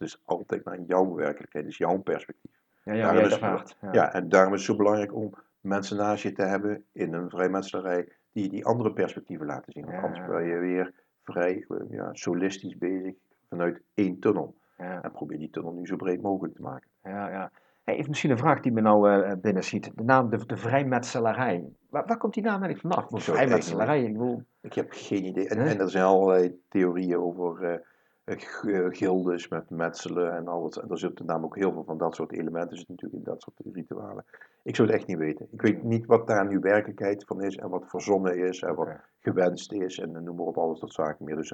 Is 0.00 0.22
altijd 0.24 0.64
naar 0.64 0.80
jouw 0.80 1.14
werkelijkheid, 1.14 1.66
is 1.66 1.78
jouw 1.78 1.98
perspectief. 1.98 2.58
Ja, 2.84 2.92
ja, 2.92 3.12
is, 3.12 3.34
vraagt, 3.34 3.76
ja. 3.80 3.92
ja, 3.92 4.12
en 4.12 4.28
daarom 4.28 4.54
is 4.54 4.58
het 4.58 4.70
zo 4.70 4.76
belangrijk 4.76 5.14
om 5.14 5.34
mensen 5.60 5.96
naast 5.96 6.22
je 6.22 6.32
te 6.32 6.42
hebben 6.42 6.84
in 6.92 7.12
een 7.12 7.30
vrijmetselarij 7.30 8.12
die 8.32 8.48
die 8.48 8.64
andere 8.64 8.92
perspectieven 8.92 9.46
laten 9.46 9.72
zien. 9.72 9.84
Want 9.84 9.96
ja, 9.96 10.02
anders 10.02 10.26
ben 10.26 10.44
je 10.44 10.58
weer 10.58 10.92
vrij 11.24 11.64
eh, 11.68 11.76
ja, 11.90 12.08
solistisch 12.12 12.78
bezig 12.78 13.14
vanuit 13.48 13.82
één 13.94 14.18
tunnel. 14.18 14.54
En 14.76 15.10
probeer 15.12 15.38
die 15.38 15.50
tunnel 15.50 15.72
nu 15.72 15.86
zo 15.86 15.96
breed 15.96 16.22
mogelijk 16.22 16.54
te 16.54 16.62
maken. 16.62 16.88
Ja, 17.02 17.30
ja. 17.30 17.50
Even 17.84 18.08
misschien 18.08 18.30
een 18.30 18.38
vraag 18.38 18.60
die 18.60 18.72
me 18.72 18.80
nou 18.80 19.10
uh, 19.10 19.32
binnen 19.40 19.64
ziet. 19.64 19.90
De 19.94 20.04
naam 20.04 20.30
de, 20.30 20.46
de 20.46 20.56
vrijmetselarij. 20.56 21.68
Waar, 21.90 22.06
waar 22.06 22.16
komt 22.16 22.34
die 22.34 22.42
naam 22.42 22.62
eigenlijk 22.62 22.94
vanaf? 22.94 23.22
Vrijmetselarij, 23.24 24.02
ik 24.02 24.12
bedoel... 24.12 24.42
Ik 24.60 24.72
heb 24.72 24.86
geen 24.90 25.24
idee. 25.24 25.48
En, 25.48 25.58
en 25.58 25.80
er 25.80 25.90
zijn 25.90 26.04
allerlei 26.04 26.60
theorieën 26.68 27.18
over 27.18 27.62
uh, 27.62 27.78
gildes 28.90 29.48
met 29.48 29.70
metselen 29.70 30.36
en 30.36 30.48
alles. 30.48 30.80
En 30.80 30.90
er 30.90 30.98
zitten 30.98 31.26
namelijk 31.26 31.52
ook 31.52 31.62
heel 31.62 31.72
veel 31.72 31.84
van 31.84 31.98
dat 31.98 32.14
soort 32.14 32.32
elementen 32.32 32.76
zitten 32.76 32.94
natuurlijk 32.94 33.24
in 33.24 33.30
dat 33.32 33.42
soort 33.42 33.74
ritualen. 33.74 34.24
Ik 34.62 34.76
zou 34.76 34.88
het 34.88 34.96
echt 34.96 35.06
niet 35.06 35.18
weten. 35.18 35.46
Ik 35.50 35.62
weet 35.62 35.82
niet 35.82 36.06
wat 36.06 36.26
daar 36.26 36.46
nu 36.48 36.58
werkelijkheid 36.58 37.24
van 37.24 37.42
is 37.42 37.56
en 37.56 37.68
wat 37.68 37.88
verzonnen 37.88 38.38
is 38.38 38.62
en 38.62 38.74
wat 38.74 38.88
gewenst 39.18 39.72
is 39.72 39.98
en 39.98 40.24
noem 40.24 40.36
maar 40.36 40.46
op 40.46 40.58
alles 40.58 40.80
dat 40.80 40.92
zaken 40.92 41.24
meer. 41.24 41.36
Dus 41.36 41.50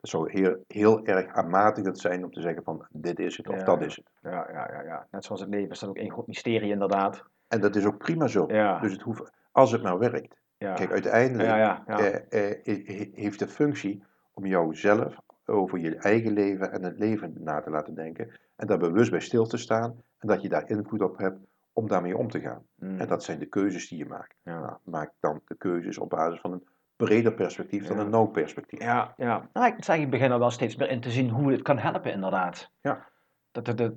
het 0.00 0.10
zou 0.10 0.30
heel, 0.30 0.64
heel 0.68 1.04
erg 1.04 1.32
aanmatigend 1.32 1.98
zijn 1.98 2.24
om 2.24 2.32
te 2.32 2.40
zeggen 2.40 2.62
van 2.62 2.86
dit 2.90 3.18
is 3.18 3.36
het 3.36 3.48
of 3.48 3.58
ja, 3.58 3.64
dat 3.64 3.82
is 3.82 3.96
het. 3.96 4.06
Ja, 4.22 4.46
ja, 4.52 4.68
ja, 4.72 4.82
ja, 4.82 5.06
net 5.10 5.24
zoals 5.24 5.40
het 5.40 5.50
leven 5.50 5.70
is 5.70 5.78
dat 5.78 5.88
ook 5.88 5.96
één 5.96 6.10
groot 6.10 6.26
mysterie 6.26 6.70
inderdaad. 6.70 7.24
En 7.48 7.60
dat 7.60 7.76
is 7.76 7.84
ook 7.84 7.98
prima 7.98 8.26
zo. 8.26 8.44
Ja. 8.48 8.78
Dus 8.78 8.92
het 8.92 9.02
hoeft, 9.02 9.32
als 9.52 9.72
het 9.72 9.82
maar 9.82 9.98
werkt. 9.98 10.40
Ja. 10.58 10.74
Kijk, 10.74 10.90
uiteindelijk 10.90 11.48
eh, 11.86 12.66
eh, 12.68 13.08
heeft 13.14 13.38
de 13.38 13.48
functie 13.48 14.02
om 14.32 14.46
jouzelf 14.46 15.16
over 15.50 15.78
je 15.78 15.96
eigen 15.96 16.32
leven 16.32 16.72
en 16.72 16.82
het 16.82 16.98
leven 16.98 17.34
na 17.38 17.60
te 17.60 17.70
laten 17.70 17.94
denken. 17.94 18.30
En 18.56 18.66
daar 18.66 18.78
bewust 18.78 19.10
bij 19.10 19.20
stil 19.20 19.46
te 19.46 19.56
staan. 19.56 20.02
En 20.18 20.28
dat 20.28 20.42
je 20.42 20.48
daar 20.48 20.68
invloed 20.68 21.02
op 21.02 21.18
hebt 21.18 21.38
om 21.72 21.88
daarmee 21.88 22.16
om 22.16 22.30
te 22.30 22.40
gaan. 22.40 22.62
Mm. 22.74 23.00
En 23.00 23.08
dat 23.08 23.24
zijn 23.24 23.38
de 23.38 23.46
keuzes 23.46 23.88
die 23.88 23.98
je 23.98 24.06
maakt. 24.06 24.34
Nou, 24.44 24.76
maak 24.84 25.12
dan 25.20 25.40
de 25.44 25.54
keuzes 25.54 25.98
op 25.98 26.10
basis 26.10 26.40
van 26.40 26.52
een 26.52 26.66
breder 26.96 27.32
perspectief 27.32 27.86
dan 27.86 27.98
een 27.98 28.10
no-perspectief. 28.10 28.82
Ja, 28.82 29.14
ja. 29.16 29.48
Nou, 29.52 29.66
ik 29.66 29.84
zeggen, 29.84 30.04
ik 30.04 30.10
begin 30.10 30.30
er 30.30 30.38
wel 30.38 30.50
steeds 30.50 30.76
meer 30.76 30.90
in 30.90 31.00
te 31.00 31.10
zien 31.10 31.30
hoe 31.30 31.52
het 31.52 31.62
kan 31.62 31.78
helpen, 31.78 32.12
inderdaad. 32.12 32.70
Ja. 32.80 33.08
Dat 33.52 33.64
de, 33.64 33.74
de, 33.74 33.94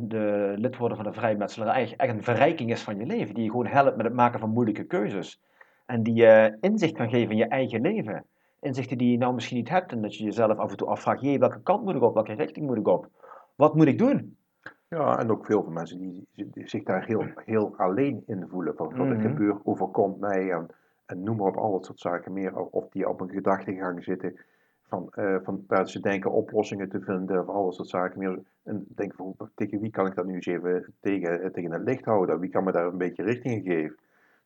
de 0.00 0.54
lid 0.56 0.76
worden 0.76 0.96
van 0.96 1.06
de 1.06 1.12
vrijmetselarij 1.12 1.94
echt 1.96 2.12
een 2.12 2.22
verrijking 2.22 2.70
is 2.70 2.82
van 2.82 2.98
je 2.98 3.06
leven. 3.06 3.34
Die 3.34 3.44
je 3.44 3.50
gewoon 3.50 3.66
helpt 3.66 3.96
met 3.96 4.06
het 4.06 4.14
maken 4.14 4.40
van 4.40 4.50
moeilijke 4.50 4.84
keuzes. 4.84 5.40
En 5.86 6.02
die 6.02 6.14
je 6.14 6.56
inzicht 6.60 6.94
kan 6.94 7.08
geven 7.08 7.30
in 7.30 7.36
je 7.36 7.48
eigen 7.48 7.80
leven. 7.80 8.24
Inzichten 8.66 8.98
die 8.98 9.10
je 9.10 9.18
nou 9.18 9.34
misschien 9.34 9.56
niet 9.56 9.68
hebt. 9.68 9.92
En 9.92 10.02
dat 10.02 10.16
je 10.16 10.24
jezelf 10.24 10.58
af 10.58 10.70
en 10.70 10.76
toe 10.76 10.88
afvraagt, 10.88 11.20
jee, 11.20 11.38
welke 11.38 11.62
kant 11.62 11.84
moet 11.84 11.94
ik 11.94 12.02
op? 12.02 12.14
Welke 12.14 12.32
richting 12.32 12.66
moet 12.66 12.76
ik 12.76 12.88
op? 12.88 13.08
Wat 13.54 13.74
moet 13.74 13.86
ik 13.86 13.98
doen? 13.98 14.36
Ja, 14.88 15.18
en 15.18 15.30
ook 15.30 15.46
veel 15.46 15.62
van 15.62 15.72
mensen 15.72 15.98
die, 15.98 16.26
zich 16.64 16.82
daar 16.82 17.04
heel, 17.04 17.24
heel 17.44 17.74
alleen 17.76 18.22
in 18.26 18.46
voelen. 18.48 18.76
Van 18.76 18.96
wat 18.96 19.06
er 19.06 19.14
mm 19.14 19.20
gebeurt, 19.20 19.60
overkomt 19.64 20.20
mij. 20.20 20.50
En, 20.50 20.66
en 21.06 21.22
noem 21.22 21.36
maar 21.36 21.46
op, 21.46 21.56
al 21.56 21.72
dat 21.72 21.84
soort 21.84 22.00
zaken 22.00 22.32
meer. 22.32 22.56
Of 22.56 22.88
die 22.88 23.08
op 23.08 23.20
een 23.20 23.30
gedachtegang 23.30 24.04
zitten 24.04 24.40
van, 24.88 25.12
uh, 25.14 25.36
van 25.42 25.64
waar 25.66 25.88
ze 25.88 26.00
denken 26.00 26.32
oplossingen 26.32 26.88
te 26.88 27.00
vinden 27.00 27.40
of 27.40 27.48
al 27.48 27.64
dat 27.64 27.74
soort 27.74 27.88
zaken 27.88 28.18
meer. 28.18 28.38
En 28.62 28.86
denk 28.88 29.14
van, 29.14 29.36
tegen 29.54 29.80
wie 29.80 29.90
kan 29.90 30.06
ik 30.06 30.14
dat 30.14 30.26
nu 30.26 30.34
eens 30.34 30.46
even 30.46 30.94
tegen, 31.00 31.42
eh, 31.42 31.50
tegen 31.50 31.72
het 31.72 31.82
licht 31.82 32.04
houden? 32.04 32.40
Wie 32.40 32.50
kan 32.50 32.64
me 32.64 32.72
daar 32.72 32.86
een 32.86 32.98
beetje 32.98 33.22
richting 33.22 33.54
in 33.54 33.62
geven? 33.62 33.96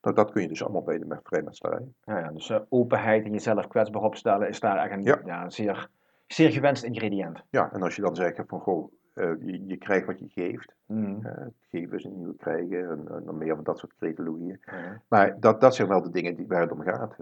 Nou, 0.02 0.14
dat 0.14 0.30
kun 0.30 0.42
je 0.42 0.48
dus 0.48 0.62
allemaal 0.62 0.82
bij 0.82 0.98
de 0.98 1.18
vrijmetselarij. 1.22 1.86
Ja, 2.04 2.18
ja, 2.18 2.30
dus 2.32 2.48
uh, 2.48 2.60
openheid 2.68 3.24
en 3.24 3.32
jezelf 3.32 3.68
kwetsbaar 3.68 4.02
opstellen 4.02 4.48
is 4.48 4.60
daar 4.60 4.76
eigenlijk 4.76 5.22
een, 5.22 5.26
ja. 5.26 5.44
een 5.44 5.52
zeer, 5.52 5.88
zeer 6.26 6.50
gewenst 6.50 6.84
ingrediënt. 6.84 7.44
Ja, 7.50 7.72
en 7.72 7.82
als 7.82 7.96
je 7.96 8.02
dan 8.02 8.16
zegt 8.16 8.42
van, 8.46 8.60
goh, 8.60 8.92
uh, 9.14 9.32
je, 9.40 9.66
je, 9.66 9.76
krijgt 9.76 10.06
wat 10.06 10.18
je 10.18 10.28
geeft. 10.28 10.74
Mm. 10.86 11.20
Uh, 11.22 11.32
geven 11.60 11.96
is 11.96 12.04
een 12.04 12.16
nieuwe 12.16 12.36
krijgen 12.36 12.90
en, 12.90 13.08
en, 13.14 13.22
dan 13.24 13.38
meer 13.38 13.54
van 13.54 13.64
dat 13.64 13.78
soort 13.78 13.94
creatologieën. 13.98 14.60
Ja. 14.64 15.02
Maar 15.08 15.40
dat, 15.40 15.60
dat 15.60 15.74
zijn 15.74 15.88
wel 15.88 16.02
de 16.02 16.10
dingen 16.10 16.36
die, 16.36 16.46
waar 16.46 16.60
het 16.60 16.72
om 16.72 16.82
gaat. 16.82 17.16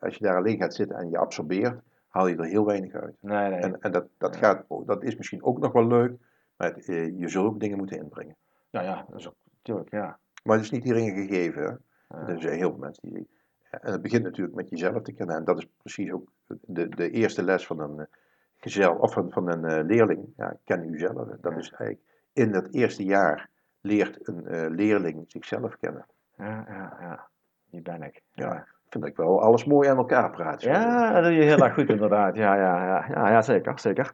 Als 0.00 0.16
je 0.16 0.24
daar 0.24 0.36
alleen 0.36 0.58
gaat 0.58 0.74
zitten 0.74 0.96
en 0.96 1.10
je 1.10 1.18
absorbeert, 1.18 1.80
haal 2.08 2.26
je 2.26 2.36
er 2.36 2.44
heel 2.44 2.64
weinig 2.64 2.92
uit. 2.92 3.14
Nee, 3.20 3.50
nee. 3.50 3.58
En, 3.58 3.80
en 3.80 3.92
dat, 3.92 4.06
dat, 4.18 4.36
gaat, 4.36 4.64
dat 4.86 5.02
is 5.02 5.16
misschien 5.16 5.44
ook 5.44 5.58
nog 5.58 5.72
wel 5.72 5.86
leuk, 5.86 6.12
maar 6.56 6.74
het, 6.74 6.86
je 6.86 7.28
zult 7.28 7.46
ook 7.46 7.60
dingen 7.60 7.78
moeten 7.78 7.98
inbrengen. 7.98 8.36
Ja, 8.70 8.82
ja, 8.82 9.04
dat 9.08 9.18
is 9.18 9.28
ook, 9.28 9.36
natuurlijk, 9.56 9.90
ja. 9.90 10.18
Maar 10.42 10.56
het 10.56 10.64
is 10.64 10.70
niet 10.70 10.84
iedereen 10.84 11.14
gegeven. 11.14 11.62
Hè? 11.62 11.70
Er 12.26 12.40
zijn 12.40 12.58
heel 12.58 12.70
veel 12.70 12.78
mensen 12.78 13.12
die. 13.12 13.28
En 13.70 13.92
het 13.92 14.02
begint 14.02 14.22
natuurlijk 14.22 14.56
met 14.56 14.70
jezelf 14.70 15.02
te 15.02 15.12
kennen. 15.12 15.36
En 15.36 15.44
dat 15.44 15.58
is 15.58 15.66
precies 15.82 16.12
ook 16.12 16.28
de, 16.46 16.88
de 16.88 17.10
eerste 17.10 17.42
les 17.42 17.66
van 17.66 17.80
een 17.80 18.06
gezel, 18.56 18.94
of 18.94 19.12
van, 19.12 19.32
van 19.32 19.48
een 19.48 19.64
uh, 19.64 19.86
leerling. 19.86 20.32
Ja, 20.36 20.56
ken 20.64 20.92
uzelf. 20.92 21.28
Dat 21.40 21.56
is 21.56 21.70
eigenlijk 21.70 22.00
in 22.32 22.52
het 22.52 22.74
eerste 22.74 23.04
jaar 23.04 23.48
leert 23.80 24.28
een 24.28 24.44
uh, 24.46 24.66
leerling 24.68 25.24
zichzelf 25.26 25.78
kennen. 25.78 26.06
Ja, 26.36 26.64
ja, 26.68 26.96
ja. 27.00 27.28
Wie 27.70 27.82
ben 27.82 28.02
ik? 28.02 28.22
Ja. 28.32 28.66
Vind 28.88 29.06
ik 29.06 29.16
wel 29.16 29.42
alles 29.42 29.64
mooi 29.64 29.88
aan 29.88 29.96
elkaar 29.96 30.30
praten. 30.30 30.70
Ja, 30.70 31.12
dat 31.12 31.22
doe 31.22 31.32
je 31.32 31.42
heel 31.42 31.58
erg 31.58 31.74
goed 31.74 31.88
inderdaad. 31.88 32.36
Ja, 32.36 32.54
ja, 32.54 32.86
ja, 32.86 33.04
ja, 33.08 33.30
ja, 33.30 33.42
zeker, 33.42 33.78
zeker. 33.78 34.12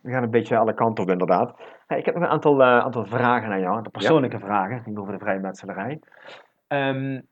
We 0.00 0.10
gaan 0.10 0.22
een 0.22 0.30
beetje 0.30 0.56
alle 0.56 0.74
kanten 0.74 1.04
op 1.04 1.10
inderdaad. 1.10 1.60
Hey, 1.86 1.98
ik 1.98 2.04
heb 2.04 2.14
nog 2.14 2.24
een 2.24 2.30
aantal, 2.30 2.60
uh, 2.60 2.78
aantal 2.78 3.06
vragen 3.06 3.50
aan 3.50 3.60
jou, 3.60 3.82
de 3.82 3.90
persoonlijke 3.90 4.38
ja. 4.38 4.44
vragen, 4.44 4.98
over 4.98 5.12
de 5.12 5.18
vrijmetselarij. 5.18 6.00
Um, 6.68 7.26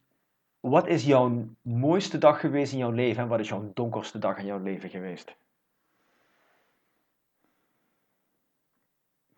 wat 0.68 0.86
is 0.86 1.04
jouw 1.04 1.44
mooiste 1.62 2.18
dag 2.18 2.40
geweest 2.40 2.72
in 2.72 2.78
jouw 2.78 2.90
leven 2.90 3.22
en 3.22 3.28
wat 3.28 3.40
is 3.40 3.48
jouw 3.48 3.70
donkerste 3.74 4.18
dag 4.18 4.38
in 4.38 4.46
jouw 4.46 4.62
leven 4.62 4.88
geweest? 4.88 5.36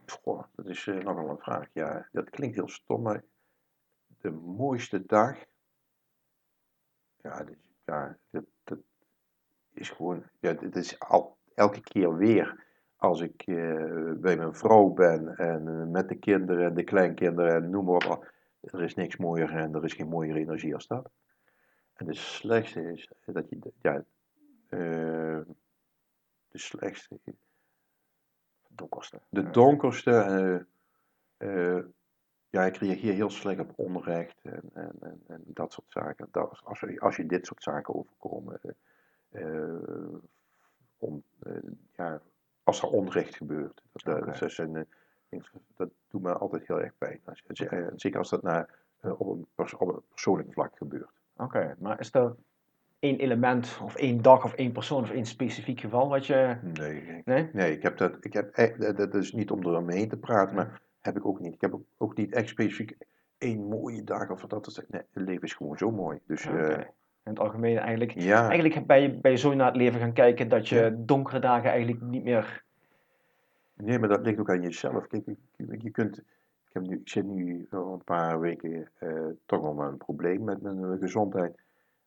Goh, 0.07 0.45
dat 0.55 0.67
is 0.67 0.87
uh, 0.87 1.03
nogal 1.03 1.29
een 1.29 1.39
vraag. 1.39 1.69
Ja, 1.73 2.09
dat 2.13 2.31
klinkt 2.31 2.57
heel 2.57 2.69
stom, 2.69 3.03
maar 3.03 3.23
de 4.21 4.31
mooiste 4.31 5.07
dag. 5.07 5.37
Ja, 7.23 7.45
dat, 7.45 7.57
ja, 7.85 8.17
is 9.73 9.91
gewoon. 9.91 10.23
Ja, 10.41 10.55
het 10.55 10.77
is 10.77 11.01
al, 11.01 11.37
elke 11.55 11.81
keer 11.81 12.17
weer 12.17 12.65
als 12.97 13.21
ik 13.21 13.47
uh, 13.47 14.13
bij 14.13 14.37
mijn 14.37 14.55
vrouw 14.55 14.89
ben 14.89 15.37
en 15.37 15.67
uh, 15.67 15.85
met 15.85 16.09
de 16.09 16.15
kinderen 16.15 16.67
en 16.67 16.75
de 16.75 16.85
kleinkinderen 16.85 17.55
en 17.55 17.71
noem 17.71 17.85
maar 17.85 18.11
op. 18.11 18.37
Er 18.61 18.83
is 18.83 18.95
niks 18.95 19.17
mooier 19.17 19.57
en 19.57 19.75
er 19.75 19.85
is 19.85 19.93
geen 19.93 20.09
mooiere 20.09 20.39
energie 20.39 20.75
als 20.75 20.87
dat. 20.87 21.11
En 21.93 22.07
de 22.07 22.15
slechtste 22.15 22.93
is 22.93 23.11
dat 23.25 23.49
je, 23.49 23.59
ja, 23.83 24.05
uh, 24.69 25.41
de 26.49 26.59
slechtste, 26.59 27.19
donkerste. 28.69 29.21
De 29.29 29.51
donkerste, 29.51 30.67
uh, 31.39 31.49
uh, 31.49 31.85
ja, 32.51 32.65
ik 32.65 32.77
reageer 32.77 33.15
heel 33.15 33.31
slecht 33.31 33.61
op 33.61 33.73
onrecht 33.77 34.41
en, 34.43 34.71
en, 34.73 34.93
en, 35.01 35.23
en 35.27 35.43
dat 35.47 35.73
soort 35.73 35.91
zaken. 35.91 36.29
Dat, 36.31 36.61
als, 36.65 36.81
je, 36.81 37.01
als 37.01 37.17
je 37.17 37.27
dit 37.27 37.47
soort 37.47 37.63
zaken 37.63 37.95
overkomen, 37.95 38.61
om, 40.99 41.23
ja, 41.93 42.21
als 42.63 42.83
er 42.83 42.89
onrecht 42.89 43.35
gebeurt. 43.35 43.83
Dat, 43.93 44.17
okay. 44.17 44.39
dat, 44.39 44.53
zijn, 44.53 44.87
dat 45.77 45.89
doet 46.09 46.23
me 46.23 46.33
altijd 46.33 46.67
heel 46.67 46.81
erg 46.81 46.93
pijn. 46.99 47.21
Zeker 47.97 48.19
als 48.19 48.31
dat 48.31 48.43
naar, 48.43 48.69
op, 49.01 49.29
een 49.29 49.47
pers 49.55 49.75
op 49.75 49.89
een 49.89 50.03
persoonlijk 50.09 50.53
vlak 50.53 50.77
gebeurt. 50.77 51.11
Oké, 51.37 51.77
maar 51.79 52.01
is 52.01 52.15
er 52.15 52.35
één 52.99 53.19
element 53.19 53.81
of 53.83 53.97
één 53.97 54.23
dag 54.23 54.45
of 54.45 54.55
één 54.55 54.73
persoon 54.73 55.03
of 55.03 55.11
één 55.11 55.27
specifiek 55.27 55.81
geval 55.81 56.09
wat 56.09 56.27
je... 56.27 56.57
Nee, 56.63 57.23
nee? 57.25 57.49
nee 57.53 57.73
ik 57.73 57.83
heb 57.83 57.97
dat, 57.97 58.17
ik 58.21 58.33
heb, 58.33 58.77
dat 58.97 59.15
is 59.15 59.33
niet 59.33 59.51
om 59.51 59.61
er 59.61 59.77
omheen 59.77 60.09
te 60.09 60.17
praten, 60.17 60.55
maar 60.55 60.81
heb 61.01 61.17
ik 61.17 61.27
ook 61.27 61.41
niet. 61.41 61.55
Ik 61.55 61.61
heb 61.61 61.79
ook 61.97 62.17
niet 62.17 62.33
echt 62.33 62.49
specifiek 62.49 62.97
één 63.39 63.69
mooie 63.69 64.05
dag 64.05 64.31
of 64.31 64.41
dat. 64.41 64.67
Is, 64.67 64.81
nee, 64.89 65.03
het 65.13 65.25
leven 65.25 65.43
is 65.43 65.55
gewoon 65.55 65.79
zo 65.79 65.91
mooi. 65.91 66.19
Dus, 66.27 66.47
okay. 66.47 66.71
uh, 66.71 66.79
in 67.25 67.35
het 67.35 67.39
algemeen 67.39 67.79
eigenlijk, 67.79 68.13
ja. 68.13 68.49
eigenlijk 68.49 68.87
ben 68.87 69.01
je, 69.01 69.21
ben 69.21 69.31
je 69.31 69.37
zo 69.37 69.55
naar 69.55 69.67
het 69.67 69.77
leven 69.77 70.01
gaan 70.01 70.13
kijken 70.13 70.49
dat 70.49 70.69
je 70.69 70.95
donkere 70.99 71.39
dagen 71.39 71.71
eigenlijk 71.71 72.03
niet 72.03 72.25
meer... 72.25 72.67
Nee, 73.83 73.99
maar 73.99 74.09
dat 74.09 74.21
ligt 74.25 74.39
ook 74.39 74.51
aan 74.51 74.63
jezelf. 74.63 75.07
Kijk, 75.07 75.25
je 75.57 75.91
kunt 75.91 76.19
ik, 76.19 76.25
heb 76.73 76.83
nu, 76.87 76.97
ik 76.97 77.09
zit 77.09 77.25
nu 77.25 77.67
al 77.71 77.93
een 77.93 78.05
paar 78.05 78.41
weken 78.41 78.89
uh, 79.01 79.27
toch 79.47 79.61
wel 79.61 79.75
met 79.75 79.89
een 79.89 79.97
probleem 79.97 80.45
met 80.45 80.63
mijn 80.63 80.99
gezondheid. 80.99 81.59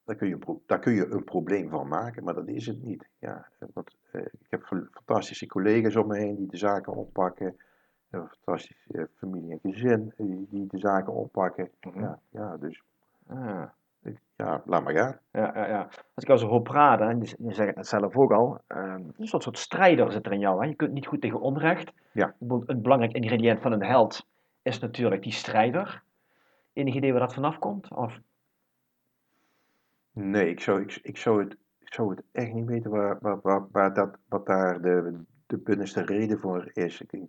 daar 0.03 0.15
kun, 0.15 0.28
je 0.28 0.34
een 0.34 0.61
daar 0.65 0.80
kun 0.80 0.93
je 0.93 1.07
een 1.07 1.24
probleem 1.24 1.69
van 1.69 1.88
maken, 1.88 2.24
maar 2.24 2.34
dat 2.34 2.47
is 2.47 2.65
het 2.67 2.84
niet. 2.84 3.07
Ja, 3.19 3.47
want, 3.74 3.95
eh, 4.11 4.22
ik 4.22 4.47
heb 4.49 4.63
fa- 4.63 4.88
fantastische 4.91 5.47
collega's 5.47 5.95
om 5.95 6.07
me 6.07 6.17
heen 6.17 6.36
die 6.36 6.47
de 6.47 6.57
zaken 6.57 6.93
oppakken. 6.93 7.57
Een 8.09 8.28
fantastische 8.28 8.91
eh, 8.91 9.03
familie 9.15 9.51
en 9.51 9.72
gezin 9.72 10.13
eh, 10.17 10.26
die 10.49 10.67
de 10.67 10.78
zaken 10.78 11.13
oppakken. 11.13 11.69
Mhm. 11.82 11.99
Ja, 11.99 12.19
ja, 12.30 12.57
dus 12.57 12.84
Ah. 13.28 13.69
Ja, 14.46 14.62
laat 14.66 14.84
maar 14.84 14.94
gaan. 14.94 15.20
Ja, 15.32 15.52
ja, 15.56 15.68
ja. 15.68 15.84
Als 15.86 16.24
ik 16.24 16.28
jou 16.28 16.39
zo 16.39 16.48
hoor 16.48 16.62
praten, 16.62 17.10
en 17.10 17.20
je 17.20 17.54
zegt 17.54 17.76
het 17.76 17.88
zelf 17.88 18.18
ook 18.18 18.32
al, 18.32 18.62
ehm, 18.68 19.04
een 19.18 19.28
soort, 19.28 19.44
soort 19.44 19.58
strijder 19.58 20.12
zit 20.12 20.26
er 20.26 20.32
in 20.32 20.39
jou. 20.39 20.62
Hè? 20.62 20.68
Je 20.68 20.76
kunt 20.76 20.92
niet 20.92 21.08
goed 21.08 21.22
tegen 21.22 21.39
onrecht. 21.42 21.92
Ja. 22.12 22.36
Bijvoorbeeld 22.39 22.70
Een 22.70 22.82
belangrijk 22.82 23.14
ingrediënt 23.14 23.62
van 23.62 23.72
een 23.72 23.84
held 23.84 24.28
is 24.62 24.80
natuurlijk 24.80 25.24
die 25.24 25.32
strijder. 25.32 26.04
Enig 26.74 26.96
idee 26.96 27.12
waar 27.12 27.22
dat 27.22 27.34
vanaf 27.34 27.60
komt? 27.60 27.92
Of, 27.94 28.20
Nee, 30.12 30.50
ik 30.50 30.60
zou, 30.60 30.82
ik, 30.82 31.00
ik 31.02 31.18
zou, 31.18 31.44
het, 31.44 31.58
ik 31.80 31.94
zou 31.94 32.10
het 32.10 32.24
echt 32.32 32.54
niet 32.54 32.66
weten 32.66 32.92
waar, 32.92 33.18
waar, 33.22 33.39
waar, 33.42 33.68
waar 33.72 33.94
dat, 33.94 34.18
wat 34.30 34.46
daar 34.46 34.82
de, 34.82 35.24
de 35.48 35.58
binnenste 35.58 36.02
reden 36.02 36.39
voor 36.39 36.70
is. 36.74 37.02
Ik 37.02 37.20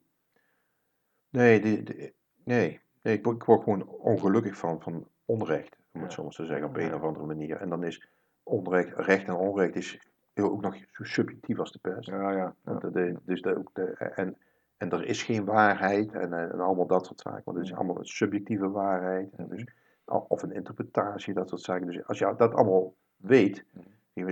nee, 1.31 1.61
de, 1.61 1.83
de- 1.83 2.13
nee, 2.45 2.81
nee 3.03 3.15
ik, 3.15 3.25
word, 3.25 3.37
ik 3.37 3.45
word 3.45 3.63
gewoon 3.63 3.89
ongelukkig 3.89 4.57
van, 4.57 4.81
van 4.81 5.09
onrecht, 5.25 5.77
om 5.93 6.03
het 6.03 6.17
maar 6.17 6.29
te 6.31 6.47
zeggen, 6.47 6.67
op 6.69 6.77
een 6.77 6.95
of 6.95 7.03
andere 7.03 7.27
manier. 7.27 7.57
En 7.57 7.69
dan 7.69 7.85
is 7.85 8.09
onrecht, 8.43 8.93
recht 8.97 9.27
en 9.27 9.35
onrecht 9.35 9.75
is 9.77 10.01
ook 10.35 10.61
nog 10.63 10.77
zo 10.91 11.05
subjectief 11.05 11.59
als 11.59 11.73
de 11.73 11.79
pest. 11.79 12.07
ja, 12.09 12.31
ja. 12.33 12.55
de- 12.63 12.91
de- 12.91 13.17
dus 13.25 13.43
de, 13.43 13.57
ook 13.59 13.71
de, 13.73 13.85
en, 14.15 14.37
en 14.77 14.91
er 14.91 15.05
is 15.07 15.23
geen 15.23 15.45
waarheid 15.45 16.13
en, 16.13 16.33
eh, 16.33 16.43
en 16.43 16.61
allemaal 16.61 16.87
dat 16.87 17.07
soort 17.07 17.21
zaken. 17.21 17.43
Want 17.45 17.57
het 17.57 17.67
is 17.67 17.75
allemaal 17.75 17.99
een 17.99 18.05
subjectieve 18.07 18.71
waarheid. 18.71 19.33
En 19.37 19.49
dus, 19.49 19.65
of 20.05 20.43
een 20.43 20.53
interpretatie, 20.53 21.35
dat 21.35 21.49
soort 21.49 21.61
zaken. 21.61 21.87
Dus 21.87 22.07
als 22.07 22.19
je 22.19 22.35
dat 22.37 22.55
allemaal 22.55 22.95
weet, 23.17 23.65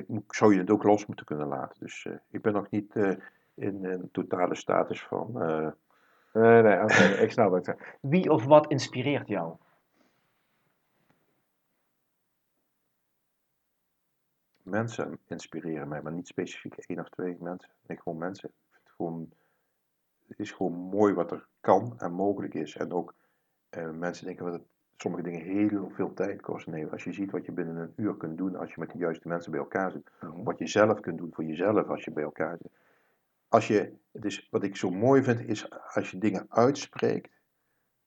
moet- 0.07 0.25
zou 0.35 0.53
je 0.55 0.61
het 0.61 0.71
ook 0.71 0.83
los 0.83 1.07
moeten 1.07 1.27
kunnen 1.27 1.47
laten. 1.49 1.77
Dus 1.81 2.07
eh, 2.07 2.13
ik 2.31 2.43
ben 2.43 2.53
nog 2.53 2.71
niet 2.71 2.97
eh, 2.97 3.13
in 3.55 3.85
een 3.85 4.09
totale 4.13 4.55
status 4.55 5.03
van. 5.05 5.43
eh, 5.43 5.69
Nee, 6.33 6.63
nee, 6.63 6.77
ik 7.25 7.31
snap 7.31 7.53
het. 7.53 7.75
Wie 8.01 8.31
of 8.31 8.45
wat 8.45 8.67
inspireert 8.71 9.29
jou? 9.29 9.55
Mensen 14.71 15.19
inspireren 15.27 15.89
mij, 15.89 16.03
maar 16.03 16.13
niet 16.13 16.27
specifiek 16.27 16.77
één 16.77 17.01
of 17.01 17.09
twee 17.09 17.37
mensen. 17.41 17.71
Nee, 17.87 17.99
gewoon 17.99 18.19
mensen. 18.19 18.49
Ik 18.49 18.55
vind 18.71 18.85
het 18.85 18.93
gewoon, 18.97 19.31
het 20.29 20.39
is 20.39 20.53
gewoon 20.53 20.73
mooi 20.73 21.15
wat 21.15 21.31
er 21.31 21.47
kan 21.61 21.95
en 21.99 22.13
mogelijk 22.13 22.55
is. 22.55 22.77
En 22.77 22.93
ook 22.93 23.15
eh, 23.69 23.91
mensen 23.91 24.27
denken 24.27 24.45
dat 24.45 24.55
het 24.55 24.67
sommige 24.97 25.23
dingen 25.23 25.41
heel 25.41 25.91
veel 25.91 26.15
tijd 26.15 26.41
kosten. 26.41 26.73
Nee, 26.73 26.87
als 26.87 27.05
je 27.05 27.13
ziet 27.13 27.31
wat 27.31 27.45
je 27.45 27.53
binnen 27.53 27.77
een 27.77 27.93
uur 27.97 28.17
kunt 28.17 28.39
doen 28.39 28.57
als 28.57 28.75
je 28.75 28.81
met 28.81 28.91
de 28.91 28.99
juiste 28.99 29.29
mensen 29.29 29.51
bij 29.51 29.61
elkaar 29.61 29.91
zit. 29.91 30.11
Wat 30.21 30.59
je 30.59 30.67
zelf 30.67 31.01
kunt 31.01 31.19
doen 31.19 31.33
voor 31.33 31.45
jezelf 31.45 31.89
als 31.89 32.05
je 32.05 32.11
bij 32.11 32.23
elkaar 32.23 32.59
zit. 32.63 32.73
Als 33.49 33.67
je, 33.67 33.93
dus 34.13 34.49
wat 34.51 34.63
ik 34.63 34.77
zo 34.77 34.91
mooi 34.91 35.23
vind 35.23 35.41
is 35.41 35.71
als 35.71 36.11
je 36.11 36.19
dingen 36.19 36.47
uitspreekt 36.49 37.31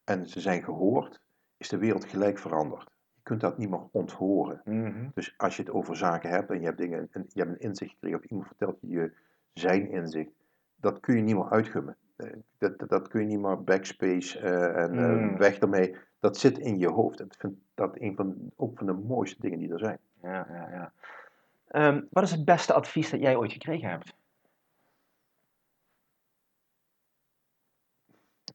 en 0.03 0.27
ze 0.27 0.39
zijn 0.39 0.63
gehoord, 0.63 1.21
is 1.57 1.69
de 1.69 1.77
wereld 1.77 2.05
gelijk 2.05 2.39
veranderd. 2.39 2.92
Je 3.23 3.29
kunt 3.29 3.41
dat 3.41 3.57
niet 3.57 3.69
meer 3.69 3.87
onthoren. 3.91 4.61
Mhm. 4.65 5.07
Dus 5.13 5.33
als 5.37 5.55
je 5.55 5.61
het 5.63 5.71
over 5.71 5.95
zaken 5.97 6.29
hebt 6.29 6.49
en 6.49 6.59
je 6.59 6.65
hebt, 6.65 6.77
dingen, 6.77 7.09
en 7.11 7.25
je 7.27 7.39
hebt 7.39 7.51
een 7.51 7.59
inzicht 7.59 7.91
gekregen 7.91 8.17
of 8.19 8.25
iemand 8.25 8.47
vertelt 8.47 8.77
je 8.81 9.11
zijn 9.53 9.89
inzicht, 9.91 10.29
dat 10.75 10.99
kun 10.99 11.15
je 11.15 11.21
niet 11.21 11.35
meer 11.35 11.49
uitgummen. 11.49 11.95
Eh, 12.15 12.27
Dat, 12.57 12.79
dat, 12.79 12.89
dat 12.89 13.07
kun 13.07 13.21
je 13.21 13.27
niet 13.27 13.39
meer 13.39 13.63
backspace 13.63 14.39
eh, 14.39 14.83
en 14.83 14.97
eh, 14.99 15.09
Mm. 15.09 15.37
weg 15.37 15.57
ermee. 15.59 15.95
Dat 16.19 16.37
zit 16.37 16.57
in 16.57 16.77
je 16.79 16.87
hoofd. 16.89 17.19
Ik 17.19 17.33
vind 17.37 17.53
dat 17.73 17.99
een 17.99 18.15
van, 18.15 18.51
ook 18.55 18.77
van 18.77 18.85
de 18.85 18.93
mooiste 18.93 19.41
dingen 19.41 19.59
die 19.59 19.71
er 19.73 19.79
zijn. 19.79 19.97
Ja, 20.21 20.47
ja, 20.49 20.69
ja. 20.71 20.93
Ehm, 21.67 22.01
wat 22.09 22.23
is 22.23 22.31
het 22.31 22.45
beste 22.45 22.73
advies 22.73 23.09
dat 23.09 23.19
jij 23.19 23.35
ooit 23.35 23.51
gekregen 23.51 23.89
hebt? 23.89 24.13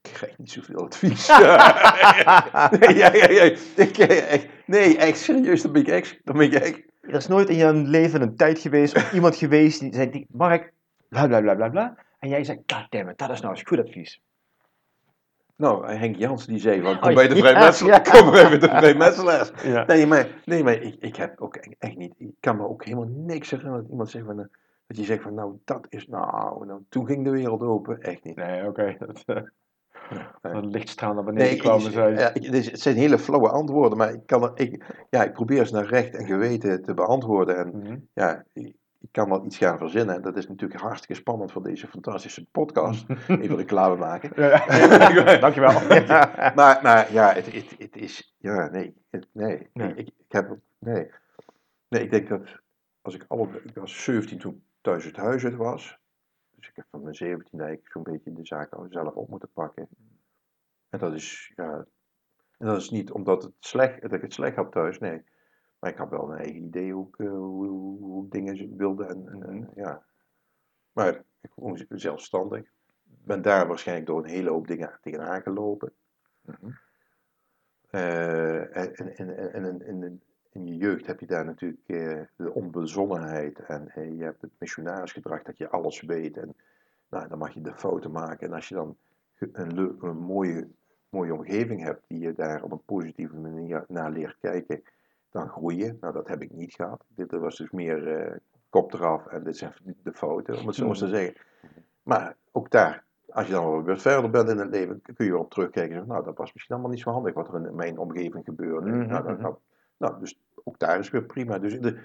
Ik 0.03 0.08
krijg 0.19 0.39
niet 0.39 0.51
zoveel 0.51 0.85
advies. 0.85 1.29
nee, 2.81 2.97
ja, 2.97 3.15
ja, 3.15 3.31
ja. 3.31 3.43
Ik, 3.75 3.99
eh, 3.99 4.33
echt, 4.33 4.47
nee, 4.67 4.97
echt 4.97 5.19
serieus, 5.19 5.63
dan 5.63 5.73
ben 5.73 5.83
ik 5.83 5.89
echt, 5.89 6.21
dan 6.25 6.37
ben 6.37 6.47
ik 6.47 6.55
echt 6.55 6.83
Er 7.01 7.15
is 7.15 7.27
nooit 7.27 7.49
in 7.49 7.57
je 7.57 7.73
leven 7.73 8.23
een 8.23 8.37
tijd 8.37 8.59
geweest 8.59 8.97
of 8.97 9.13
iemand 9.13 9.37
geweest 9.45 9.81
die 9.81 9.95
zei, 9.95 10.27
Mark, 10.29 10.73
bla 11.09 11.27
bla 11.27 11.41
bla 11.41 11.55
bla 11.55 11.69
bla. 11.69 11.97
En 12.19 12.29
jij 12.29 12.45
zegt, 12.45 12.59
goddammit, 12.67 13.19
dat 13.19 13.31
is 13.31 13.41
nou 13.41 13.55
eens 13.55 13.63
goed 13.63 13.79
advies. 13.79 14.21
Nou, 15.57 15.93
Henk 15.93 16.17
Jans 16.17 16.47
die 16.47 16.59
zei 16.59 16.83
van, 16.83 17.01
kom 17.01 17.09
Oh, 17.09 17.15
bij 17.15 17.29
de 17.29 17.35
ja, 17.35 17.41
vrijmetselaar, 17.41 18.05
ja. 18.05 18.11
kom 18.21 18.31
bij 18.31 18.59
de 18.59 18.69
vrijmetselaars. 18.69 19.51
Ja. 19.63 19.87
Nee, 19.87 20.07
maar, 20.07 20.29
nee, 20.45 20.65
maar 20.65 20.83
ik, 20.83 20.97
ik 20.99 21.17
heb 21.17 21.41
ook 21.41 21.57
echt 21.57 21.97
niet, 21.97 22.15
ik 22.19 22.35
kan 22.41 22.57
me 22.57 22.69
ook 22.69 22.85
helemaal 22.85 23.09
niks 23.09 23.51
herinneren 23.51 23.83
dat 23.83 23.91
iemand 23.91 24.11
zegt 24.11 24.25
van, 24.25 24.39
eh, 24.39 24.47
dat 24.87 24.97
je 24.97 25.05
zegt 25.05 25.23
van, 25.23 25.35
nou, 25.35 25.59
dat 25.65 25.87
is, 25.89 26.07
nou, 26.07 26.67
nou 26.67 26.83
toen 26.89 27.07
ging 27.07 27.25
de 27.25 27.31
wereld 27.31 27.63
open, 27.63 28.01
echt 28.01 28.25
niet. 28.25 28.37
Nee, 28.37 28.67
oké. 28.67 28.97
Nee. 30.43 30.53
dat 30.53 30.65
lichtstraal 30.65 31.15
naar 31.15 31.25
beneden 31.25 31.47
Nee, 31.47 31.55
ik, 31.55 31.61
kwam 31.63 31.81
en 31.81 31.87
ik- 31.87 31.93
zei. 31.93 32.15
ja, 32.19 32.35
ik- 32.35 32.45
het 32.71 32.81
zijn 32.81 32.97
hele 32.97 33.19
flauwe 33.19 33.49
antwoorden, 33.49 33.99
maar 33.99 34.13
ik, 34.13 34.27
kan 34.27 34.43
er, 34.43 34.51
ik, 34.55 34.85
ja, 35.11 35.25
ik 35.25 35.33
probeer 35.33 35.67
ze 35.67 35.75
naar 35.75 35.87
recht 35.87 36.15
en 36.15 36.27
geweten 36.27 36.83
te 36.83 36.95
beantwoorden. 36.95 37.57
En 37.57 37.79
Mhm. 37.79 37.97
ja, 38.13 38.45
ik, 38.53 38.75
ik 39.01 39.09
kan 39.13 39.29
wel 39.29 39.45
iets 39.45 39.59
gaan 39.59 39.79
verzinnen. 39.79 40.15
En 40.15 40.23
dat 40.23 40.37
is 40.37 40.49
natuurlijk 40.49 40.81
hartstikke 40.81 41.15
spannend 41.15 41.53
voor 41.53 41.63
deze 41.63 41.87
fantastische 41.87 42.47
podcast. 42.51 43.07
Even 43.29 43.57
reclame 43.57 43.97
maken. 43.97 44.31
Ja. 44.37 45.39
Dankjewel. 45.41 45.93
Ja. 45.95 46.53
Maar, 46.55 46.79
maar 46.83 47.13
ja, 47.13 47.33
het, 47.33 47.53
het, 47.53 47.75
het 47.79 47.97
is. 47.97 48.35
Ja, 48.39 48.69
nee. 48.71 48.95
Het, 49.11 49.27
nee. 49.33 49.69
Nee. 49.73 49.89
Ik, 49.95 49.97
ik, 50.07 50.13
heb. 50.29 50.57
Nee. 50.79 51.11
Nee, 51.89 52.03
ik 52.03 52.11
denk 52.11 52.29
dat. 52.29 52.41
Als 53.03 53.15
ik 53.15 53.25
alle. 53.29 53.49
Ik 53.65 53.75
was 53.75 54.03
17 54.05 54.39
toen 54.39 54.63
thuis 54.81 55.05
het 55.05 55.17
huis 55.17 55.45
uit 55.45 55.57
was. 55.57 55.99
Dus 56.59 56.69
ik 56.69 56.77
heb 56.77 56.87
van 56.91 57.03
mijn 57.03 57.15
17 57.15 57.61
eigenlijk 57.61 57.93
zo'n 57.93 58.03
beetje 58.03 58.33
de 58.33 58.47
zaak 58.47 58.75
zelf 58.89 59.15
op 59.15 59.29
moeten 59.29 59.51
pakken. 59.53 59.89
En 60.89 60.99
dat 60.99 61.15
is. 61.15 61.53
Ja. 61.57 61.87
En 62.59 62.67
dat 62.67 62.77
is 62.77 62.91
niet 62.91 63.11
omdat 63.11 63.43
het 63.43 63.53
slecht, 63.59 64.03
dat 64.03 64.13
ik 64.13 64.23
het 64.23 64.33
slecht 64.33 64.57
had 64.57 64.73
thuis, 64.73 64.99
nee. 64.99 65.23
Maar 65.79 65.91
ik 65.91 65.97
had 65.97 66.11
wel 66.11 66.31
een 66.31 66.39
eigen 66.39 66.63
idee 66.63 66.93
hoe 66.93 67.09
ik, 67.09 67.19
eh, 67.19 67.31
hoe, 67.31 67.67
hoe, 67.67 67.99
hoe 67.99 68.25
ik 68.25 68.31
dingen 68.31 68.77
wilde. 68.77 69.05
En, 69.05 69.29
en, 69.29 69.43
en, 69.43 69.71
ja. 69.75 70.05
Maar 70.93 71.25
ik 71.41 71.51
gewoon 71.51 71.85
zelfstandig. 71.89 72.61
Ik 72.61 73.25
ben 73.25 73.43
daar 73.43 73.67
waarschijnlijk 73.67 74.07
door 74.07 74.25
een 74.25 74.31
hele 74.31 74.51
hoop 74.51 74.67
dingen 74.67 74.99
tegenaan 75.01 75.43
gelopen. 75.43 75.93
Mhm. 76.41 76.71
Eh, 77.91 78.77
en 78.77 78.95
en, 78.95 79.17
en, 79.17 79.53
en, 79.53 79.83
en, 79.83 80.03
en 80.03 80.23
in 80.59 80.67
je 80.67 80.77
jeugd 80.77 81.07
heb 81.07 81.21
je 81.21 81.27
daar 81.27 81.45
natuurlijk 81.45 81.89
eh, 81.89 82.21
de 82.37 82.53
onbezonnenheid 82.53 83.59
en 83.59 83.89
eh, 83.89 84.19
je 84.19 84.25
hebt 84.25 84.43
het 84.43 84.51
missionarisgedrag 84.59 85.43
dat 85.43 85.59
je 85.59 85.69
alles 85.69 86.01
weet 86.01 86.37
en 86.37 86.55
nou, 87.09 87.29
dan 87.29 87.39
mag 87.39 87.55
je 87.55 87.61
de 87.61 87.75
fouten 87.75 88.11
maken. 88.11 88.47
En 88.47 88.53
als 88.53 88.69
je 88.69 88.75
dan 88.75 88.97
een, 89.39 89.97
een 90.01 90.17
mooie, 90.17 90.69
mooie 91.09 91.35
omgeving 91.35 91.83
hebt 91.83 92.05
die 92.07 92.19
je 92.19 92.33
daar 92.33 92.63
op 92.63 92.73
een 92.73 92.85
positieve 92.85 93.37
manier 93.37 93.85
naar 93.89 94.11
leert 94.11 94.37
kijken, 94.41 94.83
dan 95.31 95.49
groei 95.49 95.77
je. 95.77 95.97
Nou, 96.01 96.13
dat 96.13 96.29
heb 96.29 96.43
ik 96.43 96.53
niet 96.53 96.75
gehad. 96.75 97.05
Dit 97.09 97.31
was 97.31 97.57
dus 97.57 97.71
meer 97.71 98.17
eh, 98.17 98.37
kop 98.71 98.93
eraf 98.93 99.27
en 99.27 99.45
dit 99.45 99.57
zijn 99.57 99.73
de 100.03 100.13
fouten, 100.13 100.59
om 100.59 100.67
het 100.67 100.77
zo 100.77 100.89
eens 100.89 100.99
te 100.99 101.09
zeggen. 101.09 101.35
Maar 102.03 102.37
ook 102.53 102.71
daar, 102.71 103.05
als 103.29 103.47
je 103.47 103.53
dan 103.53 103.85
weer 103.85 103.99
verder 103.99 104.31
bent 104.31 104.49
in 104.49 104.59
het 104.59 104.71
leven, 104.71 105.03
kun 105.03 105.25
je 105.25 105.31
erop 105.31 105.51
terugkijken 105.51 105.91
en 105.91 105.97
zeggen, 105.97 106.13
nou, 106.13 106.25
dat 106.25 106.37
was 106.37 106.53
misschien 106.53 106.75
allemaal 106.75 106.93
niet 106.93 107.03
zo 107.03 107.11
handig 107.11 107.35
wat 107.35 107.49
er 107.49 107.67
in 107.67 107.75
mijn 107.75 107.99
omgeving 107.99 108.45
gebeurde. 108.45 108.91
Mhm, 108.91 109.07
nou, 109.07 109.23
dat, 109.23 109.33
mhm. 109.33 109.43
nou, 109.43 109.57
nou, 109.97 110.21
dus 110.21 110.41
ook 110.65 110.79
daar 110.79 110.99
is 110.99 111.11
weer 111.11 111.25
prima. 111.25 111.59
Dus 111.59 111.81
de, 111.81 111.99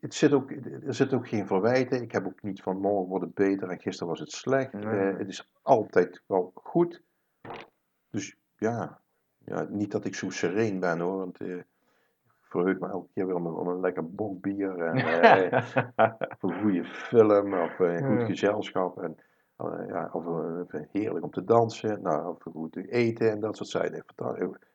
het 0.00 0.14
zit 0.14 0.32
ook, 0.32 0.50
er 0.86 0.94
zit 0.94 1.12
ook 1.12 1.28
geen 1.28 1.46
verwijten. 1.46 2.02
Ik 2.02 2.12
heb 2.12 2.26
ook 2.26 2.42
niet 2.42 2.62
van 2.62 2.80
morgen 2.80 3.08
wordt 3.08 3.24
het 3.24 3.34
beter 3.34 3.68
en 3.68 3.80
gisteren 3.80 4.08
was 4.08 4.20
het 4.20 4.32
slecht. 4.32 4.72
Nee. 4.72 4.84
Eh, 4.84 5.18
het 5.18 5.28
is 5.28 5.52
altijd 5.62 6.22
wel 6.26 6.50
goed. 6.54 7.02
Dus 8.10 8.36
ja, 8.56 9.00
ja, 9.44 9.66
niet 9.70 9.90
dat 9.90 10.04
ik 10.04 10.14
zo 10.14 10.30
sereen 10.30 10.80
ben 10.80 10.98
hoor, 10.98 11.16
want 11.16 11.40
eh, 11.40 11.56
ik 11.56 11.66
verheug 12.40 12.78
me 12.78 12.88
elke 12.88 13.08
keer 13.14 13.26
weer 13.26 13.34
om 13.34 13.46
een, 13.46 13.54
om 13.54 13.68
een 13.68 13.80
lekker 13.80 14.10
bok 14.10 14.40
bier 14.40 14.78
en 14.78 14.96
eh, 15.22 16.12
of 16.28 16.42
een 16.42 16.60
goede 16.60 16.84
film 16.84 17.54
of 17.54 17.78
een 17.78 18.18
goed 18.18 18.26
gezelschap. 18.26 19.02
En, 19.02 19.16
eh, 19.56 19.88
ja, 19.88 20.08
of 20.12 20.26
eh, 20.26 20.80
heerlijk 20.92 21.24
om 21.24 21.30
te 21.30 21.44
dansen, 21.44 22.02
nou, 22.02 22.28
of 22.28 22.42
goed 22.42 22.72
te 22.72 22.90
eten 22.90 23.30
en 23.30 23.40
dat 23.40 23.56
soort 23.56 23.68
zaken. 23.68 24.04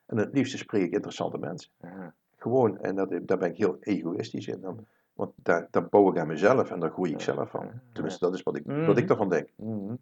En 0.06 0.18
het 0.18 0.34
liefste 0.34 0.58
spreek 0.58 0.84
ik 0.84 0.94
interessante 0.94 1.38
mensen. 1.38 1.72
Ja. 1.78 2.14
Gewoon, 2.46 2.80
en 2.80 2.96
dat, 2.96 3.10
daar 3.22 3.38
ben 3.38 3.50
ik 3.50 3.58
heel 3.58 3.78
egoïstisch 3.80 4.48
in. 4.48 4.62
Dan, 4.62 4.86
want 5.14 5.32
daar, 5.36 5.68
daar 5.72 5.88
bouw 5.90 6.10
ik 6.12 6.18
aan 6.20 6.28
mezelf 6.28 6.72
en 6.72 6.80
daar 6.80 6.90
groei 6.92 7.12
ik 7.12 7.22
zelf 7.22 7.50
van. 7.50 7.72
Tenminste, 7.94 8.26
dat 8.26 8.34
is 8.34 8.44
wat 8.44 8.56
ik, 8.56 8.64
wat 8.66 8.76
ik 8.76 8.96
Mhm. 8.98 9.06
daarvan 9.08 9.30
denk. 9.30 9.50
Mhm. 9.56 9.96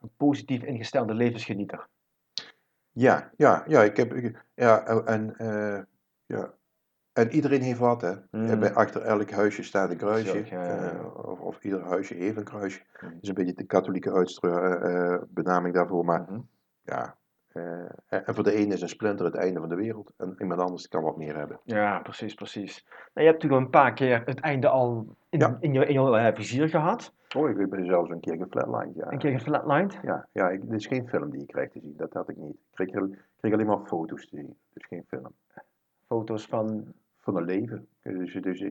Een 0.00 0.10
positief 0.16 0.62
ingestelde 0.62 1.14
levensgenieter. 1.14 1.86
Ja, 2.92 3.30
ja, 3.36 3.64
ja, 3.66 3.82
ik 3.82 3.96
heb, 3.96 4.12
ik- 4.14 4.44
ja, 4.54 4.86
en, 5.04 5.36
eh, 5.36 5.82
ja. 6.26 6.54
En 7.12 7.30
iedereen 7.30 7.62
heeft 7.62 7.78
wat, 7.78 8.00
hè. 8.00 8.12
Mhm. 8.30 8.58
Bij 8.58 8.74
achter 8.74 9.02
elk 9.02 9.30
huisje 9.30 9.62
staat 9.62 9.90
een 9.90 9.96
kruisje. 9.96 10.44
Zo, 10.46 10.54
ja, 10.56 10.64
ja, 10.64 10.74
ja. 10.74 10.90
eh, 10.90 11.26
of, 11.28 11.40
of 11.40 11.64
ieder 11.64 11.82
huisje 11.82 12.14
heeft 12.14 12.36
een 12.36 12.44
kruisje. 12.44 12.82
Mhm. 13.00 13.12
Dat 13.12 13.22
is 13.22 13.28
een 13.28 13.34
beetje 13.34 13.54
de 13.54 13.64
katholieke 13.64 14.12
uitstra- 14.12 14.74
eh, 14.76 15.22
benaming 15.28 15.74
daarvoor. 15.74 16.04
Maar 16.04 16.22
Mhm. 16.22 16.40
ja, 16.82 17.16
en 18.08 18.24
en 18.26 18.34
voor 18.34 18.44
de 18.44 18.52
ene 18.52 18.74
is 18.74 18.82
een 18.82 18.88
splinter 18.88 19.24
het 19.24 19.34
einde 19.34 19.60
van 19.60 19.68
de 19.68 19.74
wereld. 19.74 20.12
En 20.16 20.34
iemand 20.38 20.60
anders 20.60 20.88
kan 20.88 21.02
wat 21.02 21.16
meer 21.16 21.36
hebben. 21.36 21.60
Ja, 21.64 21.98
precies, 22.00 22.34
precies. 22.34 22.84
Nou, 22.88 23.00
je 23.12 23.22
hebt 23.32 23.42
natuurlijk 23.42 23.62
een 23.62 23.70
paar 23.80 23.92
keer 23.92 24.22
het 24.24 24.40
einde 24.40 24.68
al 24.68 25.16
in, 25.28 25.38
Ja. 25.38 25.56
in 25.60 25.72
je, 25.72 25.86
in 25.86 26.02
je 26.02 26.16
eh, 26.16 26.34
vizier 26.34 26.68
gehad. 26.68 27.12
Oh, 27.36 27.50
ik 27.50 27.70
ben 27.70 27.84
zelfs 27.86 28.10
een 28.10 28.20
keer 28.20 28.36
geflatlined, 28.36 28.94
ja. 28.94 29.12
Een 29.12 29.18
keer 29.18 29.38
geflatlined. 29.38 29.98
Ja, 30.02 30.26
ja 30.32 30.48
ik, 30.48 30.60
dit 30.60 30.80
is 30.80 30.86
geen 30.86 31.08
film 31.08 31.30
die 31.30 31.40
je 31.40 31.46
krijgt 31.46 31.72
te 31.72 31.80
zien. 31.80 31.94
Dat 31.96 32.12
had 32.12 32.28
ik 32.28 32.36
niet. 32.36 32.54
Ik 32.54 32.58
kreeg, 32.72 32.88
ik 32.88 33.18
kreeg 33.40 33.52
alleen 33.52 33.66
maar 33.66 33.86
foto's 33.86 34.28
te 34.28 34.36
zien. 34.36 34.56
Dus 34.72 34.86
geen 34.86 35.04
film. 35.08 35.34
Foto's 36.06 36.46
van... 36.46 36.92
Van 37.20 37.36
een 37.36 37.44
leven. 37.44 37.88
Dus, 38.02 38.32
dus, 38.32 38.64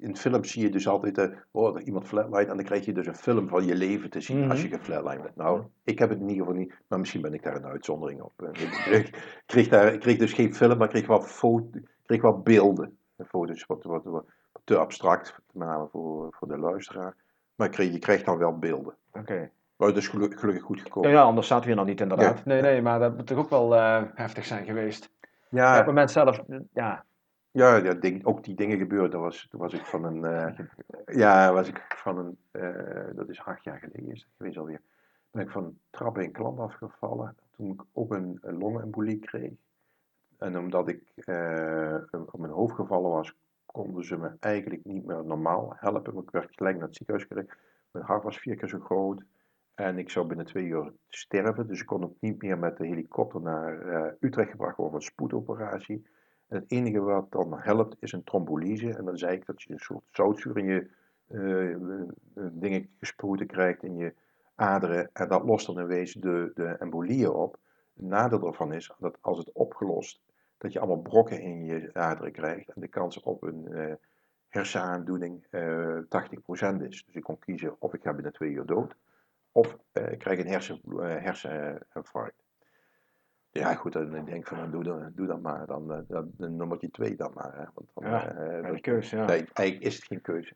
in 0.00 0.16
films 0.16 0.50
zie 0.52 0.62
je 0.62 0.70
dus 0.70 0.88
altijd, 0.88 1.18
eh, 1.18 1.28
oh, 1.50 1.84
iemand 1.86 2.06
flatlined. 2.06 2.48
En 2.48 2.56
dan 2.56 2.64
krijg 2.64 2.84
je 2.84 2.92
dus 2.92 3.06
een 3.06 3.14
film 3.14 3.48
van 3.48 3.64
je 3.64 3.74
leven 3.74 4.10
te 4.10 4.20
zien 4.20 4.50
als 4.50 4.62
je 4.62 4.68
geflatlined 4.68 5.22
bent. 5.22 5.36
Nou, 5.36 5.62
ik 5.84 5.98
heb 5.98 6.08
het 6.08 6.18
in 6.20 6.28
ieder 6.28 6.44
geval 6.46 6.60
niet. 6.60 6.74
Maar 6.88 6.98
misschien 6.98 7.20
ben 7.20 7.34
ik 7.34 7.42
daar 7.42 7.56
een 7.56 7.64
uitzondering 7.66 8.20
op. 8.22 8.32
Eh, 8.42 8.62
Ik 8.62 8.70
kreeg, 8.70 9.40
kreeg, 9.46 9.68
daar, 9.68 9.92
ik 9.92 10.00
kreeg 10.00 10.18
dus 10.18 10.32
geen 10.32 10.54
film, 10.54 10.78
maar 10.78 10.88
kreeg 10.88 11.06
wel, 11.06 11.20
foto, 11.20 11.68
kreeg 12.06 12.22
wel 12.22 12.38
beelden. 12.40 12.98
Foto's 13.28 13.66
wat, 13.66 13.84
wat, 13.84 14.04
wat 14.04 14.24
te 14.64 14.76
abstract, 14.76 15.38
met 15.52 15.66
name 15.66 15.88
voor, 15.92 16.28
voor 16.38 16.48
de 16.48 16.58
luisteraar. 16.58 17.14
Maar 17.54 17.68
kreeg, 17.68 17.92
je 17.92 17.98
krijgt 17.98 18.24
dan 18.24 18.38
wel 18.38 18.58
beelden. 18.58 18.94
Oké. 19.12 19.50
Maar 19.76 19.88
het 19.88 19.96
is 19.96 20.08
geluk- 20.08 20.38
gelukkig 20.40 20.64
goed 20.64 20.80
gekomen. 20.80 21.10
Ja, 21.10 21.16
ja, 21.16 21.22
anders 21.22 21.46
zaten 21.46 21.64
we 21.64 21.70
hier 21.70 21.78
nog 21.80 21.88
niet 21.88 22.00
inderdaad. 22.00 22.36
Ja. 22.38 22.42
Nee, 22.44 22.60
nee, 22.62 22.82
maar 22.82 22.98
dat 22.98 23.16
moet 23.16 23.26
toch 23.26 23.38
ook 23.38 23.50
wel 23.50 23.74
eh, 23.76 24.02
heftig 24.14 24.44
zijn 24.44 24.64
geweest. 24.64 25.10
Ja, 25.48 25.62
Ja, 25.62 25.70
op 25.70 25.76
het 25.76 25.86
moment 25.86 26.10
zelf, 26.10 26.40
ja. 26.72 27.04
Ja, 27.56 27.76
ja 27.76 27.94
ding, 27.94 28.24
ook 28.24 28.44
die 28.44 28.54
dingen 28.54 28.78
gebeurden. 28.78 29.10
Toen 29.10 29.20
was, 29.20 29.46
toen 29.50 29.60
was 29.60 29.72
ik 29.72 29.84
van 29.84 30.04
een. 30.04 30.24
eh, 30.24 30.58
ja, 31.06 31.52
was 31.52 31.68
ik 31.68 31.84
van 31.96 32.18
een. 32.18 32.38
eh, 32.50 33.14
dat 33.16 33.28
is 33.28 33.40
acht 33.44 33.64
jaar 33.64 33.78
geleden 33.78 34.12
is 34.12 34.28
geweest 34.36 34.56
alweer. 34.58 34.80
Ben 35.30 35.42
ik 35.42 35.50
van 35.50 35.64
een 35.64 35.78
trap 35.90 36.18
in 36.18 36.32
klant 36.32 36.58
afgevallen. 36.58 37.36
Toen 37.56 37.72
ik 37.72 37.82
ook 37.92 38.12
een, 38.12 38.38
een 38.42 38.58
longembolie 38.58 39.18
kreeg. 39.18 39.52
En 40.38 40.58
omdat 40.58 40.88
ik 40.88 41.02
eh, 41.14 41.96
op 42.12 42.38
mijn 42.38 42.52
hoofd 42.52 42.74
gevallen 42.74 43.10
was, 43.10 43.34
konden 43.66 44.04
ze 44.04 44.16
me 44.16 44.30
eigenlijk 44.40 44.84
niet 44.84 45.04
meer 45.06 45.24
normaal 45.24 45.72
helpen. 45.76 46.18
Ik 46.22 46.30
werd 46.30 46.54
gelijk 46.54 46.76
naar 46.76 46.86
het 46.86 46.96
ziekenhuis 46.96 47.26
gereden. 47.28 47.54
Mijn 47.90 48.04
hart 48.04 48.22
was 48.22 48.38
vier 48.38 48.56
keer 48.56 48.68
zo 48.68 48.80
groot. 48.80 49.22
En 49.74 49.98
ik 49.98 50.10
zou 50.10 50.26
binnen 50.26 50.46
twee 50.46 50.64
uur 50.64 50.92
sterven. 51.08 51.66
Dus 51.66 51.80
ik 51.80 51.86
kon 51.86 52.04
ook 52.04 52.16
niet 52.20 52.42
meer 52.42 52.58
met 52.58 52.76
de 52.76 52.86
helikopter 52.86 53.40
naar 53.40 54.14
Utrecht 54.20 54.50
gebracht 54.50 54.76
worden 54.76 54.92
voor 54.92 54.94
een 54.94 55.12
spoedoperatie. 55.12 56.06
En 56.48 56.56
het 56.56 56.70
enige 56.70 57.00
wat 57.00 57.32
dan 57.32 57.58
helpt 57.58 57.96
is 58.00 58.12
een 58.12 58.24
trombolyse. 58.24 58.94
En 58.94 59.04
dan 59.04 59.18
zei 59.18 59.36
ik 59.36 59.46
dat 59.46 59.62
je 59.62 59.72
een 59.72 59.78
soort 59.78 60.04
zoutzuur 60.10 60.58
in 60.58 60.64
je 60.64 60.90
eh, 61.26 61.72
eh, 61.72 62.08
dingen 62.34 62.88
gespoten 62.98 63.46
krijgt 63.46 63.82
in 63.82 63.96
je 63.96 64.14
aderen. 64.54 65.10
En 65.12 65.28
dat 65.28 65.44
lost 65.44 65.66
dan 65.66 65.80
in 65.80 65.86
wezen 65.86 66.20
de, 66.20 66.50
de 66.54 66.66
embolieën 66.66 67.30
op. 67.30 67.58
Het 67.94 68.06
nadeel 68.06 68.46
ervan 68.46 68.72
is 68.72 68.92
dat 68.98 69.18
als 69.20 69.38
het 69.38 69.52
opgelost, 69.52 70.20
dat 70.58 70.72
je 70.72 70.78
allemaal 70.78 71.02
brokken 71.02 71.40
in 71.40 71.64
je 71.64 71.90
aderen 71.92 72.32
krijgt. 72.32 72.68
En 72.68 72.80
de 72.80 72.88
kans 72.88 73.20
op 73.20 73.42
een 73.42 73.72
eh 73.72 73.94
hersenaandoening 74.48 75.46
eh 75.50 75.98
80% 75.98 76.82
is. 76.82 77.04
Dus 77.06 77.14
ik 77.14 77.22
kon 77.22 77.38
kiezen 77.38 77.76
of 77.78 77.94
ik 77.94 78.02
ga 78.02 78.12
binnen 78.12 78.32
twee 78.32 78.50
uur 78.50 78.66
dood. 78.66 78.96
Of 79.52 79.78
ik 79.92 80.18
krijg 80.18 80.38
een 80.38 80.46
hersen, 80.46 80.80
herseninfarct. 80.98 82.45
Ja, 83.58 83.74
goed, 83.74 83.92
dan 83.92 84.10
denk 84.10 84.28
ik 84.28 84.46
van, 84.46 84.70
doe, 84.70 84.84
dan, 84.84 85.12
doe 85.14 85.26
dat 85.26 85.40
maar. 85.40 85.66
Dan, 85.66 85.92
eh, 85.92 85.98
dan, 86.08 86.30
dan 86.36 86.56
nummertje 86.56 86.90
twee 86.90 87.16
dan 87.16 87.30
maar. 87.34 87.52
Hè. 87.56 87.64
Want 87.74 87.90
dan, 87.94 88.04
Ja, 88.10 88.28
eh, 88.34 88.62
dat- 88.62 88.72
die 88.72 88.80
keuze, 88.80 89.16
ja. 89.16 89.24
Nee, 89.24 89.46
eigenlijk 89.52 89.86
is 89.88 89.94
het 89.96 90.04
geen 90.04 90.20
keuze. 90.20 90.54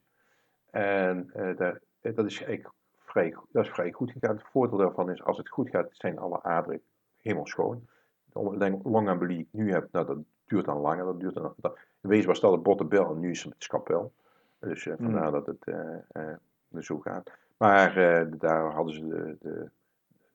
En 0.71 1.31
eh, 1.33 1.57
daar- 1.57 1.81
eh, 2.01 2.17
dat, 2.17 2.27
is 2.27 2.43
eigenlijk 2.43 2.75
vrij, 2.99 3.37
dat 3.53 3.65
is 3.65 3.71
vrij 3.71 3.93
goed 3.93 4.11
gegaan. 4.11 4.37
Het 4.37 4.47
voordeel 4.53 4.79
daarvan 4.79 5.11
is, 5.11 5.23
als 5.23 5.37
het 5.39 5.49
goed 5.49 5.71
gaat, 5.71 5.89
zijn 5.91 6.19
alle 6.19 6.43
aderen 6.43 6.81
helemaal 7.21 7.47
schoon. 7.47 7.87
De 8.33 8.79
longembolie 8.83 9.37
die 9.37 9.47
ik 9.47 9.53
nu 9.53 9.73
heb, 9.73 9.89
nou, 9.93 10.07
dat 10.07 10.19
duurt 10.45 10.65
dan 10.65 10.79
langer. 10.81 11.05
Dat 11.05 11.21
duurt 11.21 11.35
dan, 11.35 11.55
dat, 11.57 11.79
in 12.03 12.09
wezen 12.09 12.29
was 12.29 12.41
dat 12.41 12.53
het 12.53 12.63
bottenbel 12.63 13.11
en 13.11 13.21
nu 13.21 13.31
is 13.31 13.45
het 13.45 13.55
scapel. 13.59 14.13
Dus 14.59 14.87
eh, 14.87 14.95
vandaar 14.99 15.31
dat 15.31 15.47
het 15.47 15.65
eh, 15.65 15.95
eh, 16.09 16.37
zo 16.79 16.99
gaat. 16.99 17.31
Maar 17.57 17.97
eh, 17.97 18.27
daar 18.39 18.71
hadden 18.73 18.95
ze 18.95 19.07
de, 19.09 19.37
de 19.41 19.71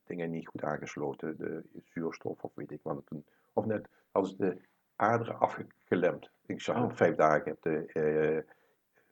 dingen 0.05 0.31
niet 0.31 0.47
goed 0.47 0.63
aangesloten. 0.63 1.37
De 1.37 1.63
zuurstof 1.83 2.43
of 2.43 2.51
weet 2.55 2.71
ik 2.71 2.79
wat. 2.81 2.95
het 3.09 3.19
Of 3.53 3.65
net 3.65 3.87
ze 4.23 4.35
de 4.37 4.57
aderen 4.95 5.39
afgelemd. 5.39 6.29
Ik 6.45 6.61
zag 6.61 6.75
Oh. 6.75 6.87
het 6.87 6.97
vijf 6.97 7.15
dagen 7.15 7.51
op 7.51 7.61
de 7.61 7.85
eh, 7.93 8.53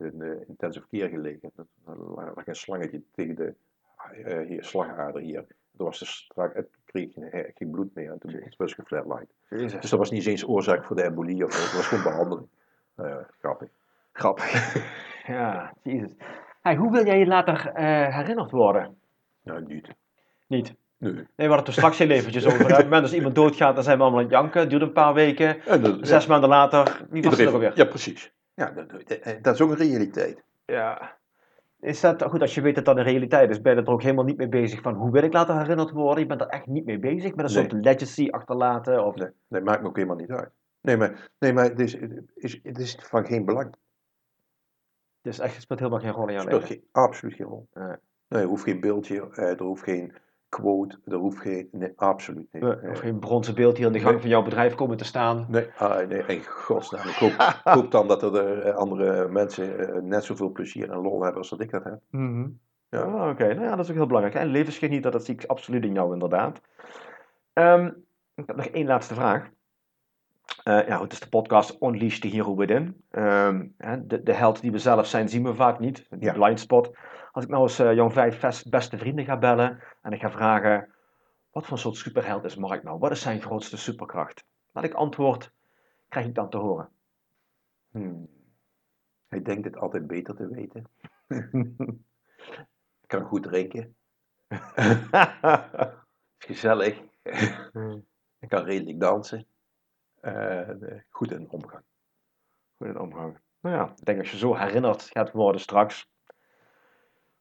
in 0.08 0.18
de 0.18 0.44
intensive 0.48 0.88
care 0.92 1.10
gelegen. 1.10 1.52
Er 1.56 1.98
lag 1.98 2.48
een 2.48 2.56
slangetje 2.56 3.02
tegen 3.12 3.36
de 3.36 3.54
eh, 4.24 4.48
hier, 4.48 4.64
slagader 4.64 5.22
hier. 5.22 5.46
Toen 5.78 5.86
was 5.86 6.02
er 6.02 6.08
strak, 6.08 6.54
het 6.54 6.70
kreeg 6.86 7.14
geen, 7.14 7.32
eh, 7.32 7.52
geen 7.56 7.70
bloed 7.72 7.96
meer 7.96 8.12
en 8.12 8.20
toen 8.20 8.52
was 8.58 8.72
ik 8.72 8.78
geflatlined. 8.78 9.34
Dus 9.50 9.72
dat 9.72 9.90
was 9.90 10.12
niet 10.12 10.26
eens 10.26 10.48
oorzaak 10.48 10.86
voor 10.86 10.96
de 10.96 11.02
embolie 11.02 11.46
of 11.46 11.64
het 11.64 11.74
was 11.74 11.88
gewoon 11.88 12.04
behandeling. 12.04 12.48
Eh, 12.96 13.18
grappig. 13.40 13.70
Grappig. 14.12 14.74
ja, 15.28 15.74
jezus. 15.84 16.16
Hey, 16.62 16.76
hoe 16.76 16.92
wil 16.92 17.06
jij 17.06 17.20
je 17.20 17.26
later 17.26 17.68
eh, 17.68 18.16
herinnerd 18.16 18.52
worden? 18.52 18.98
Nou, 19.44 19.66
niet. 19.66 19.90
Niet. 20.48 20.76
Nee. 21.04 21.14
Nee, 21.14 21.26
we 21.36 21.44
hadden 21.44 21.58
het 21.58 21.68
er 21.68 21.74
straks 21.74 21.98
heel 21.98 22.10
eventjes 22.10 22.46
over. 22.46 22.58
Hè. 22.60 22.64
Op 22.66 22.70
het 22.72 22.84
moment 22.84 23.02
als 23.04 23.14
iemand 23.14 23.36
doodgaat, 23.36 23.76
dan 23.76 23.84
zijn 23.84 23.98
we 23.98 24.04
allemaal 24.04 24.20
aan 24.22 24.26
het 24.26 24.36
janken. 24.36 24.60
Het 24.62 24.70
duurt 24.70 24.82
een 24.82 24.92
paar 24.94 25.14
weken. 25.14 25.62
En 25.66 25.82
dat- 25.82 25.98
Zes 26.02 26.26
maanden 26.26 26.50
later, 26.50 27.06
wie 27.10 27.24
was 27.24 27.40
er 27.40 27.54
alweer? 27.54 27.72
Ja, 27.76 27.86
precies. 27.86 28.34
Ja, 28.54 28.72
dat, 28.72 28.90
dat- 28.90 29.38
dat 29.42 29.54
is 29.54 29.62
ook 29.62 29.70
een 29.70 29.76
realiteit. 29.78 30.44
Ja. 30.66 31.18
Is 31.80 32.00
dat, 32.00 32.24
goed, 32.24 32.42
als 32.42 32.56
je 32.56 32.62
weet 32.62 32.76
dat 32.76 32.86
dat 32.86 32.98
een 32.98 33.04
realiteit 33.04 33.50
is, 33.50 33.62
ben 33.62 33.76
je 33.76 33.82
er 33.82 33.88
ook 33.90 34.02
helemaal 34.02 34.24
niet 34.24 34.38
mee 34.38 34.48
bezig 34.50 34.82
van 34.82 34.94
hoe 34.94 35.12
wil 35.12 35.24
ik 35.24 35.34
later 35.34 35.58
herinnerd 35.58 35.92
worden? 35.92 36.20
Je 36.20 36.26
bent 36.26 36.42
er 36.42 36.48
echt 36.48 36.66
niet 36.66 36.86
mee 36.86 37.00
bezig 37.00 37.36
met 37.36 37.46
een 37.50 37.56
Nee. 37.56 37.70
soort 37.70 37.84
legacy 37.86 38.28
achterlaten? 38.30 39.06
Of... 39.06 39.16
Nee, 39.16 39.30
nee, 39.48 39.62
maakt 39.62 39.82
me 39.82 39.88
ook 39.88 39.96
helemaal 39.96 40.16
niet 40.18 40.32
uit. 40.32 40.50
Nee, 40.82 40.98
maar, 40.98 41.30
nee, 41.40 41.54
maar 41.54 41.64
het, 41.64 41.80
is, 41.80 41.94
het, 42.00 42.12
is, 42.36 42.60
het 42.64 42.78
is 42.80 42.98
van 43.02 43.26
geen 43.26 43.46
belang. 43.46 43.74
Dus 45.22 45.40
echt, 45.40 45.54
het 45.54 45.62
speelt 45.62 45.80
helemaal 45.80 46.02
geen 46.02 46.12
rol 46.12 46.28
in 46.28 46.34
jouw 46.34 46.46
leven. 46.46 46.68
geen, 46.68 46.84
absoluut 46.92 47.36
geen 47.36 47.46
rol. 47.48 47.68
Nee. 47.74 47.96
Nee, 48.28 48.42
er 48.42 48.48
hoeft 48.48 48.64
geen 48.64 48.80
beeldje, 48.80 49.30
eh, 49.32 49.50
er 49.50 49.64
hoeft 49.64 49.84
geen 49.84 50.14
quote, 50.54 51.00
er 51.06 51.16
hoeft 51.18 51.40
geen... 51.40 51.68
Nee, 51.72 51.94
absoluut 51.96 52.48
niet. 52.52 52.64
Of 52.64 53.00
geen 53.00 53.20
bronzen 53.20 53.56
beeld 53.56 53.78
hier 53.78 53.86
in 53.88 53.92
de 53.94 54.00
gang 54.00 54.12
Nee. 54.12 54.22
van 54.22 54.30
jouw 54.30 54.42
bedrijf 54.42 54.76
komen 54.76 54.98
te 54.98 55.06
staan. 55.06 55.46
Nee, 55.50 55.68
ah, 55.78 56.08
nee, 56.08 56.24
in 56.28 56.44
godsnaam. 56.46 57.08
Ik 57.08 57.16
hoop, 57.64 57.92
dan 57.92 58.08
dat 58.08 58.24
er 58.24 58.60
eh, 58.60 58.76
andere 58.76 59.28
mensen 59.30 59.80
eh, 59.96 60.02
net 60.02 60.24
zoveel 60.24 60.50
plezier 60.52 60.92
en 60.92 60.98
lol 61.02 61.22
hebben 61.22 61.38
als 61.42 61.50
dat 61.50 61.60
ik 61.62 61.72
dat 61.72 61.84
heb. 61.84 62.00
Ja. 62.90 63.02
Ah, 63.02 63.30
Oké, 63.30 63.54
nou 63.54 63.62
ja, 63.66 63.76
dat 63.76 63.86
is 63.86 63.90
ook 63.92 63.98
heel 63.98 64.06
belangrijk. 64.08 64.36
En 64.36 64.48
levensgenieten, 64.48 65.12
dat 65.12 65.26
zie 65.26 65.34
ik 65.34 65.46
absoluut 65.46 65.84
in 65.84 65.94
jou 65.94 66.14
inderdaad. 66.14 66.62
Ehm, 67.54 67.86
ik 68.36 68.44
heb 68.48 68.56
nog 68.56 68.66
één 68.66 68.86
laatste 68.88 69.14
vraag. 69.14 69.50
Eh, 70.64 70.88
ja, 70.88 71.02
het 71.02 71.12
is 71.12 71.20
de 71.20 71.30
podcast 71.30 71.82
Unleash 71.82 72.20
the 72.20 72.28
Hero 72.28 72.56
Within. 72.56 73.04
Ehm, 73.10 73.68
hè, 73.78 74.06
de, 74.08 74.24
de 74.24 74.34
held 74.34 74.62
die 74.62 74.72
we 74.72 74.78
zelf 74.78 75.08
zijn, 75.08 75.30
zien 75.30 75.44
we 75.44 75.56
vaak 75.56 75.80
niet. 75.80 76.06
Die 76.10 76.20
Ja. 76.24 76.34
blind 76.34 76.60
spot. 76.60 76.98
Als 77.32 77.44
ik 77.44 77.50
nou 77.50 77.64
eens 77.64 77.80
eh, 77.80 77.94
jouw 77.94 78.10
vijf 78.10 78.40
best- 78.40 78.70
beste 78.70 78.98
vrienden 78.98 79.26
ga 79.26 79.38
bellen 79.38 79.84
en 80.02 80.12
ik 80.12 80.20
ga 80.22 80.32
vragen, 80.32 80.94
wat 81.52 81.66
voor 81.66 81.78
soort 81.80 81.96
superheld 81.96 82.44
is 82.44 82.56
Mark 82.56 82.84
nou? 82.84 83.00
Wat 83.00 83.12
is 83.12 83.22
zijn 83.22 83.42
grootste 83.42 83.78
superkracht? 83.78 84.46
Laat 84.72 84.84
ik 84.84 84.94
antwoord, 84.94 85.52
krijg 86.08 86.26
ik 86.26 86.36
dan 86.36 86.50
te 86.50 86.58
horen. 86.58 86.90
Hmm. 87.92 88.28
Hij 89.28 89.42
denkt 89.42 89.66
het 89.66 89.78
altijd 89.78 90.08
beter 90.08 90.36
te 90.36 90.48
weten. 90.48 90.88
Ik 93.02 93.08
kan 93.14 93.24
goed 93.26 93.44
drinken. 93.44 93.96
is 96.38 96.46
gezellig. 96.46 97.02
Ik 98.40 98.48
kan 98.50 98.64
redelijk 98.64 99.00
dansen. 99.00 99.48
Eh, 100.24 100.70
eh, 100.70 100.78
goed 101.10 101.32
in 101.32 101.48
omgang. 101.50 101.84
Goed 102.78 102.88
in 102.88 103.00
omgang. 103.00 103.38
Nou 103.62 103.76
ja, 103.76 103.94
ik 103.98 104.06
denk 104.06 104.20
als 104.20 104.32
je 104.32 104.38
zo 104.38 104.56
herinnerd 104.56 105.02
gaat 105.04 105.32
worden 105.32 105.62
straks. 105.62 106.12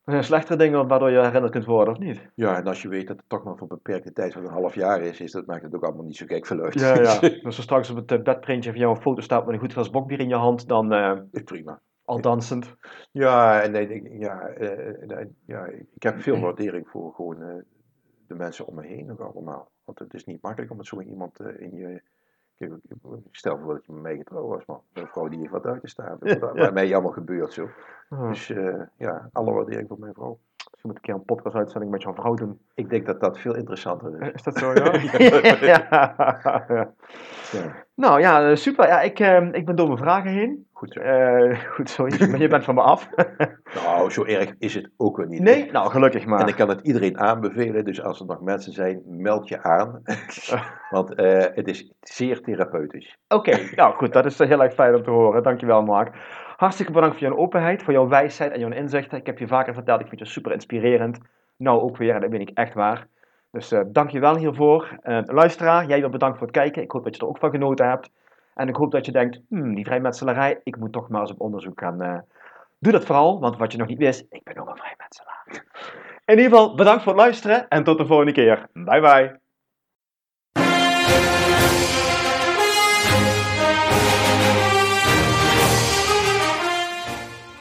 Er 0.05 0.12
zijn 0.12 0.24
slechtere 0.24 0.59
dingen 0.59 0.89
waardoor 0.89 1.11
je 1.11 1.20
herinnerd 1.20 1.53
kunt 1.53 1.64
worden, 1.64 1.95
of 1.95 2.01
niet? 2.01 2.28
Ja, 2.35 2.57
en 2.57 2.66
als 2.66 2.83
je 2.83 2.89
weet 2.89 3.07
dat 3.07 3.16
het 3.16 3.28
toch 3.28 3.45
maar 3.45 3.57
voor 3.57 3.70
een 3.70 3.76
beperkte 3.83 4.12
tijd 4.12 4.33
van 4.33 4.45
een 4.45 4.51
half 4.51 4.74
jaar 4.74 5.01
is, 5.01 5.20
is 5.20 5.33
dat 5.33 5.47
maakt 5.47 5.62
het 5.62 5.74
ook 5.74 5.85
allemaal 5.85 6.05
niet 6.05 6.16
zo 6.16 6.26
gek 6.26 6.47
veel 6.47 6.61
uit. 6.61 6.74
Ja, 6.74 6.95
ja. 6.95 7.20
Als 7.43 7.57
er 7.57 7.62
straks 7.62 7.91
op 7.91 7.97
het 7.97 8.12
eh, 8.12 8.22
bedprintje 8.22 8.70
van 8.70 8.80
jou 8.80 8.95
een 8.97 9.03
foto 9.03 9.20
staat 9.20 9.45
met 9.45 9.55
een 9.55 9.61
goed 9.61 9.72
glas 9.72 9.91
bokbier 9.91 10.20
in 10.20 10.28
je 10.28 10.35
hand, 10.35 10.68
dan 10.68 10.93
eh, 10.93 11.18
Prima. 11.45 11.80
al 12.05 12.20
dansend. 12.20 12.74
Ja, 13.12 13.62
en 13.62 13.72
nee, 13.72 13.89
ik- 13.89 14.20
ja, 14.20 14.51
ja, 15.47 15.64
ik 15.95 16.03
heb 16.03 16.20
veel 16.20 16.41
waardering 16.41 16.89
voor 16.89 17.14
gewoon 17.14 17.64
de 18.26 18.35
mensen 18.35 18.66
om 18.66 18.74
me 18.74 18.87
heen 18.87 19.11
ook 19.11 19.20
allemaal. 19.20 19.70
Want 19.85 19.99
het 19.99 20.14
is 20.14 20.24
niet 20.24 20.43
makkelijk 20.43 20.70
om 20.70 20.76
met 20.76 20.87
zo 20.87 21.01
iemand 21.01 21.41
in 21.41 21.74
je... 21.74 22.03
Ik- 22.62 22.74
stel 23.30 23.58
voor 23.58 23.74
dat 23.74 23.86
je 23.86 23.92
met 23.92 24.02
mij 24.02 24.16
getrouwd 24.16 24.48
was, 24.48 24.64
man. 24.66 24.80
Een 24.92 25.06
vrouw 25.06 25.28
die 25.28 25.38
heeft 25.38 25.50
wat 25.50 25.66
uit 25.66 25.80
te 25.80 25.88
staan. 25.88 26.18
Bij 26.54 26.72
mij 26.72 26.92
allemaal 26.94 27.12
gebeurt 27.12 27.52
zo. 27.52 27.68
Dus 28.28 28.50
eh, 28.50 28.74
ja, 28.96 29.28
alle 29.32 29.52
waardering 29.52 29.88
voor 29.88 29.98
mijn 29.98 30.14
vrouw. 30.14 30.38
Misschien 30.56 30.90
moet 30.90 30.90
ik 30.90 30.96
een 30.96 31.02
keer 31.02 31.14
een 31.14 31.24
podcast-uitzending 31.36 31.90
met 31.92 32.02
jouw 32.02 32.14
vrouw 32.14 32.34
doen. 32.34 32.60
Ik 32.74 32.90
denk 32.90 33.06
dat 33.06 33.20
dat 33.20 33.38
veel 33.38 33.54
interessanter 33.56 34.14
Eh, 34.20 34.26
is. 34.28 34.32
Is 34.34 34.42
dat 34.42 34.56
zo, 34.56 34.72
ja? 34.74 34.92
ja. 35.60 35.88
Ja. 37.52 37.74
Nou 37.94 38.20
ja, 38.20 38.48
eh, 38.50 38.56
super. 38.56 38.86
Ja, 38.86 39.00
ik, 39.00 39.18
ik 39.54 39.66
ben 39.66 39.76
door 39.76 39.86
mijn 39.86 39.98
vragen 39.98 40.30
heen. 40.30 40.66
Goed. 40.83 40.97
Eh, 40.97 41.59
goed 41.74 41.91
zo, 41.91 42.07
je, 42.07 42.39
je 42.39 42.49
bent 42.49 42.64
van 42.64 42.74
me 42.74 42.83
af. 42.83 43.09
Nou, 43.85 44.11
zo 44.11 44.24
erg 44.24 44.55
is 44.59 44.74
het 44.74 44.91
ook 44.97 45.16
weer 45.16 45.26
niet. 45.26 45.41
nee? 45.41 45.70
Nou, 45.70 45.91
gelukkig 45.91 46.26
maar. 46.26 46.41
En 46.41 46.47
ik 46.47 46.55
kan 46.55 46.68
het 46.68 46.80
iedereen 46.80 47.18
aanbevelen, 47.18 47.85
dus 47.85 48.03
als 48.03 48.20
er 48.20 48.26
nog 48.26 48.41
mensen 48.41 48.72
zijn, 48.72 49.03
meld 49.07 49.49
je 49.49 49.62
aan. 49.62 50.03
Want 50.91 51.14
eh, 51.14 51.45
het 51.55 51.68
is 51.68 51.93
zeer 52.01 52.41
therapeutisch. 52.41 53.18
Oké, 53.28 53.59
nou 53.74 53.95
goed, 53.95 54.12
dat 54.12 54.24
is 54.24 54.39
heel 54.39 54.62
erg 54.62 54.74
fijn 54.74 54.95
om 54.95 55.03
te 55.03 55.11
horen. 55.11 55.43
Dankjewel 55.43 55.83
Mark. 55.83 56.14
Hartstikke 56.57 56.93
bedankt 56.93 57.18
voor 57.18 57.28
jouw 57.28 57.37
openheid, 57.37 57.83
voor 57.83 57.93
jouw 57.93 58.09
wijsheid 58.09 58.53
en 58.53 58.61
jouw 58.61 58.70
inzichten. 58.70 59.18
Ik 59.18 59.26
heb 59.26 59.39
je 59.39 59.47
vaker 59.47 59.74
verteld, 59.74 60.01
ik 60.01 60.09
vind 60.09 60.20
je 60.20 60.26
super 60.26 60.53
inspirerend. 60.53 61.18
Nou 61.57 61.80
ook 61.80 61.97
weer, 61.97 62.14
en 62.14 62.20
dat 62.20 62.30
ben 62.30 62.41
ik 62.41 62.51
echt 62.55 62.74
waar. 62.74 63.07
Dus 63.51 63.72
uh, 63.72 63.80
dankjewel 63.87 64.37
hiervoor. 64.37 64.99
Uh, 65.05 65.18
luisteraar, 65.24 65.87
jij 65.87 66.01
wil 66.01 66.11
bedankt 66.11 66.39
voor 66.39 66.47
het 66.47 66.57
kijken. 66.57 66.83
Ik 66.83 66.91
hoop 66.91 67.05
dat 67.05 67.16
je 67.16 67.22
er 67.22 67.28
ook 67.28 67.39
van 67.39 67.51
genoten 67.51 67.89
hebt. 67.89 68.11
En 68.55 68.68
ik 68.68 68.76
hoop 68.76 68.90
dat 68.90 69.07
je 69.07 69.12
denkt, 69.12 69.40
hmm, 69.48 69.74
die 69.74 69.84
vrijmetselarij, 69.84 70.61
ik 70.64 70.76
moet 70.76 70.92
toch 70.92 71.09
maar 71.09 71.20
eens 71.20 71.30
op 71.30 71.40
onderzoek 71.40 71.80
gaan. 71.80 72.03
Uh, 72.03 72.18
doe 72.78 72.92
dat 72.92 73.05
vooral, 73.05 73.40
want 73.40 73.57
wat 73.57 73.72
je 73.72 73.78
nog 73.78 73.88
niet 73.88 73.98
wist, 73.98 74.24
ik 74.30 74.42
ben 74.42 74.59
ook 74.59 74.68
een 74.68 74.76
vrijmetselaar. 74.76 75.44
In 76.24 76.38
ieder 76.38 76.50
geval, 76.50 76.74
bedankt 76.74 77.03
voor 77.03 77.12
het 77.12 77.20
luisteren 77.20 77.68
en 77.68 77.84
tot 77.84 77.98
de 77.98 78.07
volgende 78.07 78.32
keer. 78.32 78.66
Bye 78.72 79.00
bye. 79.00 79.40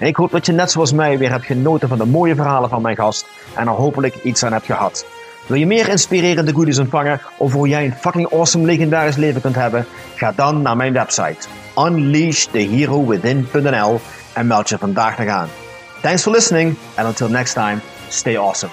Ik 0.07 0.15
hoop 0.15 0.31
dat 0.31 0.45
je 0.45 0.51
net 0.51 0.71
zoals 0.71 0.93
mij 0.93 1.17
weer 1.17 1.31
hebt 1.31 1.45
genoten 1.45 1.87
van 1.87 1.97
de 1.97 2.05
mooie 2.05 2.35
verhalen 2.35 2.69
van 2.69 2.81
mijn 2.81 2.95
gast 2.95 3.27
en 3.55 3.67
er 3.67 3.73
hopelijk 3.73 4.15
iets 4.23 4.43
aan 4.43 4.51
hebt 4.51 4.65
gehad. 4.65 5.20
Wil 5.51 5.59
je 5.59 5.65
meer 5.65 5.89
inspirerende 5.89 6.53
goodies 6.53 6.79
ontvangen 6.79 7.21
over 7.37 7.57
hoe 7.57 7.67
jij 7.67 7.85
een 7.85 7.93
fucking 7.93 8.33
awesome 8.33 8.65
legendarisch 8.65 9.15
leven 9.15 9.41
kunt 9.41 9.55
hebben? 9.55 9.85
Ga 10.15 10.33
dan 10.35 10.61
naar 10.61 10.75
mijn 10.75 10.93
website 10.93 11.47
unleashtheherowithin.nl 11.77 13.99
en 14.33 14.47
meld 14.47 14.69
je 14.69 14.77
vandaag 14.77 15.17
nog 15.17 15.27
aan. 15.27 15.49
Thanks 16.01 16.21
for 16.21 16.31
listening 16.31 16.75
and 16.95 17.07
until 17.07 17.29
next 17.29 17.53
time, 17.53 17.77
stay 18.09 18.37
awesome. 18.37 18.71